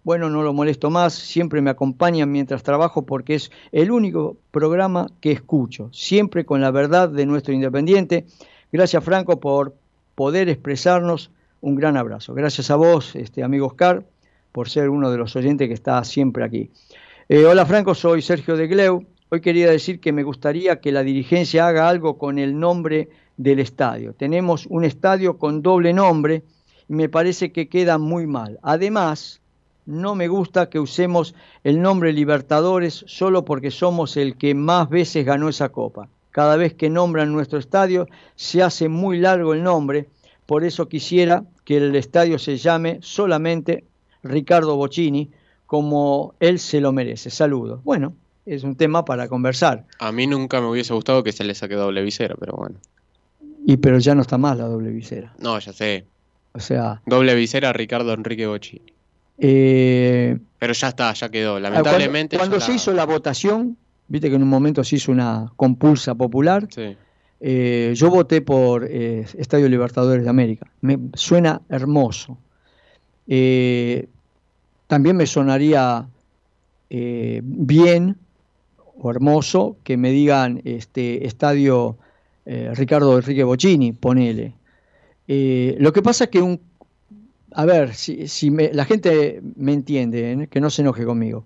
Bueno, 0.02 0.30
no 0.30 0.42
lo 0.42 0.54
molesto 0.54 0.88
más, 0.88 1.12
siempre 1.12 1.60
me 1.60 1.68
acompañan 1.68 2.32
mientras 2.32 2.62
trabajo 2.62 3.02
porque 3.02 3.34
es 3.34 3.50
el 3.70 3.90
único 3.90 4.38
programa 4.50 5.08
que 5.20 5.32
escucho, 5.32 5.90
siempre 5.92 6.46
con 6.46 6.62
la 6.62 6.70
verdad 6.70 7.10
de 7.10 7.26
nuestro 7.26 7.52
independiente. 7.52 8.24
Gracias 8.72 9.04
Franco 9.04 9.40
por 9.40 9.74
poder 10.14 10.48
expresarnos. 10.48 11.30
Un 11.60 11.74
gran 11.74 11.98
abrazo. 11.98 12.32
Gracias 12.32 12.70
a 12.70 12.76
vos, 12.76 13.14
este 13.14 13.42
amigo 13.42 13.66
Oscar, 13.66 14.04
por 14.54 14.68
ser 14.68 14.88
uno 14.88 15.10
de 15.10 15.18
los 15.18 15.34
oyentes 15.34 15.66
que 15.66 15.74
está 15.74 16.04
siempre 16.04 16.44
aquí. 16.44 16.70
Eh, 17.28 17.44
hola 17.44 17.66
Franco, 17.66 17.92
soy 17.92 18.22
Sergio 18.22 18.56
de 18.56 18.68
Gleu. 18.68 19.04
Hoy 19.28 19.40
quería 19.40 19.68
decir 19.68 19.98
que 19.98 20.12
me 20.12 20.22
gustaría 20.22 20.78
que 20.78 20.92
la 20.92 21.02
dirigencia 21.02 21.66
haga 21.66 21.88
algo 21.88 22.18
con 22.18 22.38
el 22.38 22.56
nombre 22.56 23.08
del 23.36 23.58
estadio. 23.58 24.12
Tenemos 24.12 24.66
un 24.66 24.84
estadio 24.84 25.38
con 25.38 25.60
doble 25.60 25.92
nombre 25.92 26.44
y 26.88 26.94
me 26.94 27.08
parece 27.08 27.50
que 27.50 27.68
queda 27.68 27.98
muy 27.98 28.28
mal. 28.28 28.60
Además, 28.62 29.40
no 29.86 30.14
me 30.14 30.28
gusta 30.28 30.70
que 30.70 30.78
usemos 30.78 31.34
el 31.64 31.82
nombre 31.82 32.12
Libertadores 32.12 33.04
solo 33.08 33.44
porque 33.44 33.72
somos 33.72 34.16
el 34.16 34.36
que 34.36 34.54
más 34.54 34.88
veces 34.88 35.26
ganó 35.26 35.48
esa 35.48 35.70
copa. 35.70 36.08
Cada 36.30 36.54
vez 36.54 36.74
que 36.74 36.90
nombran 36.90 37.32
nuestro 37.32 37.58
estadio 37.58 38.06
se 38.36 38.62
hace 38.62 38.88
muy 38.88 39.18
largo 39.18 39.52
el 39.52 39.64
nombre, 39.64 40.06
por 40.46 40.62
eso 40.62 40.88
quisiera 40.88 41.42
que 41.64 41.78
el 41.78 41.96
estadio 41.96 42.38
se 42.38 42.56
llame 42.56 42.98
solamente 43.02 43.82
Ricardo 44.24 44.76
Bocini, 44.76 45.30
como 45.66 46.34
él 46.40 46.58
se 46.58 46.80
lo 46.80 46.92
merece. 46.92 47.30
Saludos. 47.30 47.80
Bueno, 47.84 48.14
es 48.46 48.64
un 48.64 48.74
tema 48.76 49.04
para 49.04 49.28
conversar. 49.28 49.84
A 49.98 50.10
mí 50.12 50.26
nunca 50.26 50.60
me 50.60 50.68
hubiese 50.68 50.92
gustado 50.94 51.22
que 51.22 51.32
se 51.32 51.44
le 51.44 51.54
saque 51.54 51.74
doble 51.74 52.02
visera, 52.02 52.34
pero 52.38 52.54
bueno. 52.54 52.76
Y 53.66 53.76
pero 53.78 53.98
ya 53.98 54.14
no 54.14 54.22
está 54.22 54.36
más 54.38 54.58
la 54.58 54.64
doble 54.64 54.90
visera. 54.90 55.32
No, 55.38 55.58
ya 55.58 55.72
sé. 55.72 56.04
O 56.52 56.60
sea, 56.60 57.00
Doble 57.06 57.34
visera 57.34 57.72
Ricardo 57.72 58.12
Enrique 58.12 58.46
Bocini. 58.46 58.92
eh, 59.38 60.38
Pero 60.58 60.72
ya 60.72 60.88
está, 60.88 61.12
ya 61.12 61.28
quedó. 61.28 61.56
Ah, 61.56 61.60
Lamentablemente. 61.60 62.36
Cuando, 62.36 62.60
se 62.60 62.70
la- 62.70 62.76
hizo 62.76 62.92
la 62.92 63.04
votación, 63.06 63.76
viste 64.08 64.28
que 64.30 64.36
en 64.36 64.42
un 64.42 64.48
momento 64.48 64.84
se 64.84 64.96
hizo 64.96 65.10
una 65.10 65.50
compulsa 65.56 66.14
popular, 66.14 66.68
Sí. 66.70 66.96
eh, 67.40 67.92
yo 67.96 68.10
voté 68.10 68.40
por 68.42 68.86
eh, 68.88 69.26
Estadio 69.36 69.68
Libertadores 69.68 70.22
de 70.24 70.30
América. 70.30 70.70
Me 70.82 70.98
suena 71.14 71.60
hermoso. 71.68 72.38
Eh, 73.26 74.08
también 74.86 75.16
me 75.16 75.26
sonaría 75.26 76.06
eh, 76.90 77.40
bien 77.44 78.16
o 78.98 79.10
hermoso 79.10 79.76
que 79.82 79.96
me 79.96 80.10
digan 80.10 80.60
este 80.64 81.26
Estadio 81.26 81.96
eh, 82.46 82.70
Ricardo 82.74 83.16
Enrique 83.16 83.42
Bocini, 83.44 83.92
ponele. 83.92 84.54
Eh, 85.26 85.76
lo 85.78 85.92
que 85.92 86.02
pasa 86.02 86.24
es 86.24 86.30
que 86.30 86.42
un 86.42 86.60
a 87.56 87.64
ver, 87.66 87.94
si, 87.94 88.26
si 88.26 88.50
me- 88.50 88.72
la 88.72 88.84
gente 88.84 89.40
me 89.56 89.72
entiende, 89.72 90.48
que 90.50 90.60
no 90.60 90.70
se 90.70 90.82
enoje 90.82 91.04
conmigo. 91.04 91.44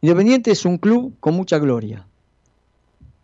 Independiente 0.00 0.52
es 0.52 0.64
un 0.64 0.78
club 0.78 1.14
con 1.18 1.34
mucha 1.34 1.58
gloria. 1.58 2.06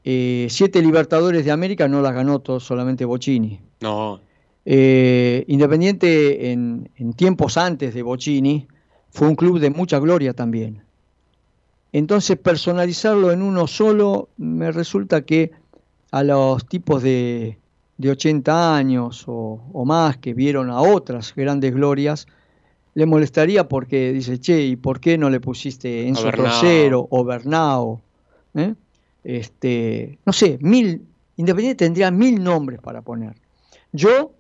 Eh, 0.05 0.49
siete 0.51 0.83
Libertadores 0.83 1.45
de 1.45 1.53
América 1.53 1.87
no 1.87 2.03
las 2.03 2.13
ganó 2.13 2.41
todo, 2.41 2.59
solamente 2.59 3.05
Bocini. 3.05 3.61
No, 3.81 4.21
Eh, 4.65 5.45
Independiente 5.47 6.51
en, 6.51 6.89
en 6.97 7.13
tiempos 7.15 7.57
antes 7.57 7.95
de 7.95 8.03
Bocini 8.03 8.67
fue 9.13 9.29
un 9.29 9.37
club 9.37 9.61
de 9.61 9.71
mucha 9.71 9.99
gloria 9.99 10.33
también. 10.33 10.83
Entonces 11.93 12.39
personalizarlo 12.39 13.31
en 13.31 13.43
uno 13.43 13.67
solo 13.67 14.31
me 14.39 14.73
resulta 14.73 15.23
que 15.23 15.53
a 16.11 16.23
los 16.23 16.67
tipos 16.67 17.03
de, 17.03 17.59
de 17.99 18.11
80 18.11 18.75
años 18.75 19.25
o, 19.27 19.63
o 19.73 19.85
más 19.85 20.17
que 20.17 20.33
vieron 20.33 20.71
a 20.71 20.81
otras 20.81 21.35
grandes 21.35 21.75
glorias, 21.75 22.27
le 22.95 23.07
molestaría 23.07 23.69
porque 23.69 24.13
dice, 24.13 24.39
che, 24.39 24.63
¿y 24.63 24.77
por 24.77 25.01
qué 25.01 25.19
no 25.19 25.31
le 25.31 25.41
pusiste 25.41 26.09
Enzo. 26.09 26.31
Trocero 26.31 27.07
o 27.11 27.25
Bernao? 27.25 28.01
¿Eh? 28.55 28.75
Este, 29.25 30.19
no 30.25 30.33
sé, 30.33 30.59
mil, 30.61 31.07
Independiente 31.37 31.85
tendría 31.85 32.11
mil 32.11 32.43
nombres 32.43 32.81
para 32.81 33.03
poner. 33.03 33.35
Yo 33.93 34.33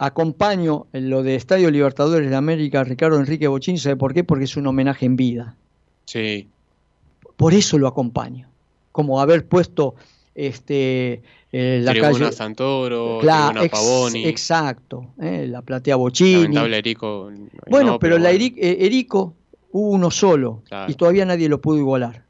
acompaño 0.00 0.86
en 0.94 1.10
lo 1.10 1.22
de 1.22 1.34
Estadio 1.36 1.70
Libertadores 1.70 2.30
de 2.30 2.34
América 2.36 2.82
Ricardo 2.84 3.18
Enrique 3.18 3.46
Bochini, 3.48 3.76
¿sabe 3.78 3.96
por 3.96 4.14
qué? 4.14 4.24
Porque 4.24 4.44
es 4.44 4.56
un 4.56 4.66
homenaje 4.66 5.06
en 5.06 5.16
vida. 5.16 5.56
sí. 6.06 6.48
Por 7.36 7.54
eso 7.54 7.78
lo 7.78 7.88
acompaño. 7.88 8.48
Como 8.92 9.18
haber 9.18 9.46
puesto 9.46 9.94
este 10.34 11.22
eh, 11.52 11.80
la 11.82 11.92
Tribuna 11.92 12.12
calle 12.12 12.32
Santoro, 12.32 13.18
Claro, 13.22 13.60
Tribuna 13.60 13.64
ex- 13.64 13.72
Pavoni. 13.72 14.26
exacto, 14.26 15.06
eh, 15.20 15.46
la 15.48 15.62
platea 15.62 15.96
Bochini. 15.96 16.32
Lamentable 16.42 16.76
Erico. 16.78 17.30
Bueno, 17.70 17.92
no, 17.92 17.98
pero, 17.98 18.18
la 18.18 18.30
eh, 18.32 18.52
Erico 18.58 19.32
hubo 19.72 19.88
uno 19.90 20.10
solo 20.10 20.62
Claro. 20.68 20.92
y 20.92 20.94
todavía 20.96 21.24
nadie 21.24 21.48
lo 21.48 21.62
pudo 21.62 21.78
igualar 21.78 22.24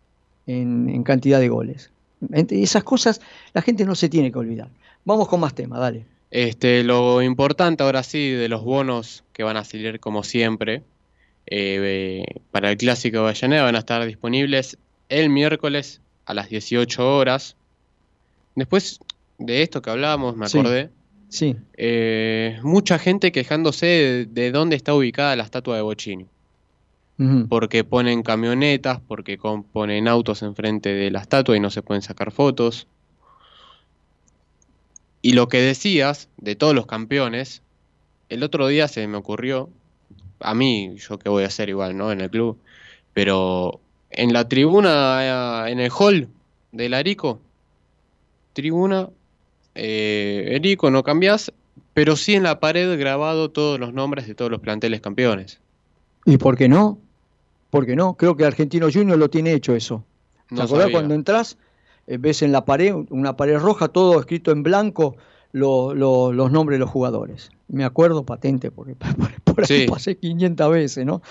en, 0.46 0.88
en 0.88 1.02
cantidad 1.02 1.40
de 1.40 1.48
goles. 1.48 1.90
Ent- 2.28 2.52
esas 2.52 2.84
cosas 2.84 3.20
la 3.52 3.62
gente 3.62 3.84
no 3.84 3.96
se 3.96 4.08
tiene 4.08 4.30
que 4.30 4.38
olvidar. 4.38 4.68
Vamos 5.04 5.26
con 5.26 5.40
más 5.40 5.54
temas, 5.56 5.80
dale. 5.80 6.04
Este, 6.30 6.84
lo 6.84 7.22
importante 7.22 7.82
ahora 7.82 8.02
sí 8.02 8.30
de 8.30 8.48
los 8.48 8.62
bonos 8.62 9.24
que 9.32 9.42
van 9.42 9.56
a 9.56 9.64
salir 9.64 9.98
como 9.98 10.22
siempre 10.22 10.82
eh, 11.46 12.24
para 12.52 12.70
el 12.70 12.76
clásico 12.76 13.18
de 13.18 13.24
Avellaneda 13.24 13.64
van 13.64 13.74
a 13.74 13.80
estar 13.80 14.04
disponibles 14.06 14.78
el 15.08 15.28
miércoles 15.30 16.00
a 16.24 16.34
las 16.34 16.48
18 16.48 17.16
horas. 17.16 17.56
Después 18.54 19.00
de 19.38 19.62
esto 19.62 19.82
que 19.82 19.90
hablábamos, 19.90 20.36
me 20.36 20.46
acordé, 20.46 20.90
Sí, 21.30 21.54
eh, 21.76 22.58
mucha 22.64 22.98
gente 22.98 23.30
quejándose 23.30 23.86
de, 23.86 24.26
de 24.26 24.50
dónde 24.50 24.74
está 24.74 24.94
ubicada 24.94 25.36
la 25.36 25.44
estatua 25.44 25.76
de 25.76 25.82
Bocini. 25.82 26.26
Porque 27.50 27.84
ponen 27.84 28.22
camionetas, 28.22 28.98
porque 29.06 29.38
ponen 29.72 30.08
autos 30.08 30.42
enfrente 30.42 30.88
de 30.88 31.10
la 31.10 31.20
estatua 31.20 31.54
y 31.54 31.60
no 31.60 31.68
se 31.68 31.82
pueden 31.82 32.00
sacar 32.00 32.32
fotos. 32.32 32.86
Y 35.22 35.32
lo 35.34 35.48
que 35.48 35.58
decías 35.60 36.28
de 36.38 36.56
todos 36.56 36.74
los 36.74 36.86
campeones, 36.86 37.62
el 38.28 38.42
otro 38.42 38.66
día 38.68 38.88
se 38.88 39.06
me 39.06 39.16
ocurrió, 39.16 39.68
a 40.40 40.54
mí, 40.54 40.94
yo 40.96 41.18
qué 41.18 41.28
voy 41.28 41.44
a 41.44 41.48
hacer 41.48 41.68
igual, 41.68 41.96
¿no? 41.96 42.10
En 42.12 42.20
el 42.20 42.30
club, 42.30 42.58
pero 43.12 43.80
en 44.10 44.32
la 44.32 44.48
tribuna, 44.48 45.66
eh, 45.66 45.72
en 45.72 45.80
el 45.80 45.90
hall 45.90 46.28
del 46.72 46.94
Arico, 46.94 47.40
tribuna, 48.52 49.08
eh, 49.74 50.48
Erico, 50.52 50.90
no 50.90 51.02
cambias, 51.02 51.52
pero 51.94 52.16
sí 52.16 52.34
en 52.34 52.44
la 52.44 52.60
pared 52.60 52.98
grabado 52.98 53.50
todos 53.50 53.78
los 53.78 53.92
nombres 53.92 54.26
de 54.26 54.34
todos 54.34 54.50
los 54.50 54.60
planteles 54.60 55.00
campeones. 55.00 55.60
¿Y 56.24 56.38
por 56.38 56.56
qué 56.56 56.68
no? 56.68 56.98
¿Por 57.70 57.86
qué 57.86 57.94
no? 57.96 58.14
Creo 58.14 58.36
que 58.36 58.44
Argentino 58.44 58.88
Junior 58.92 59.18
lo 59.18 59.30
tiene 59.30 59.52
hecho 59.52 59.74
eso. 59.74 60.04
¿Te 60.48 60.54
No 60.56 60.62
acordás 60.62 60.84
sabía. 60.84 60.96
cuando 60.96 61.14
entras? 61.14 61.56
Eh, 62.06 62.18
ves 62.18 62.42
en 62.42 62.52
la 62.52 62.64
pared, 62.64 62.94
una 63.10 63.36
pared 63.36 63.58
roja, 63.58 63.88
todo 63.88 64.18
escrito 64.20 64.50
en 64.52 64.62
blanco, 64.62 65.16
lo- 65.52 65.94
lo- 65.94 66.32
los 66.32 66.50
nombres 66.52 66.76
de 66.76 66.80
los 66.80 66.90
jugadores. 66.90 67.50
Me 67.68 67.84
acuerdo 67.84 68.24
patente, 68.24 68.70
porque 68.70 68.94
por, 69.44 69.60
ahí 69.60 69.66
Sí. 69.66 69.86
pasé 69.88 70.16
500 70.16 70.70
veces, 70.70 71.04
¿no? 71.06 71.22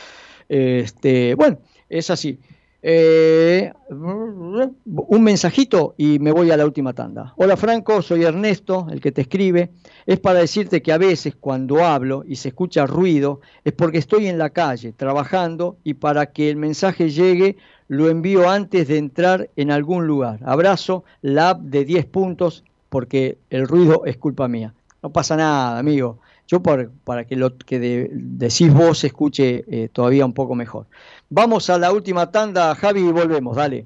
Este, 0.48 1.36
bueno, 1.36 1.60
es 1.90 2.10
así. 2.10 2.40
Eh, 2.82 3.74
un 3.90 5.22
mensajito 5.24 5.96
y 5.98 6.18
me 6.20 6.32
voy 6.32 6.50
a 6.52 6.56
la 6.58 6.66
última 6.66 6.94
tanda. 6.94 7.34
Hola 7.36 7.58
Franco, 7.58 8.02
soy 8.02 8.24
Ernesto, 8.24 8.88
el 8.90 9.02
que 9.02 9.12
te 9.12 9.22
escribe. 9.22 9.72
Es 10.06 10.20
para 10.20 10.40
decirte 10.40 10.82
que 10.82 10.94
a 10.94 10.98
veces 10.98 11.36
cuando 11.38 11.84
hablo 11.84 12.24
y 12.26 12.38
se 12.38 12.50
escucha 12.50 12.86
ruido 12.86 13.42
es 13.66 13.74
porque 13.74 13.98
estoy 13.98 14.28
en 14.28 14.38
la 14.38 14.52
calle 14.52 14.94
trabajando 14.94 15.78
y 15.84 15.96
para 15.96 16.28
que 16.28 16.50
el 16.50 16.56
mensaje 16.56 17.10
llegue 17.10 17.58
lo 17.90 18.08
envío 18.10 18.50
antes 18.50 18.88
de 18.88 18.98
entrar 18.98 19.50
en 19.58 19.72
algún 19.72 20.08
lugar. 20.08 20.40
Abrazo, 20.46 21.04
la 21.22 21.50
app 21.50 21.62
de 21.62 21.84
10 21.84 22.06
puntos 22.06 22.64
porque 22.88 23.38
el 23.50 23.68
ruido 23.68 24.04
es 24.06 24.16
culpa 24.18 24.48
mía. 24.48 24.74
No 25.04 25.10
pasa 25.12 25.36
nada, 25.36 25.78
amigo. 25.78 26.20
Yo 26.48 26.62
para 26.64 27.26
que 27.26 27.36
lo 27.36 27.58
que 27.58 27.78
de- 27.80 28.10
decís 28.14 28.74
vos 28.74 29.00
se 29.00 29.08
escuche 29.08 29.66
eh, 29.68 29.90
todavía 29.92 30.26
un 30.26 30.34
poco 30.34 30.56
mejor. 30.56 30.86
Vamos 31.30 31.70
a 31.70 31.78
la 31.78 31.92
última 31.92 32.32
tanda, 32.32 32.74
Javi, 32.76 33.02
y 33.02 33.12
volvemos, 33.12 33.56
dale. 33.56 33.86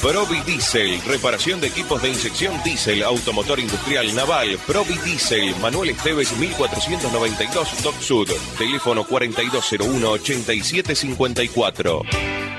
Provi 0.00 0.40
Diesel, 0.42 1.00
reparación 1.06 1.60
de 1.60 1.66
equipos 1.66 2.00
de 2.00 2.10
inyección 2.10 2.62
diésel, 2.62 3.02
automotor 3.02 3.58
industrial 3.58 4.14
naval. 4.14 4.56
Provi 4.64 4.96
Diesel, 5.04 5.56
Manuel 5.56 5.90
Esteves 5.90 6.38
1492 6.38 7.82
Doc 7.82 8.00
Sud. 8.00 8.28
Teléfono 8.56 9.04
4201-8754. 9.04 12.02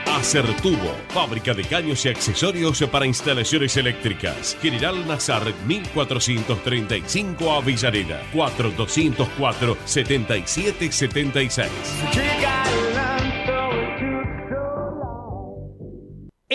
Acertubo, 0.06 0.94
fábrica 1.14 1.54
de 1.54 1.64
caños 1.64 2.06
y 2.06 2.10
accesorios 2.10 2.84
para 2.92 3.06
instalaciones 3.06 3.78
eléctricas. 3.78 4.58
General 4.62 5.08
Nazar 5.08 5.54
1435 5.66 7.54
Avellaneda 7.54 8.22
4204 8.34 9.78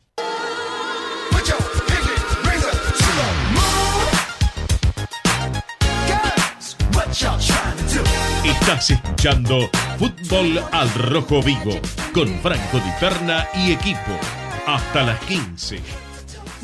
Estás 8.45 8.91
escuchando 8.91 9.69
Fútbol 9.99 10.63
al 10.71 10.89
Rojo 10.93 11.43
Vivo 11.43 11.77
con 12.13 12.29
Franco 12.39 12.77
Di 12.77 12.91
Perna 13.01 13.45
y 13.53 13.73
equipo. 13.73 14.17
Hasta 14.65 15.03
las 15.03 15.19
15. 15.25 16.04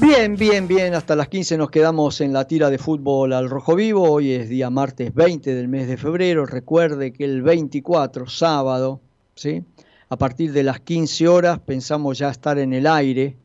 Bien, 0.01 0.35
bien, 0.35 0.67
bien. 0.67 0.95
Hasta 0.95 1.15
las 1.15 1.27
15 1.27 1.57
nos 1.57 1.69
quedamos 1.69 2.21
en 2.21 2.33
la 2.33 2.47
tira 2.47 2.71
de 2.71 2.79
fútbol 2.79 3.33
al 3.33 3.51
rojo 3.51 3.75
vivo. 3.75 4.09
Hoy 4.09 4.31
es 4.31 4.49
día 4.49 4.71
martes 4.71 5.13
20 5.13 5.53
del 5.53 5.67
mes 5.67 5.87
de 5.87 5.95
febrero. 5.95 6.47
Recuerde 6.47 7.13
que 7.13 7.23
el 7.23 7.43
24, 7.43 8.27
sábado, 8.27 8.99
¿sí? 9.35 9.63
a 10.09 10.17
partir 10.17 10.53
de 10.53 10.63
las 10.63 10.79
15 10.79 11.27
horas, 11.27 11.59
pensamos 11.59 12.17
ya 12.17 12.31
estar 12.31 12.57
en 12.57 12.73
el 12.73 12.87
aire 12.87 13.37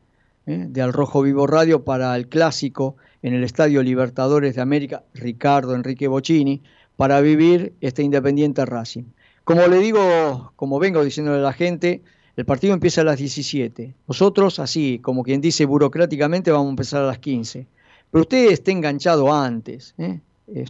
¿eh? 0.46 0.64
de 0.66 0.80
Al 0.80 0.94
Rojo 0.94 1.20
Vivo 1.20 1.46
Radio 1.46 1.84
para 1.84 2.16
el 2.16 2.26
clásico 2.26 2.96
en 3.20 3.34
el 3.34 3.44
Estadio 3.44 3.82
Libertadores 3.82 4.54
de 4.54 4.62
América, 4.62 5.04
Ricardo 5.12 5.74
Enrique 5.74 6.08
Bocini, 6.08 6.62
para 6.96 7.20
vivir 7.20 7.74
este 7.82 8.02
Independiente 8.02 8.64
Racing. 8.64 9.04
Como 9.44 9.66
le 9.66 9.76
digo, 9.78 10.54
como 10.56 10.78
vengo 10.78 11.04
diciéndole 11.04 11.38
a 11.38 11.42
la 11.42 11.52
gente, 11.52 12.02
el 12.36 12.44
partido 12.44 12.74
empieza 12.74 13.00
a 13.00 13.04
las 13.04 13.18
17. 13.18 13.94
Nosotros, 14.06 14.58
así, 14.58 14.98
como 15.02 15.22
quien 15.22 15.40
dice 15.40 15.64
burocráticamente, 15.64 16.50
vamos 16.50 16.66
a 16.66 16.70
empezar 16.70 17.02
a 17.02 17.06
las 17.06 17.18
15. 17.18 17.66
Pero 18.10 18.22
usted 18.22 18.50
esté 18.50 18.72
enganchado 18.72 19.32
antes, 19.32 19.94
¿eh? 19.98 20.20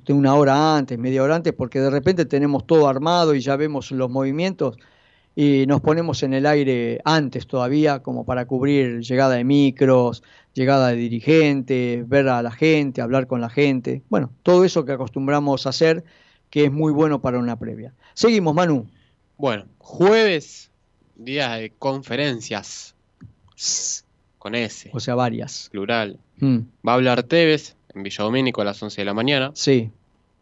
una 0.09 0.35
hora 0.35 0.77
antes, 0.77 0.99
media 0.99 1.23
hora 1.23 1.37
antes, 1.37 1.53
porque 1.53 1.81
de 1.81 1.91
repente 1.91 2.25
tenemos 2.25 2.67
todo 2.67 2.89
armado 2.89 3.35
y 3.35 3.41
ya 3.41 3.57
vemos 3.57 3.91
los 3.91 4.09
movimientos 4.11 4.79
y 5.35 5.67
nos 5.67 5.83
ponemos 5.83 6.23
en 6.23 6.33
el 6.33 6.47
aire 6.47 7.01
antes 7.05 7.47
todavía, 7.47 7.99
como 7.99 8.25
para 8.25 8.47
cubrir 8.47 9.01
llegada 9.01 9.35
de 9.35 9.45
micros, 9.45 10.23
llegada 10.55 10.89
de 10.89 10.97
dirigentes, 10.97 12.09
ver 12.09 12.29
a 12.29 12.41
la 12.41 12.51
gente, 12.53 13.03
hablar 13.03 13.27
con 13.27 13.43
la 13.43 13.51
gente. 13.51 14.03
Bueno, 14.09 14.31
todo 14.43 14.65
eso 14.65 14.87
que 14.87 14.93
acostumbramos 14.93 15.67
a 15.67 15.71
hacer, 15.71 16.05
que 16.49 16.65
es 16.65 16.73
muy 16.73 16.93
bueno 16.93 17.21
para 17.21 17.39
una 17.39 17.59
previa. 17.59 17.93
Seguimos, 18.15 18.55
Manu. 18.55 18.87
Bueno, 19.37 19.67
jueves 19.77 20.71
días 21.17 21.59
de 21.59 21.73
conferencias. 21.79 22.95
Con 24.39 24.55
S. 24.55 24.91
O 24.93 25.01
sea, 25.01 25.15
varias. 25.15 25.69
Plural. 25.73 26.19
Mm, 26.39 26.59
Va 26.87 26.93
a 26.93 26.95
hablar 26.95 27.23
Tevez 27.23 27.75
en 27.95 28.03
Villa 28.03 28.23
Domínico 28.25 28.61
a 28.61 28.65
las 28.65 28.83
11 28.83 29.01
de 29.01 29.05
la 29.05 29.15
mañana. 29.15 29.51
sí, 29.55 29.91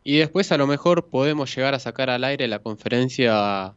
Y 0.02 0.18
después 0.18 0.50
a 0.52 0.58
lo 0.58 0.66
mejor 0.66 1.06
podemos 1.06 1.54
llegar 1.54 1.74
a 1.74 1.78
sacar 1.78 2.10
al 2.10 2.24
aire 2.24 2.48
la 2.48 2.58
conferencia 2.58 3.74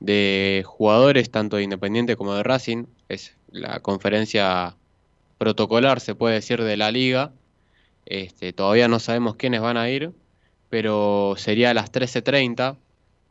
de 0.00 0.62
jugadores 0.66 1.30
tanto 1.30 1.56
de 1.56 1.62
Independiente 1.62 2.16
como 2.16 2.34
de 2.34 2.42
Racing. 2.42 2.84
Es 3.08 3.34
la 3.50 3.80
conferencia 3.80 4.76
protocolar, 5.38 6.00
se 6.00 6.14
puede 6.14 6.34
decir, 6.34 6.62
de 6.62 6.76
la 6.76 6.90
liga. 6.90 7.32
Este, 8.04 8.52
todavía 8.52 8.88
no 8.88 8.98
sabemos 8.98 9.36
quiénes 9.36 9.60
van 9.60 9.76
a 9.76 9.88
ir, 9.88 10.10
pero 10.68 11.34
sería 11.38 11.70
a 11.70 11.74
las 11.74 11.92
13.30. 11.92 12.76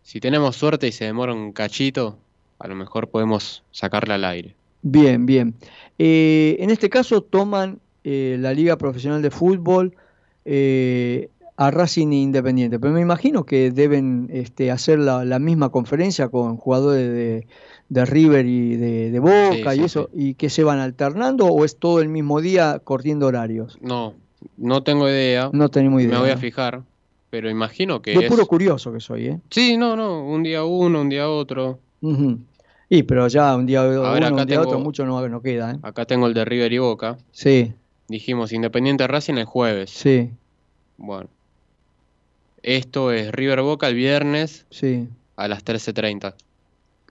Si 0.02 0.20
tenemos 0.22 0.56
suerte 0.56 0.88
y 0.88 0.92
se 0.94 1.06
demora 1.06 1.34
un 1.34 1.52
cachito, 1.52 2.18
a 2.62 2.68
lo 2.68 2.76
mejor 2.76 3.10
podemos 3.10 3.64
sacarla 3.72 4.16
al 4.16 4.26
aire. 4.26 4.56
bien, 4.82 5.26
bien. 5.26 5.54
Eh, 6.00 6.58
en 6.60 6.70
este 6.70 6.90
caso 6.90 7.22
toman 7.22 7.80
eh, 8.04 8.38
la 8.40 8.54
Liga 8.54 8.78
Profesional 8.78 9.22
de 9.22 9.30
Fútbol 9.30 9.96
eh, 10.46 11.30
a 11.58 11.70
Racing 11.70 12.12
Independiente, 12.12 12.80
pero 12.80 12.94
me 12.94 13.02
imagino 13.02 13.44
que 13.46 13.70
deben 13.72 14.30
este, 14.32 14.72
hacer 14.72 14.98
la, 14.98 15.24
la 15.26 15.38
misma 15.38 15.70
conferencia 15.70 16.30
con 16.30 16.58
jugadores 16.58 17.08
de, 17.12 17.48
de 17.90 18.06
River 18.06 18.46
y 18.48 18.76
de, 18.78 19.12
de 19.12 19.20
Boca 19.20 19.74
Sí, 19.74 19.78
y 19.78 19.80
sí, 19.80 19.84
eso, 19.84 20.10
y 20.14 20.34
que 20.34 20.50
se 20.50 20.64
van 20.64 20.80
alternando 20.80 21.46
o 21.46 21.64
es 21.66 21.78
todo 21.78 22.02
el 22.02 22.10
mismo 22.10 22.42
día 22.42 22.80
corriendo 22.84 23.28
horarios. 23.28 23.78
No, 23.82 24.16
no 24.58 24.82
tengo 24.82 25.08
idea. 25.08 25.52
No 25.54 25.70
tenemos 25.70 26.02
idea. 26.02 26.16
Me 26.16 26.22
voy 26.22 26.32
a 26.32 26.38
fijar, 26.38 26.82
pero 27.30 27.48
imagino 27.50 28.02
que 28.02 28.16
Yo 28.16 28.22
es... 28.22 28.28
puro 28.28 28.48
curioso 28.48 28.92
que 28.92 29.00
soy, 29.00 29.28
¿eh? 29.28 29.40
Sí, 29.52 29.78
no, 29.78 29.96
no, 29.96 30.26
un 30.26 30.42
día 30.42 30.64
uno, 30.64 31.02
un 31.02 31.10
día 31.10 31.30
otro. 31.30 31.78
Y 32.94 33.04
pero 33.04 33.26
ya 33.30 33.56
un 33.56 33.66
día 33.66 33.84
A 33.84 33.86
ver, 33.88 34.00
uno, 34.00 34.10
acá 34.18 34.28
un 34.32 34.36
día 34.36 34.46
tengo- 34.46 34.62
otro, 34.64 34.80
mucho 34.82 35.06
no, 35.06 35.26
no 35.30 35.42
queda, 35.42 35.72
¿eh? 35.72 35.80
Acá 35.82 36.04
tengo 36.04 36.28
el 36.28 36.34
de 36.34 36.44
River 36.44 36.74
y 36.74 36.78
Boca. 36.78 37.18
Sí, 37.32 37.74
Dijimos 38.10 38.52
Independiente 38.52 39.08
Racing 39.08 39.36
el 39.36 39.46
jueves. 39.46 39.90
sí, 39.92 40.30
Bueno. 40.98 41.30
Esto 42.64 43.12
es 43.14 43.32
River 43.32 43.62
Boca 43.62 43.88
el 43.88 43.96
viernes 43.96 44.66
sí, 44.70 45.08
a 45.38 45.48
las 45.48 45.64
13.30. 45.64 46.36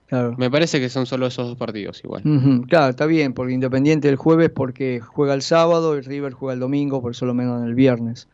claro. 0.05 0.35
Me 0.37 0.51
parece 0.51 0.79
que 0.79 0.87
son 0.89 1.05
solo 1.07 1.25
esos 1.25 1.47
dos 1.47 1.57
partidos 1.57 2.01
igual. 2.03 2.21
Claro, 2.69 2.91
está 2.91 3.07
bien, 3.07 3.33
porque 3.33 3.53
Independiente 3.53 4.07
el 4.07 4.15
jueves 4.17 4.51
porque 4.51 4.99
juega 5.01 5.33
el 5.33 5.41
sábado 5.41 5.97
y 5.97 6.01
River 6.01 6.33
juega 6.33 6.53
el 6.53 6.59
domingo, 6.59 7.01
por 7.01 7.11
eso 7.13 7.25
lo 7.25 7.33
menos 7.33 7.63
el 7.65 7.73
viernes. 7.73 8.27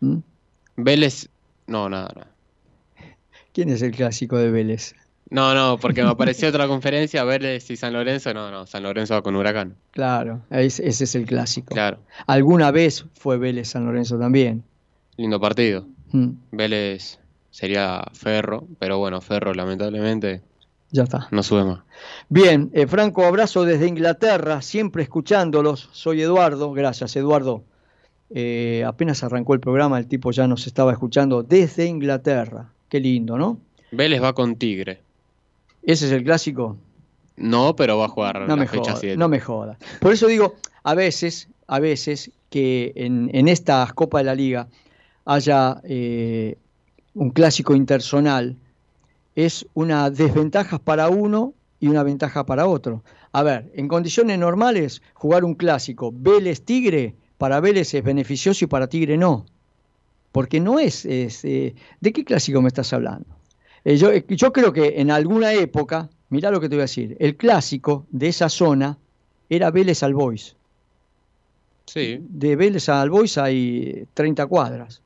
¿Mm? 0.00 0.18
Vélez... 0.76 1.28
No, 1.66 1.88
nada, 1.88 2.12
nada. 2.14 2.30
¿Quién 3.54 3.70
es 3.70 3.80
el 3.82 3.92
clásico 3.92 4.36
de 4.36 4.50
Vélez? 4.50 4.94
No, 5.30 5.54
no, 5.54 5.76
porque 5.78 6.02
me 6.02 6.08
apareció 6.08 6.48
otra 6.48 6.66
conferencia, 6.66 7.22
Vélez 7.24 7.70
y 7.70 7.76
San 7.76 7.92
Lorenzo. 7.92 8.32
No, 8.32 8.50
no, 8.50 8.66
San 8.66 8.82
Lorenzo 8.82 9.14
va 9.14 9.22
con 9.22 9.36
Huracán. 9.36 9.74
Claro, 9.90 10.40
es- 10.50 10.80
ese 10.80 11.04
es 11.04 11.14
el 11.14 11.26
clásico. 11.26 11.74
Claro, 11.74 11.98
Alguna 12.26 12.70
vez 12.70 13.04
fue 13.14 13.36
Vélez 13.36 13.68
San 13.68 13.84
Lorenzo 13.84 14.18
también. 14.18 14.64
lindo 15.18 15.40
partido. 15.40 15.84
Mm, 16.12 16.28
Vélez 16.52 17.18
sería 17.50 18.04
Ferro, 18.12 18.66
pero 18.78 18.98
bueno, 18.98 19.20
Ferro 19.20 19.52
lamentablemente 19.52 20.40
Ya 20.92 21.02
está. 21.02 21.26
no 21.32 21.42
sube 21.42 21.64
más. 21.64 21.80
Bien, 22.28 22.70
eh, 22.72 22.86
Franco, 22.86 23.26
abrazo 23.26 23.64
desde 23.64 23.88
Inglaterra, 23.88 24.62
siempre 24.62 25.02
escuchándolos. 25.02 25.88
Soy 25.92 26.22
Eduardo, 26.22 26.72
gracias 26.72 27.16
Eduardo. 27.16 27.64
Eh, 28.30 28.84
apenas 28.86 29.24
arrancó 29.24 29.54
el 29.54 29.60
programa, 29.60 29.98
el 29.98 30.06
tipo 30.06 30.30
ya 30.30 30.46
nos 30.46 30.66
estaba 30.66 30.92
escuchando 30.92 31.42
desde 31.42 31.86
Inglaterra. 31.86 32.70
Qué 32.88 33.00
lindo, 33.00 33.36
¿no? 33.36 33.58
Vélez 33.90 34.22
va 34.22 34.34
con 34.34 34.56
Tigre. 34.56 35.00
Ese 35.88 36.04
es 36.04 36.12
el 36.12 36.22
clásico. 36.22 36.76
No, 37.38 37.74
pero 37.74 37.96
va 37.96 38.04
a 38.04 38.08
jugar 38.08 38.40
No 38.40 38.48
la 38.48 38.56
me 38.56 38.66
fecha 38.66 38.90
jodas, 38.90 39.00
7. 39.00 39.16
no 39.16 39.26
me 39.26 39.40
jodas. 39.40 39.78
Por 40.00 40.12
eso 40.12 40.26
digo, 40.26 40.56
a 40.82 40.94
veces, 40.94 41.48
a 41.66 41.80
veces 41.80 42.30
que 42.50 42.92
en, 42.94 43.30
en 43.32 43.48
estas 43.48 43.94
Copas 43.94 44.20
de 44.20 44.24
la 44.26 44.34
Liga 44.34 44.68
haya 45.24 45.80
eh, 45.84 46.58
un 47.14 47.30
clásico 47.30 47.74
interzonal, 47.74 48.56
es 49.34 49.64
una 49.72 50.10
desventaja 50.10 50.78
para 50.78 51.08
uno 51.08 51.54
y 51.80 51.88
una 51.88 52.02
ventaja 52.02 52.44
para 52.44 52.66
otro. 52.66 53.02
A 53.32 53.42
ver, 53.42 53.72
en 53.74 53.88
condiciones 53.88 54.38
normales, 54.38 55.00
jugar 55.14 55.42
un 55.42 55.54
clásico 55.54 56.12
Vélez-Tigre, 56.12 57.14
para 57.38 57.60
Vélez 57.60 57.94
es 57.94 58.04
beneficioso 58.04 58.62
y 58.66 58.68
para 58.68 58.88
Tigre 58.88 59.16
no. 59.16 59.46
Porque 60.32 60.60
no 60.60 60.78
es, 60.78 61.06
es, 61.06 61.46
eh, 61.46 61.74
¿de 62.00 62.12
qué 62.12 62.24
clásico 62.24 62.60
me 62.60 62.68
estás 62.68 62.92
hablando? 62.92 63.37
Eh, 63.88 63.96
yo, 63.96 64.12
eh, 64.12 64.22
yo 64.28 64.52
creo 64.52 64.70
que 64.70 65.00
en 65.00 65.10
alguna 65.10 65.54
época, 65.54 66.10
mirá 66.28 66.50
lo 66.50 66.60
que 66.60 66.68
te 66.68 66.74
voy 66.74 66.82
a 66.82 66.84
decir, 66.84 67.16
el 67.20 67.36
clásico 67.36 68.06
de 68.10 68.28
esa 68.28 68.50
zona 68.50 68.98
era 69.48 69.70
Vélez 69.70 70.02
al 70.02 70.14
Sí, 71.86 72.18
De 72.20 72.54
Vélez 72.54 72.90
al 72.90 73.08
Boys 73.08 73.38
hay 73.38 74.06
30 74.12 74.46
cuadras. 74.46 75.00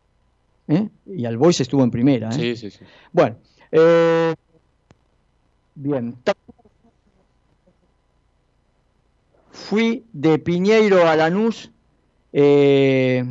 ¿eh? 0.67 0.89
Y 1.07 1.25
al 1.27 1.37
Boys 1.37 1.61
estuvo 1.61 1.85
en 1.85 1.93
primera. 1.93 2.31
¿eh? 2.31 2.33
Sí, 2.33 2.57
sí, 2.57 2.71
sí. 2.73 2.85
Bueno, 3.13 3.37
eh, 3.71 4.35
bien. 5.77 6.17
Fui 9.53 10.05
de 10.13 10.41
Piñeiro 10.41 11.07
a 11.07 11.15
Lanús. 11.15 11.71
eh, 12.33 13.25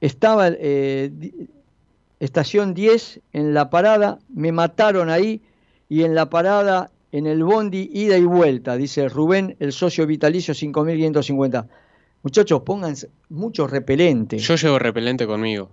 estaba 0.00 0.48
eh, 0.48 1.12
estación 2.24 2.74
10 2.74 3.20
en 3.32 3.54
la 3.54 3.70
parada. 3.70 4.18
Me 4.34 4.52
mataron 4.52 5.10
ahí 5.10 5.42
y 5.88 6.02
en 6.02 6.14
la 6.14 6.30
parada, 6.30 6.90
en 7.12 7.26
el 7.26 7.44
bondi, 7.44 7.90
ida 7.92 8.16
y 8.18 8.24
vuelta. 8.24 8.76
Dice 8.76 9.08
Rubén, 9.08 9.56
el 9.60 9.72
socio 9.72 10.06
vitalicio 10.06 10.54
5550. 10.54 11.66
Muchachos, 12.22 12.62
pónganse 12.62 13.10
mucho 13.28 13.66
repelente. 13.66 14.38
Yo 14.38 14.56
llevo 14.56 14.78
repelente 14.78 15.26
conmigo. 15.26 15.70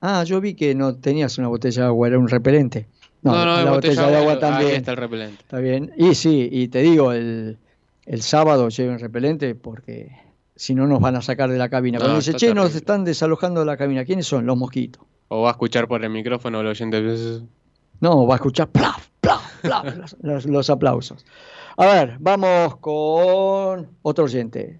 Ah, 0.00 0.24
yo 0.24 0.40
vi 0.40 0.54
que 0.54 0.74
no 0.74 0.96
tenías 0.96 1.38
una 1.38 1.48
botella 1.48 1.82
de 1.82 1.88
agua, 1.88 2.08
era 2.08 2.18
un 2.18 2.28
repelente. 2.28 2.86
No, 3.22 3.32
No, 3.32 3.44
no, 3.44 3.64
la 3.64 3.70
botella, 3.70 4.02
botella 4.02 4.06
de 4.10 4.16
agua 4.18 4.38
también. 4.38 4.70
ahí 4.70 4.76
está 4.76 4.90
el 4.92 4.96
repelente. 4.98 5.36
Está 5.40 5.58
bien. 5.58 5.92
Y 5.96 6.14
sí, 6.14 6.48
y 6.52 6.68
te 6.68 6.80
digo, 6.82 7.12
el, 7.12 7.58
el 8.04 8.22
sábado 8.22 8.68
lleven 8.68 8.98
repelente 8.98 9.54
porque 9.54 10.10
si 10.54 10.74
no 10.74 10.86
nos 10.86 11.00
van 11.00 11.16
a 11.16 11.22
sacar 11.22 11.50
de 11.50 11.58
la 11.58 11.68
cabina. 11.68 11.98
No, 11.98 12.04
Cuando 12.04 12.18
dice, 12.18 12.32
está 12.32 12.38
che, 12.38 12.48
nos 12.48 12.64
terrible. 12.66 12.78
están 12.78 13.04
desalojando 13.04 13.60
de 13.60 13.66
la 13.66 13.76
cabina, 13.76 14.04
¿quiénes 14.04 14.26
son? 14.26 14.46
Los 14.46 14.56
mosquitos. 14.56 15.02
O 15.28 15.42
va 15.42 15.48
a 15.48 15.52
escuchar 15.52 15.88
por 15.88 16.04
el 16.04 16.10
micrófono 16.10 16.60
el 16.60 16.66
oyente. 16.68 17.02
No, 18.00 18.26
va 18.26 18.34
a 18.34 18.36
escuchar 18.36 18.68
plaf, 18.70 19.08
plaf, 19.20 19.60
plaf, 19.60 19.84
los, 19.96 20.16
los- 20.20 20.46
los 20.46 20.70
aplausos. 20.70 21.24
A 21.76 21.86
ver, 21.86 22.16
vamos 22.20 22.76
con 22.78 23.96
otro 24.02 24.24
oyente. 24.24 24.78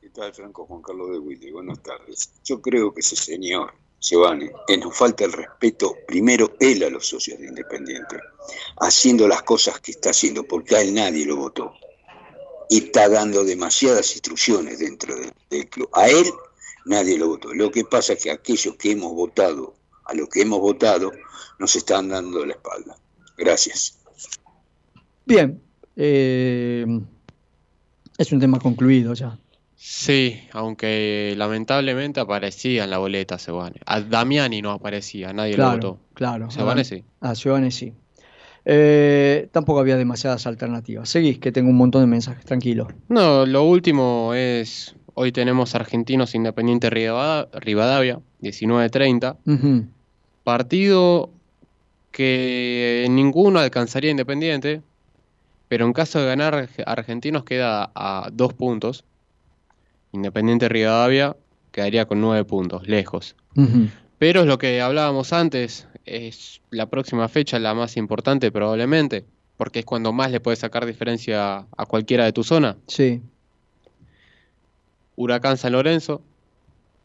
¿Qué 0.00 0.08
tal, 0.10 0.32
Franco 0.34 0.66
Juan 0.66 0.82
Carlos 0.82 1.10
de 1.10 1.18
Willy? 1.18 1.50
Buenas 1.52 1.82
tardes. 1.82 2.32
Yo 2.44 2.60
creo 2.60 2.92
que 2.92 3.00
ese 3.00 3.16
señor, 3.16 3.72
Giovanni, 4.00 4.48
que 4.66 4.76
nos 4.78 4.96
falta 4.96 5.24
el 5.24 5.32
respeto, 5.32 5.94
primero 6.06 6.52
él 6.60 6.82
a 6.84 6.90
los 6.90 7.06
socios 7.08 7.38
de 7.38 7.46
Independiente, 7.48 8.16
haciendo 8.80 9.26
las 9.28 9.42
cosas 9.42 9.80
que 9.80 9.92
está 9.92 10.10
haciendo, 10.10 10.44
porque 10.44 10.76
a 10.76 10.82
él 10.82 10.94
nadie 10.94 11.24
lo 11.26 11.36
votó. 11.36 11.72
Y 12.68 12.84
está 12.84 13.08
dando 13.08 13.44
demasiadas 13.44 14.12
instrucciones 14.12 14.78
dentro 14.78 15.14
del, 15.14 15.32
del 15.50 15.68
club. 15.68 15.90
A 15.92 16.08
él 16.08 16.26
nadie 16.86 17.18
lo 17.18 17.28
votó. 17.28 17.52
Lo 17.54 17.70
que 17.70 17.84
pasa 17.84 18.14
es 18.14 18.22
que 18.22 18.30
aquellos 18.30 18.76
que 18.76 18.92
hemos 18.92 19.12
votado, 19.12 19.74
a 20.04 20.14
los 20.14 20.28
que 20.28 20.42
hemos 20.42 20.60
votado, 20.60 21.12
nos 21.58 21.76
están 21.76 22.08
dando 22.08 22.44
la 22.44 22.52
espalda. 22.54 22.96
Gracias. 23.36 23.98
Bien, 25.24 25.60
eh, 25.96 26.84
es 28.18 28.32
un 28.32 28.40
tema 28.40 28.58
concluido 28.58 29.14
ya. 29.14 29.38
Sí, 29.76 30.40
aunque 30.52 31.34
lamentablemente 31.36 32.20
aparecía 32.20 32.84
en 32.84 32.90
la 32.90 32.98
boleta 32.98 33.38
Sebane. 33.38 33.80
A 33.86 34.00
Damiani 34.00 34.62
no 34.62 34.70
aparecía, 34.70 35.32
nadie 35.32 35.54
Claro, 35.54 35.70
lo 35.70 35.76
votó. 35.94 36.00
claro. 36.14 36.50
Sebane 36.50 36.84
sí. 36.84 37.02
A 37.20 37.34
Giovanni 37.34 37.70
sí. 37.72 37.92
Eh, 38.64 39.48
tampoco 39.50 39.80
había 39.80 39.96
demasiadas 39.96 40.46
alternativas. 40.46 41.08
Seguís, 41.08 41.38
que 41.40 41.50
tengo 41.50 41.68
un 41.70 41.76
montón 41.76 42.02
de 42.02 42.06
mensajes, 42.06 42.44
tranquilo. 42.44 42.86
No, 43.08 43.44
lo 43.44 43.64
último 43.64 44.32
es, 44.34 44.94
hoy 45.14 45.32
tenemos 45.32 45.74
Argentinos 45.74 46.34
Independiente 46.34 46.90
Rivada- 46.90 47.48
Rivadavia, 47.52 48.20
19.30. 48.40 49.36
Ujú. 49.46 49.86
Partido 50.44 51.30
que 52.10 53.06
ninguno 53.10 53.58
alcanzaría 53.60 54.10
Independiente, 54.10 54.82
pero 55.68 55.86
en 55.86 55.92
caso 55.92 56.20
de 56.20 56.26
ganar 56.26 56.54
Arge- 56.54 56.82
Argentinos 56.86 57.44
queda 57.44 57.90
a 57.94 58.28
dos 58.32 58.52
puntos. 58.54 59.04
Independiente 60.12 60.68
Rivadavia 60.68 61.36
quedaría 61.70 62.04
con 62.06 62.20
nueve 62.20 62.44
puntos, 62.44 62.86
lejos. 62.86 63.34
Pero 64.18 64.40
es 64.42 64.46
lo 64.46 64.58
que 64.58 64.80
hablábamos 64.82 65.32
antes, 65.32 65.88
es 66.04 66.60
la 66.70 66.86
próxima 66.90 67.28
fecha 67.28 67.58
la 67.58 67.74
más 67.74 67.96
importante 67.96 68.52
probablemente, 68.52 69.24
porque 69.56 69.80
es 69.80 69.84
cuando 69.86 70.12
más 70.12 70.30
le 70.30 70.40
puedes 70.40 70.58
sacar 70.58 70.84
diferencia 70.84 71.66
a 71.76 71.86
cualquiera 71.86 72.24
de 72.24 72.32
tu 72.32 72.44
zona. 72.44 72.76
Sí. 72.86 73.22
Huracán 75.16 75.56
San 75.56 75.72
Lorenzo, 75.72 76.22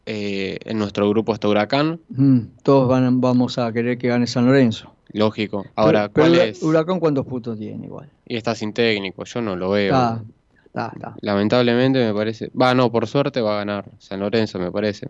eh, 0.06 0.58
en 0.64 0.78
nuestro 0.78 1.08
grupo 1.10 1.34
está 1.34 1.48
Huracán, 1.48 2.00
Mm, 2.08 2.38
todos 2.62 2.88
van, 2.88 3.20
vamos 3.20 3.58
a 3.58 3.70
querer 3.72 3.98
que 3.98 4.08
gane 4.08 4.26
San 4.26 4.46
Lorenzo. 4.46 4.92
lógico. 5.12 5.64
Ahora, 5.74 6.08
Pero- 6.10 6.28
¿cuál 6.28 6.40
es? 6.40 6.62
Huracán 6.62 7.00
cuántos 7.00 7.26
puntos 7.26 7.58
tiene 7.58 7.86
igual. 7.86 8.10
Y 8.26 8.36
está 8.36 8.54
sin 8.54 8.72
técnico, 8.72 9.24
yo 9.24 9.40
no 9.40 9.56
lo 9.56 9.70
veo. 9.70 9.86
Está, 9.94 10.22
está, 10.66 10.92
está. 10.94 11.14
Lamentablemente 11.22 12.04
me 12.04 12.12
parece. 12.14 12.50
Va, 12.60 12.74
no, 12.74 12.90
por 12.92 13.06
suerte 13.06 13.40
va 13.40 13.54
a 13.54 13.58
ganar 13.58 13.86
San 13.98 14.20
Lorenzo, 14.20 14.58
me 14.58 14.70
parece. 14.70 15.08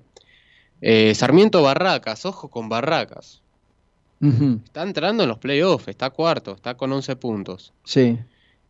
Eh, 0.80 1.12
Sarmiento 1.16 1.62
Barracas, 1.62 2.24
ojo 2.26 2.49
con 2.49 2.68
Barracas. 2.68 3.42
Está 4.20 4.82
entrando 4.82 5.22
en 5.22 5.28
los 5.28 5.38
playoffs, 5.38 5.86
está 5.88 6.11
cuarto, 6.11 6.53
está 6.53 6.76
con 6.76 6.92
11 6.92 7.14
puntos. 7.16 7.72
Sí. 7.84 8.18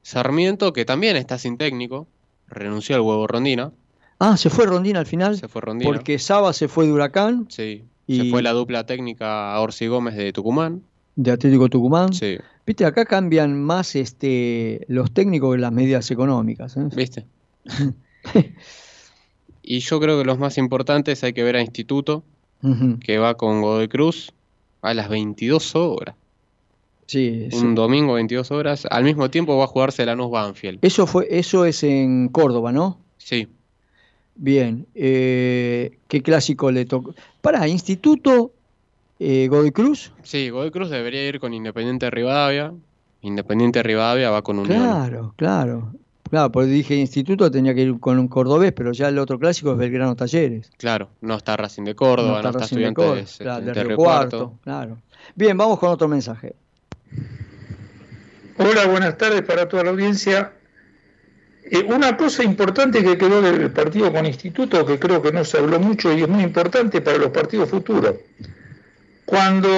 Sarmiento, 0.03 0.72
que 0.74 0.85
también 0.85 1.16
está 1.16 1.39
sin 1.39 1.57
técnico, 1.59 2.07
renunció 2.49 2.97
al 2.97 3.03
huevo 3.03 3.26
Rondina. 3.26 3.72
Ah, 4.19 4.37
se 4.37 4.51
fue 4.51 4.66
Rondina 4.66 4.99
al 5.01 5.07
final. 5.07 5.37
Se 5.37 5.49
fue 5.49 5.61
Rondina. 5.62 5.89
Porque 5.91 6.19
Saba 6.19 6.53
se 6.53 6.69
fue 6.69 6.87
de 6.87 6.93
Huracán, 6.93 7.47
Sí. 7.49 7.85
Y- 8.07 8.16
Se 8.25 8.31
fue 8.31 8.43
la 8.43 8.53
dupla 8.53 8.87
técnica 8.87 9.53
a 9.55 9.61
Orsi 9.61 9.87
Gómez 9.87 10.16
de 10.16 10.33
Tucumán. 10.33 10.83
de 11.16 11.31
Atlético 11.33 11.69
Tucumán. 11.69 12.12
Sí. 12.12 12.39
Viste, 12.64 12.85
acá 12.85 13.05
cambian 13.05 13.61
más 13.61 13.97
este, 13.97 14.85
los 14.89 15.11
técnicos 15.12 15.55
que 15.55 15.61
las 15.61 15.73
medidas 15.73 16.11
económicas. 16.11 16.77
¿eh? 16.77 16.89
¿Viste? 16.95 17.27
y 19.62 19.79
yo 19.81 20.01
creo 20.01 20.19
que 20.19 20.25
los 20.25 20.39
más 20.39 20.59
importantes 20.59 21.23
hay 21.25 21.33
que 21.33 21.43
ver 21.43 21.57
a 21.57 21.61
Instituto, 21.62 22.23
que 23.05 23.19
va 23.19 23.35
con 23.37 23.62
Godoy 23.62 23.89
Cruz 23.89 24.33
a 24.83 24.95
las 24.95 25.09
22 25.09 25.75
horas. 25.77 26.14
Sí, 27.07 27.49
sí. 27.51 27.57
Un 27.57 27.75
domingo 27.75 28.14
22 28.14 28.51
horas. 28.51 28.87
Al 28.91 29.05
mismo 29.05 29.31
tiempo 29.31 29.57
va 29.57 29.64
a 29.64 29.69
jugarse 29.69 30.05
Lanús 30.05 30.31
Banfield. 30.31 30.79
Eso, 30.83 31.07
fue, 31.07 31.27
eso 31.31 31.64
es 31.64 31.83
en 31.83 32.29
Córdoba, 32.29 32.73
¿no? 32.73 32.99
Sí. 33.19 33.49
Bien. 34.39 34.86
eh, 34.95 35.99
¿Qué 36.07 36.22
clásico 36.22 36.70
le 36.70 36.84
tocó? 36.86 37.14
Para, 37.41 37.66
Instituto 37.68 38.53
eh, 39.18 39.49
Godoy 39.49 39.72
Cruz. 39.72 40.12
Sí, 40.22 40.49
Godoy 40.49 40.70
Cruz 40.70 40.91
debería 40.91 41.26
ir 41.28 41.41
con 41.41 41.53
Independiente 41.53 42.09
Rivadavia. 42.09 42.72
Independiente 43.20 43.82
Rivadavia 43.82 44.30
va 44.30 44.43
con 44.43 44.61
Unión. 44.61 44.80
Claro, 44.80 45.34
claro. 45.36 45.93
Claro, 46.30 46.53
porque 46.53 46.68
dije 46.68 46.95
Instituto 46.95 47.51
tenía 47.51 47.74
que 47.74 47.82
ir 47.82 47.99
con 47.99 48.18
un 48.18 48.28
cordobés, 48.28 48.72
pero 48.72 48.93
ya 48.93 49.09
el 49.09 49.18
otro 49.18 49.39
clásico 49.39 49.72
es 49.72 49.78
Belgrano 49.78 50.14
Talleres. 50.14 50.70
Claro, 50.76 51.09
no 51.20 51.34
está 51.34 51.57
Racing 51.57 51.84
de 51.84 51.95
Córdoba, 51.95 52.43
no 52.43 52.49
está, 52.49 52.61
Racing 52.61 52.76
de 52.76 52.82
Estudiantes 52.84 53.39
Córdoba, 53.39 53.39
claro, 53.39 53.64
de 53.64 53.72
de 53.72 53.84
Río 53.84 53.97
Cuarto, 53.97 54.39
Cuarto. 54.39 54.59
claro. 54.62 54.99
Bien, 55.34 55.57
vamos 55.57 55.78
con 55.78 55.91
otro 55.91 56.07
mensaje. 56.07 56.55
Hola, 58.59 58.86
buenas 58.86 59.16
tardes 59.16 59.43
para 59.43 59.66
toda 59.68 59.84
la 59.84 59.91
audiencia. 59.91 60.53
Eh, 61.71 61.85
una 61.89 62.16
cosa 62.16 62.43
importante 62.43 63.03
que 63.03 63.19
quedó 63.19 63.43
del 63.43 63.71
partido 63.71 64.12
con 64.12 64.25
Instituto, 64.25 64.87
que 64.87 64.99
creo 64.99 65.21
que 65.21 65.33
no 65.33 65.45
se 65.45 65.59
habló 65.59 65.79
mucho 65.79 66.12
y 66.12 66.23
es 66.23 66.29
muy 66.29 66.43
importante 66.43 67.01
para 67.01 67.19
los 67.19 67.31
partidos 67.31 67.69
futuros. 67.69 68.16
Cuando 69.25 69.69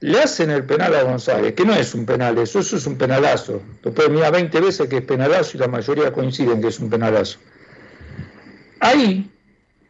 le 0.00 0.18
hacen 0.22 0.50
el 0.50 0.64
penal 0.64 0.94
a 0.94 1.02
González, 1.02 1.52
que 1.54 1.64
no 1.64 1.74
es 1.74 1.94
un 1.94 2.06
penal, 2.06 2.38
eso, 2.38 2.60
eso 2.60 2.76
es 2.76 2.86
un 2.86 2.96
penalazo. 2.96 3.60
Lo 3.82 3.92
pueden 3.92 4.14
mirar 4.14 4.32
20 4.32 4.60
veces 4.60 4.88
que 4.88 4.98
es 4.98 5.04
penalazo 5.04 5.56
y 5.56 5.60
la 5.60 5.68
mayoría 5.68 6.12
coinciden 6.12 6.62
que 6.62 6.68
es 6.68 6.78
un 6.78 6.88
penalazo. 6.88 7.38
Ahí, 8.80 9.30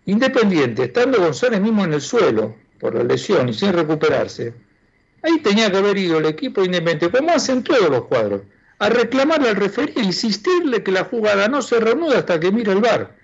Independiente, 0.06 0.84
estando 0.84 1.18
González 1.18 1.60
mismo 1.62 1.82
en 1.84 1.94
el 1.94 2.00
suelo 2.02 2.56
por 2.78 2.94
la 2.94 3.02
lesión 3.04 3.48
y 3.48 3.54
sin 3.54 3.72
recuperarse, 3.72 4.52
Ahí 5.24 5.40
tenía 5.40 5.70
que 5.70 5.78
haber 5.78 5.96
ido 5.96 6.18
el 6.18 6.26
equipo 6.26 6.62
independiente, 6.62 7.10
como 7.10 7.30
hacen 7.32 7.62
todos 7.62 7.88
los 7.88 8.04
cuadros, 8.04 8.42
a 8.84 8.90
reclamarle 8.90 9.48
al 9.48 9.56
referee, 9.56 9.94
a 9.96 10.02
insistirle 10.02 10.82
que 10.82 10.92
la 10.92 11.04
jugada 11.04 11.48
no 11.48 11.62
se 11.62 11.80
reanuda 11.80 12.18
hasta 12.18 12.38
que 12.38 12.52
mire 12.52 12.72
el 12.72 12.80
VAR. 12.80 13.16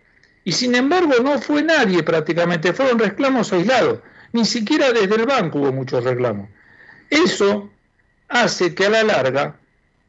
Y 0.43 0.53
sin 0.53 0.75
embargo 0.75 1.13
no 1.23 1.39
fue 1.39 1.63
nadie 1.63 2.03
prácticamente, 2.03 2.73
fueron 2.73 2.99
reclamos 2.99 3.53
aislados. 3.53 3.99
Ni 4.33 4.47
siquiera 4.47 4.91
desde 4.91 5.17
el 5.17 5.27
banco 5.27 5.59
hubo 5.59 5.71
muchos 5.71 6.03
reclamos. 6.03 6.49
Eso 7.11 7.69
hace 8.29 8.75
que 8.75 8.87
a 8.87 8.91
la 8.91 9.03
larga 9.03 9.57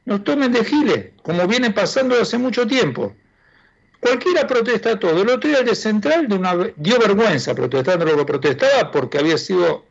nos 0.05 0.23
tomen 0.23 0.53
de 0.53 0.63
giles, 0.63 1.07
como 1.21 1.45
viene 1.47 1.71
pasando 1.71 2.19
hace 2.19 2.37
mucho 2.37 2.65
tiempo. 2.65 3.13
Cualquiera 3.99 4.47
protesta 4.47 4.97
todo. 4.97 5.21
El 5.21 5.29
otro 5.29 5.49
día 5.49 5.59
el 5.59 5.65
de 5.65 5.75
Central 5.75 6.27
dio 6.77 6.97
vergüenza 6.97 7.53
protestando 7.53 8.05
lo 8.05 8.17
que 8.17 8.25
protestaba 8.25 8.89
porque 8.89 9.19
había 9.19 9.37
sido 9.37 9.85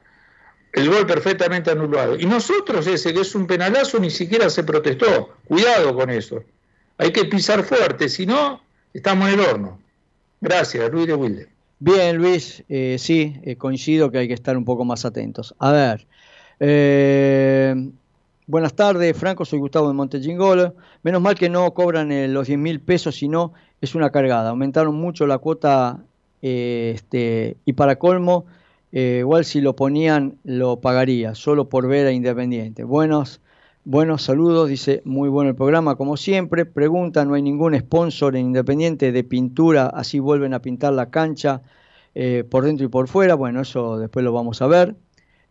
el 0.73 0.89
gol 0.89 1.07
perfectamente 1.07 1.71
anulado. 1.71 2.19
Y 2.19 2.27
nosotros 2.27 2.87
ese 2.87 3.13
que 3.13 3.21
es 3.21 3.35
un 3.35 3.47
penalazo 3.47 3.99
ni 3.99 4.11
siquiera 4.11 4.51
se 4.51 4.65
protestó. 4.65 5.35
Cuidado 5.47 5.95
con 5.95 6.11
eso. 6.11 6.43
Hay 6.99 7.13
que 7.13 7.25
pisar 7.25 7.65
fuerte, 7.65 8.09
si 8.09 8.27
no, 8.27 8.61
estamos 8.93 9.29
en 9.29 9.41
el 9.41 9.47
horno. 9.47 9.81
Gracias, 10.41 10.91
Luis 10.91 11.07
de 11.07 11.15
Wilde. 11.15 11.49
Bien, 11.79 12.17
Luis, 12.17 12.63
eh, 12.69 12.97
sí, 12.99 13.37
eh, 13.43 13.57
coincido 13.57 14.11
que 14.11 14.19
hay 14.19 14.29
que 14.29 14.35
estar 14.35 14.57
un 14.57 14.65
poco 14.65 14.85
más 14.85 15.05
atentos. 15.07 15.55
A 15.59 15.73
ver, 15.73 16.07
eh, 16.61 17.75
buenas 18.47 18.75
tardes, 18.75 19.17
Franco, 19.17 19.47
soy 19.47 19.59
Gustavo 19.61 19.89
de 19.89 19.95
Montechingolo. 19.95 20.75
Menos 21.03 21.23
mal 21.23 21.37
que 21.37 21.49
no 21.49 21.73
cobran 21.73 22.35
los 22.35 22.49
10 22.49 22.59
mil 22.59 22.81
pesos, 22.81 23.17
sino 23.17 23.55
es 23.81 23.95
una 23.95 24.11
cargada. 24.11 24.51
Aumentaron 24.51 24.95
mucho 24.95 25.27
la 25.27 25.39
cuota 25.39 26.01
este, 26.43 27.57
y 27.65 27.73
para 27.73 27.97
colmo, 27.97 28.45
eh, 28.93 29.19
igual 29.21 29.45
si 29.45 29.61
lo 29.61 29.77
ponían 29.77 30.39
lo 30.45 30.81
pagaría, 30.81 31.35
solo 31.35 31.69
por 31.69 31.87
ver 31.89 32.07
a 32.07 32.13
Independiente. 32.13 32.85
Buenos, 32.85 33.41
buenos 33.85 34.23
saludos, 34.23 34.69
dice, 34.69 35.03
muy 35.05 35.29
bueno 35.29 35.51
el 35.51 35.57
programa 35.57 35.97
como 35.97 36.17
siempre. 36.17 36.67
Pregunta, 36.67 37.25
no 37.25 37.35
hay 37.35 37.43
ningún 37.43 37.79
sponsor 37.79 38.37
en 38.37 38.47
Independiente 38.47 39.13
de 39.13 39.25
pintura, 39.25 39.87
así 39.87 40.19
vuelven 40.19 40.55
a 40.55 40.63
pintar 40.63 40.93
la 40.93 41.11
cancha 41.11 41.63
eh, 42.15 42.45
por 42.49 42.65
dentro 42.65 42.87
y 42.87 42.89
por 42.89 43.09
fuera. 43.09 43.35
Bueno, 43.35 43.61
eso 43.61 43.99
después 43.99 44.25
lo 44.25 44.33
vamos 44.33 44.63
a 44.63 44.67
ver. 44.67 44.97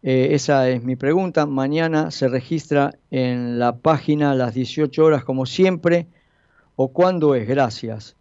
Eh, 0.03 0.29
esa 0.31 0.69
es 0.69 0.83
mi 0.83 0.95
pregunta. 0.95 1.45
Mañana 1.45 2.11
se 2.11 2.27
registra 2.29 2.95
en 3.11 3.59
la 3.59 3.77
página 3.77 4.31
a 4.31 4.35
las 4.35 4.53
18 4.53 5.03
horas 5.03 5.23
como 5.23 5.45
siempre. 5.45 6.07
¿O 6.75 6.93
cuándo 6.93 7.35
es? 7.35 7.47
Gracias. 7.47 8.18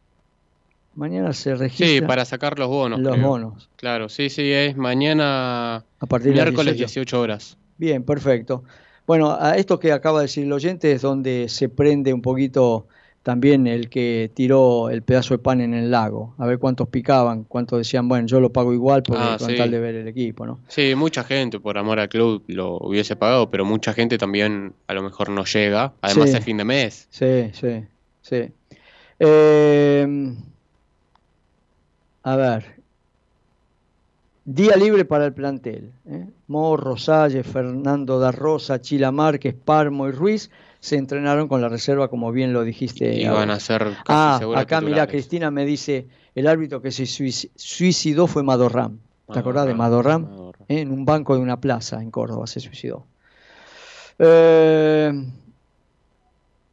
Mañana 0.99 1.32
se 1.32 1.55
registra. 1.55 1.86
Sí, 1.86 2.01
para 2.01 2.24
sacar 2.24 2.59
los 2.59 2.66
bonos. 2.68 2.99
Los 2.99 3.14
creo. 3.14 3.28
bonos. 3.28 3.70
Claro, 3.76 4.09
sí, 4.09 4.28
sí, 4.30 4.51
es 4.51 4.76
mañana 4.76 5.76
A 6.01 6.07
partir 6.07 6.32
de 6.32 6.36
las 6.38 6.46
miércoles 6.46 6.74
18. 6.76 7.01
18 7.01 7.20
horas. 7.20 7.57
Bien, 7.76 8.03
perfecto. 8.03 8.64
Bueno, 9.07 9.30
a 9.38 9.57
esto 9.57 9.78
que 9.78 9.92
acaba 9.92 10.18
de 10.18 10.24
decir 10.24 10.44
el 10.44 10.53
oyente 10.53 10.90
es 10.90 11.01
donde 11.03 11.49
se 11.49 11.68
prende 11.68 12.12
un 12.12 12.20
poquito 12.20 12.88
también 13.22 13.68
el 13.68 13.88
que 13.90 14.30
tiró 14.34 14.90
el 14.90 15.03
pedazo 15.03 15.34
de 15.34 15.38
pan 15.38 15.61
en 15.61 15.72
el 15.72 15.90
lago. 15.92 16.34
A 16.36 16.46
ver 16.46 16.59
cuántos 16.59 16.88
picaban, 16.88 17.44
cuántos 17.44 17.78
decían, 17.78 18.09
bueno, 18.09 18.26
yo 18.26 18.40
lo 18.40 18.51
pago 18.53 18.72
igual 18.74 19.05
porque 19.05 19.22
Ah, 19.22 19.36
con 19.38 19.51
sí. 19.51 19.57
tal 19.57 19.70
de 19.70 19.78
ver 19.78 19.94
el 19.94 20.09
equipo, 20.09 20.46
¿no? 20.46 20.59
Sí, 20.66 20.94
mucha 20.96 21.22
gente 21.22 21.61
por 21.61 21.78
amor 21.78 22.01
al 22.01 22.09
club 22.09 22.42
lo 22.49 22.76
hubiese 22.78 23.14
pagado, 23.14 23.51
pero 23.51 23.64
mucha 23.64 23.92
gente 23.92 24.18
también 24.18 24.72
a 24.88 24.94
lo 24.94 25.03
mejor 25.05 25.28
no 25.28 25.44
llega. 25.44 25.92
Además 26.01 26.30
Sí. 26.30 26.36
es 26.38 26.44
fin 26.44 26.57
de 26.57 26.64
mes. 26.64 27.07
Sí, 27.11 27.51
sí, 27.53 27.84
sí. 28.22 28.51
Eh, 29.20 30.34
a 32.33 32.37
ver. 32.37 32.79
Día 34.45 34.76
libre 34.76 35.05
para 35.05 35.26
el 35.26 35.35
plantel. 35.35 35.93
¿eh? 36.09 36.26
Mo, 36.47 36.76
Rosales, 36.76 37.47
Fernando 37.47 38.18
da 38.18 38.33
Rosa, 38.33 38.81
Chila 38.81 39.12
Márquez, 39.12 39.55
Parmo 39.55 40.09
y 40.09 40.12
Ruiz 40.12 40.51
se 40.81 40.97
entrenaron 40.97 41.49
con 41.49 41.61
la 41.61 41.68
reserva, 41.68 42.09
como 42.09 42.33
bien 42.33 42.53
lo 42.53 42.62
dijiste. 42.64 43.14
Y 43.14 43.26
van 43.29 43.51
a 43.51 43.61
ser 43.61 43.83
casi 44.05 44.05
Ah, 44.07 44.41
acá 44.57 44.81
mira. 44.81 45.07
Cristina 45.07 45.51
me 45.51 45.66
dice, 45.66 46.07
el 46.35 46.47
árbitro 46.47 46.81
que 46.81 46.93
se 46.93 47.03
suic- 47.05 47.51
suicidó 47.57 48.26
fue 48.26 48.43
Madorram. 48.43 48.99
¿Te 49.31 49.39
acordás 49.39 49.66
de 49.66 49.74
Madorram? 49.74 50.26
Eh, 50.68 50.81
En 50.81 50.91
un 50.93 51.05
banco 51.05 51.35
de 51.35 51.43
una 51.43 51.61
plaza 51.61 52.01
en 52.01 52.11
Córdoba 52.11 52.47
se 52.47 52.61
suicidó. 52.61 53.05
Eh, 54.18 55.12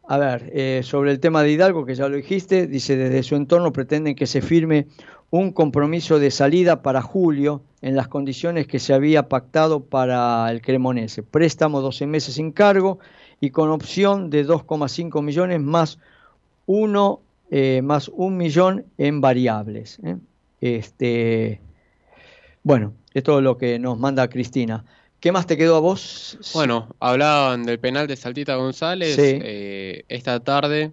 a 0.07 0.17
ver, 0.17 0.49
eh, 0.53 0.81
sobre 0.83 1.11
el 1.11 1.19
tema 1.19 1.41
de 1.43 1.51
Hidalgo, 1.51 1.85
que 1.85 1.95
ya 1.95 2.07
lo 2.07 2.15
dijiste, 2.15 2.67
dice 2.67 2.95
desde 2.95 3.23
su 3.23 3.35
entorno 3.35 3.73
pretenden 3.73 4.15
que 4.15 4.27
se 4.27 4.41
firme 4.41 4.87
un 5.37 5.51
compromiso 5.51 6.19
de 6.19 6.31
salida 6.31 6.81
para 6.81 7.01
julio 7.01 7.61
en 7.81 7.95
las 7.95 8.07
condiciones 8.07 8.67
que 8.67 8.79
se 8.79 8.93
había 8.93 9.27
pactado 9.27 9.83
para 9.83 10.49
el 10.49 10.61
Cremonese. 10.61 11.23
Préstamo 11.23 11.81
12 11.81 12.07
meses 12.07 12.35
sin 12.35 12.51
cargo 12.51 12.99
y 13.41 13.49
con 13.49 13.69
opción 13.69 14.29
de 14.29 14.45
2,5 14.45 15.21
millones 15.21 15.59
más 15.59 15.99
uno 16.65 17.21
eh, 17.51 17.81
más 17.83 18.09
un 18.09 18.37
millón 18.37 18.85
en 18.97 19.21
variables. 19.21 19.99
¿eh? 20.03 20.15
Este, 20.61 21.59
bueno, 22.63 22.93
esto 23.13 23.37
es 23.37 23.43
lo 23.43 23.57
que 23.57 23.77
nos 23.77 23.99
manda 23.99 24.29
Cristina. 24.29 24.83
¿Qué 25.19 25.31
más 25.31 25.45
te 25.45 25.57
quedó 25.57 25.75
a 25.75 25.79
vos? 25.79 26.39
Bueno, 26.53 26.95
hablaban 26.99 27.63
del 27.63 27.79
penal 27.79 28.07
de 28.07 28.15
Saltita 28.15 28.55
González. 28.55 29.15
Sí. 29.15 29.21
eh, 29.41 30.05
esta 30.07 30.39
tarde 30.39 30.91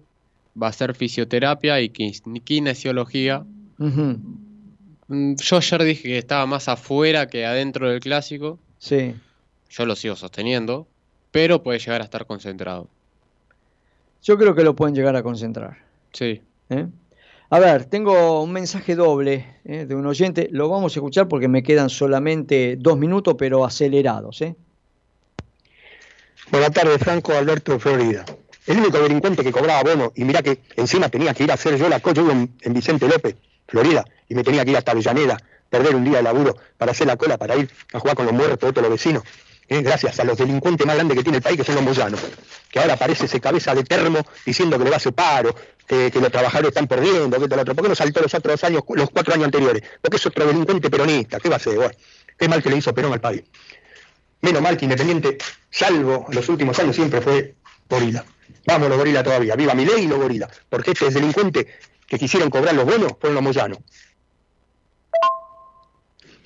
va 0.61 0.67
a 0.67 0.73
ser 0.73 0.93
fisioterapia 0.95 1.81
y 1.81 1.89
kinesiología. 1.89 3.45
Mm, 5.07 5.35
Yo 5.35 5.57
ayer 5.57 5.83
dije 5.83 6.03
que 6.03 6.17
estaba 6.17 6.45
más 6.45 6.67
afuera 6.69 7.27
que 7.27 7.45
adentro 7.45 7.89
del 7.89 7.99
clásico. 7.99 8.59
Sí. 8.77 9.15
Yo 9.69 9.85
lo 9.85 9.95
sigo 9.95 10.15
sosteniendo, 10.15 10.87
pero 11.31 11.63
puede 11.63 11.79
llegar 11.79 12.01
a 12.01 12.05
estar 12.05 12.25
concentrado. 12.25 12.87
Yo 14.21 14.37
creo 14.37 14.55
que 14.55 14.63
lo 14.63 14.75
pueden 14.75 14.95
llegar 14.95 15.15
a 15.15 15.23
concentrar. 15.23 15.77
Sí. 16.13 16.41
¿eh? 16.69 16.87
A 17.49 17.59
ver, 17.59 17.85
tengo 17.85 18.41
un 18.41 18.51
mensaje 18.51 18.95
doble 18.95 19.57
¿eh? 19.65 19.85
de 19.85 19.95
un 19.95 20.05
oyente. 20.05 20.47
Lo 20.51 20.69
vamos 20.69 20.95
a 20.95 20.99
escuchar 20.99 21.27
porque 21.27 21.47
me 21.47 21.61
quedan 21.61 21.89
solamente 21.89 22.77
dos 22.79 22.97
minutos, 22.97 23.35
pero 23.37 23.65
acelerados. 23.65 24.41
¿eh? 24.41 24.55
Buenas 26.51 26.71
tardes, 26.71 26.97
Franco 26.99 27.33
Alberto 27.33 27.73
de 27.73 27.79
Florida. 27.79 28.25
El 28.65 28.77
único 28.77 28.99
delincuente 28.99 29.43
que 29.43 29.51
cobraba 29.51 29.83
bono, 29.83 30.13
y 30.15 30.23
mirá 30.23 30.41
que 30.41 30.61
encima 30.77 31.09
tenía 31.09 31.33
que 31.33 31.43
ir 31.43 31.51
a 31.51 31.55
hacer 31.55 31.77
yo 31.77 31.89
la 31.89 32.01
en, 32.05 32.49
en 32.61 32.73
Vicente 32.73 33.07
López, 33.09 33.35
Florida, 33.67 34.05
y 34.27 34.35
me 34.35 34.43
tenía 34.43 34.63
que 34.65 34.71
ir 34.71 34.77
hasta 34.77 34.91
Avellaneda, 34.91 35.37
perder 35.69 35.95
un 35.95 36.03
día 36.03 36.17
de 36.17 36.23
laburo 36.23 36.55
para 36.77 36.91
hacer 36.91 37.07
la 37.07 37.17
cola, 37.17 37.37
para 37.37 37.55
ir 37.55 37.69
a 37.93 37.99
jugar 37.99 38.15
con 38.15 38.25
los 38.25 38.33
muertos 38.33 38.59
todos 38.59 38.81
los 38.81 38.91
vecinos. 38.91 39.23
¿eh? 39.67 39.81
Gracias 39.81 40.19
a 40.19 40.23
los 40.23 40.37
delincuentes 40.37 40.85
más 40.85 40.95
grandes 40.95 41.17
que 41.17 41.23
tiene 41.23 41.37
el 41.37 41.43
país, 41.43 41.57
que 41.57 41.63
son 41.63 41.75
los 41.75 41.83
moyanos. 41.83 42.19
Que 42.69 42.79
ahora 42.79 42.93
aparece 42.93 43.25
ese 43.25 43.39
cabeza 43.39 43.73
de 43.73 43.83
termo 43.83 44.19
diciendo 44.45 44.77
que 44.77 44.83
le 44.83 44.89
va 44.89 44.95
a 44.95 44.97
hacer 44.97 45.13
paro, 45.13 45.55
que, 45.87 46.11
los 46.13 46.31
trabajadores 46.31 46.69
están 46.69 46.87
perdiendo, 46.87 47.37
que 47.37 47.45
otro. 47.45 47.75
¿Por 47.75 47.83
qué 47.83 47.89
no 47.89 47.95
saltó 47.95 48.21
los 48.21 48.33
otros 48.33 48.63
años, 48.63 48.83
los 48.89 49.09
cuatro 49.09 49.33
años 49.33 49.45
anteriores? 49.45 49.83
Porque 50.01 50.17
es 50.17 50.25
otro 50.25 50.45
delincuente 50.45 50.89
peronista. 50.89 51.39
¿Qué 51.39 51.49
va 51.49 51.55
a 51.55 51.57
hacer? 51.57 51.75
Bueno, 51.75 51.91
qué 52.37 52.47
mal 52.47 52.63
que 52.63 52.69
le 52.69 52.77
hizo 52.77 52.93
Perón 52.93 53.13
al 53.13 53.21
país. 53.21 53.43
Menos 54.41 54.61
mal 54.61 54.77
que 54.77 54.85
Independiente, 54.85 55.37
salvo 55.69 56.25
los 56.29 56.49
últimos 56.49 56.77
años, 56.79 56.95
siempre 56.95 57.21
fue 57.21 57.55
gorila. 57.89 58.25
Vamos 58.65 58.89
los 58.89 58.97
gorila 58.97 59.23
todavía. 59.23 59.55
Viva 59.55 59.73
mi 59.73 59.85
ley 59.85 60.03
y 60.03 60.07
los 60.07 60.19
gorila. 60.19 60.49
Porque 60.69 60.91
este 60.91 61.09
delincuente 61.09 61.67
que 62.13 62.19
quisieron 62.19 62.51
cobrar 62.51 62.75
los 62.75 62.85
bonos 62.85 63.13
fueron 63.19 63.33
los 63.33 63.43
moyanos. 63.43 63.79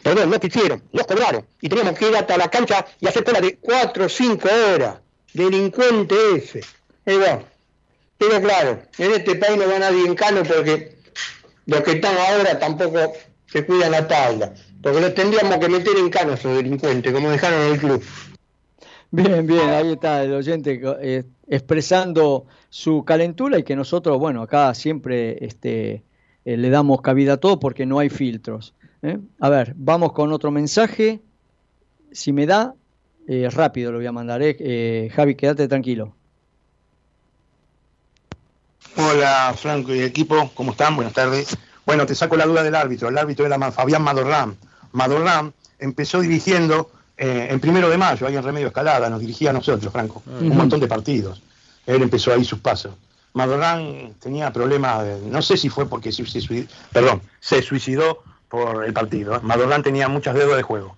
Perdón, 0.01 0.29
no 0.29 0.39
quisieron, 0.39 0.81
los 0.93 1.05
cobraron. 1.05 1.45
Y 1.59 1.67
teníamos 1.67 1.99
que 1.99 2.07
ir 2.07 2.15
hasta 2.15 2.37
la 2.37 2.49
cancha 2.49 2.85
y 3.01 3.05
hacer 3.05 3.25
cola 3.25 3.41
de 3.41 3.57
cuatro 3.57 4.05
o 4.05 4.09
cinco 4.09 4.47
horas. 4.73 4.99
Delincuente 5.33 6.15
ese. 6.37 6.61
Bueno, 7.05 7.43
pero 8.17 8.41
claro, 8.41 8.81
en 8.97 9.11
este 9.11 9.35
país 9.35 9.57
no 9.57 9.67
va 9.67 9.77
nadie 9.77 10.05
en 10.05 10.15
cano 10.15 10.43
porque 10.43 10.95
los 11.65 11.81
que 11.81 11.91
están 11.91 12.17
ahora 12.17 12.57
tampoco 12.57 13.11
se 13.51 13.65
cuidan 13.65 13.91
la 13.91 14.07
tabla. 14.07 14.53
Porque 14.81 15.01
los 15.01 15.13
tendríamos 15.15 15.57
que 15.57 15.67
meter 15.67 15.97
en 15.97 16.09
cano 16.09 16.35
esos 16.35 16.55
delincuentes, 16.55 17.11
como 17.11 17.29
dejaron 17.29 17.59
el 17.73 17.77
club. 17.77 18.01
Bien, 19.09 19.47
bien, 19.47 19.69
ahí 19.69 19.93
está 19.93 20.23
el 20.23 20.33
oyente 20.33 20.81
eh, 21.01 21.23
expresando 21.47 22.45
su 22.69 23.05
calentura 23.05 23.57
y 23.57 23.63
que 23.63 23.75
nosotros, 23.75 24.19
bueno, 24.19 24.41
acá 24.41 24.73
siempre 24.73 25.45
este, 25.45 26.03
eh, 26.43 26.57
le 26.57 26.69
damos 26.69 27.01
cabida 27.01 27.33
a 27.33 27.37
todo 27.37 27.57
porque 27.59 27.85
no 27.85 27.99
hay 27.99 28.09
filtros. 28.09 28.73
¿eh? 29.01 29.17
A 29.39 29.49
ver, 29.49 29.73
vamos 29.77 30.11
con 30.11 30.33
otro 30.33 30.51
mensaje. 30.51 31.21
Si 32.11 32.33
me 32.33 32.45
da, 32.45 32.75
rápido 33.51 33.93
lo 33.93 33.99
voy 33.99 34.07
a 34.07 34.11
mandar. 34.11 34.41
¿eh? 34.43 35.09
Javi, 35.13 35.35
quédate 35.35 35.67
tranquilo. 35.69 36.13
Hola 38.97 39.53
Franco 39.55 39.93
y 39.93 40.01
equipo, 40.01 40.51
¿cómo 40.53 40.71
están? 40.71 40.95
Buenas 40.95 41.13
tardes. 41.13 41.55
Bueno, 41.85 42.05
te 42.05 42.15
saco 42.15 42.35
la 42.35 42.45
duda 42.45 42.63
del 42.63 42.75
árbitro. 42.75 43.07
El 43.07 43.17
árbitro 43.17 43.45
era 43.45 43.71
Fabián 43.71 44.01
Madorram. 44.01 44.55
Madorram 44.91 45.53
empezó 45.79 46.19
dirigiendo 46.19 46.89
eh, 47.17 47.47
en 47.49 47.59
primero 47.59 47.89
de 47.89 47.97
mayo, 47.97 48.27
ahí 48.27 48.35
en 48.35 48.43
Remedio 48.43 48.67
Escalada, 48.67 49.09
nos 49.09 49.19
dirigía 49.19 49.49
a 49.49 49.53
nosotros, 49.53 49.91
Franco, 49.91 50.21
un 50.25 50.55
montón 50.55 50.79
de 50.79 50.87
partidos. 50.87 51.41
Él 51.85 52.01
empezó 52.01 52.33
ahí 52.33 52.43
sus 52.45 52.59
pasos. 52.59 52.93
Madorram 53.33 54.13
tenía 54.19 54.51
problemas, 54.51 55.03
de- 55.03 55.21
no 55.21 55.41
sé 55.41 55.57
si 55.57 55.69
fue 55.69 55.87
porque 55.87 56.11
se, 56.11 56.23
perdón, 56.91 57.21
suicidó 57.61 58.23
por 58.49 58.83
el 58.85 58.93
partido. 58.93 59.35
¿eh? 59.35 59.39
Madorram 59.43 59.83
tenía 59.83 60.07
muchas 60.07 60.35
deudas 60.35 60.57
de 60.57 60.63
juego. 60.63 60.95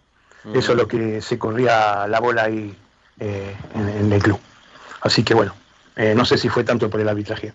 Eso 0.53 0.71
es 0.71 0.77
lo 0.77 0.87
que 0.87 1.21
se 1.21 1.37
corría 1.37 2.07
la 2.07 2.19
bola 2.21 2.43
ahí 2.43 2.73
eh, 3.19 3.55
en, 3.75 3.89
en 3.89 4.13
el 4.13 4.23
club. 4.23 4.39
Así 5.01 5.23
que 5.23 5.33
bueno, 5.33 5.53
eh, 5.97 6.13
no 6.15 6.23
sé 6.25 6.37
si 6.37 6.47
fue 6.47 6.63
tanto 6.63 6.89
por 6.89 7.01
el 7.01 7.09
arbitraje. 7.09 7.53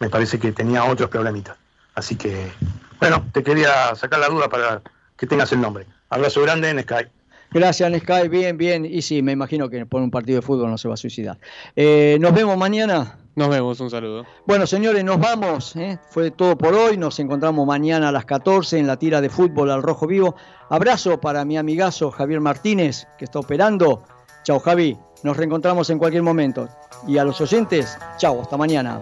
Me 0.00 0.10
parece 0.10 0.38
que 0.40 0.50
tenía 0.52 0.84
otros 0.84 1.08
problemitas. 1.10 1.56
Así 1.94 2.16
que, 2.16 2.50
bueno, 2.98 3.24
te 3.32 3.44
quería 3.44 3.94
sacar 3.94 4.18
la 4.18 4.28
duda 4.28 4.48
para 4.48 4.82
que 5.16 5.26
tengas 5.28 5.52
el 5.52 5.60
nombre. 5.60 5.86
Abrazo 6.10 6.42
grande 6.42 6.70
en 6.70 6.82
Sky. 6.82 7.06
Gracias, 7.54 7.88
Nescay. 7.88 8.28
Bien, 8.28 8.58
bien. 8.58 8.84
Y 8.84 9.00
sí, 9.00 9.22
me 9.22 9.30
imagino 9.30 9.70
que 9.70 9.86
por 9.86 10.02
un 10.02 10.10
partido 10.10 10.40
de 10.40 10.42
fútbol 10.42 10.70
no 10.70 10.76
se 10.76 10.88
va 10.88 10.94
a 10.94 10.96
suicidar. 10.96 11.38
Eh, 11.76 12.18
nos 12.20 12.34
vemos 12.34 12.58
mañana. 12.58 13.20
Nos 13.36 13.48
vemos, 13.48 13.78
un 13.80 13.90
saludo. 13.90 14.24
Bueno, 14.44 14.66
señores, 14.66 15.04
nos 15.04 15.20
vamos. 15.20 15.76
¿eh? 15.76 15.98
Fue 16.10 16.32
todo 16.32 16.58
por 16.58 16.74
hoy. 16.74 16.96
Nos 16.96 17.20
encontramos 17.20 17.64
mañana 17.64 18.08
a 18.08 18.12
las 18.12 18.24
14 18.24 18.78
en 18.78 18.88
la 18.88 18.96
tira 18.96 19.20
de 19.20 19.30
fútbol 19.30 19.70
al 19.70 19.82
Rojo 19.84 20.08
Vivo. 20.08 20.34
Abrazo 20.68 21.20
para 21.20 21.44
mi 21.44 21.56
amigazo 21.56 22.10
Javier 22.10 22.40
Martínez, 22.40 23.06
que 23.18 23.24
está 23.24 23.38
operando. 23.38 24.02
Chao, 24.42 24.58
Javi. 24.58 24.98
Nos 25.22 25.36
reencontramos 25.36 25.88
en 25.90 25.98
cualquier 25.98 26.24
momento. 26.24 26.68
Y 27.06 27.18
a 27.18 27.24
los 27.24 27.40
oyentes, 27.40 27.96
chao, 28.18 28.42
hasta 28.42 28.56
mañana. 28.56 29.00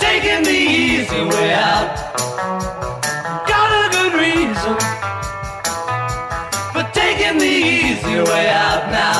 Taking 0.00 0.42
the 0.42 0.50
easy 0.50 1.22
way 1.32 1.52
out. 1.52 1.92
Got 3.46 3.70
a 3.84 3.86
good 3.96 4.14
reason 4.24 4.76
for 6.72 6.84
taking 6.92 7.38
the 7.38 7.54
easy 7.78 8.18
way 8.30 8.48
out 8.48 8.82
now. 8.90 9.19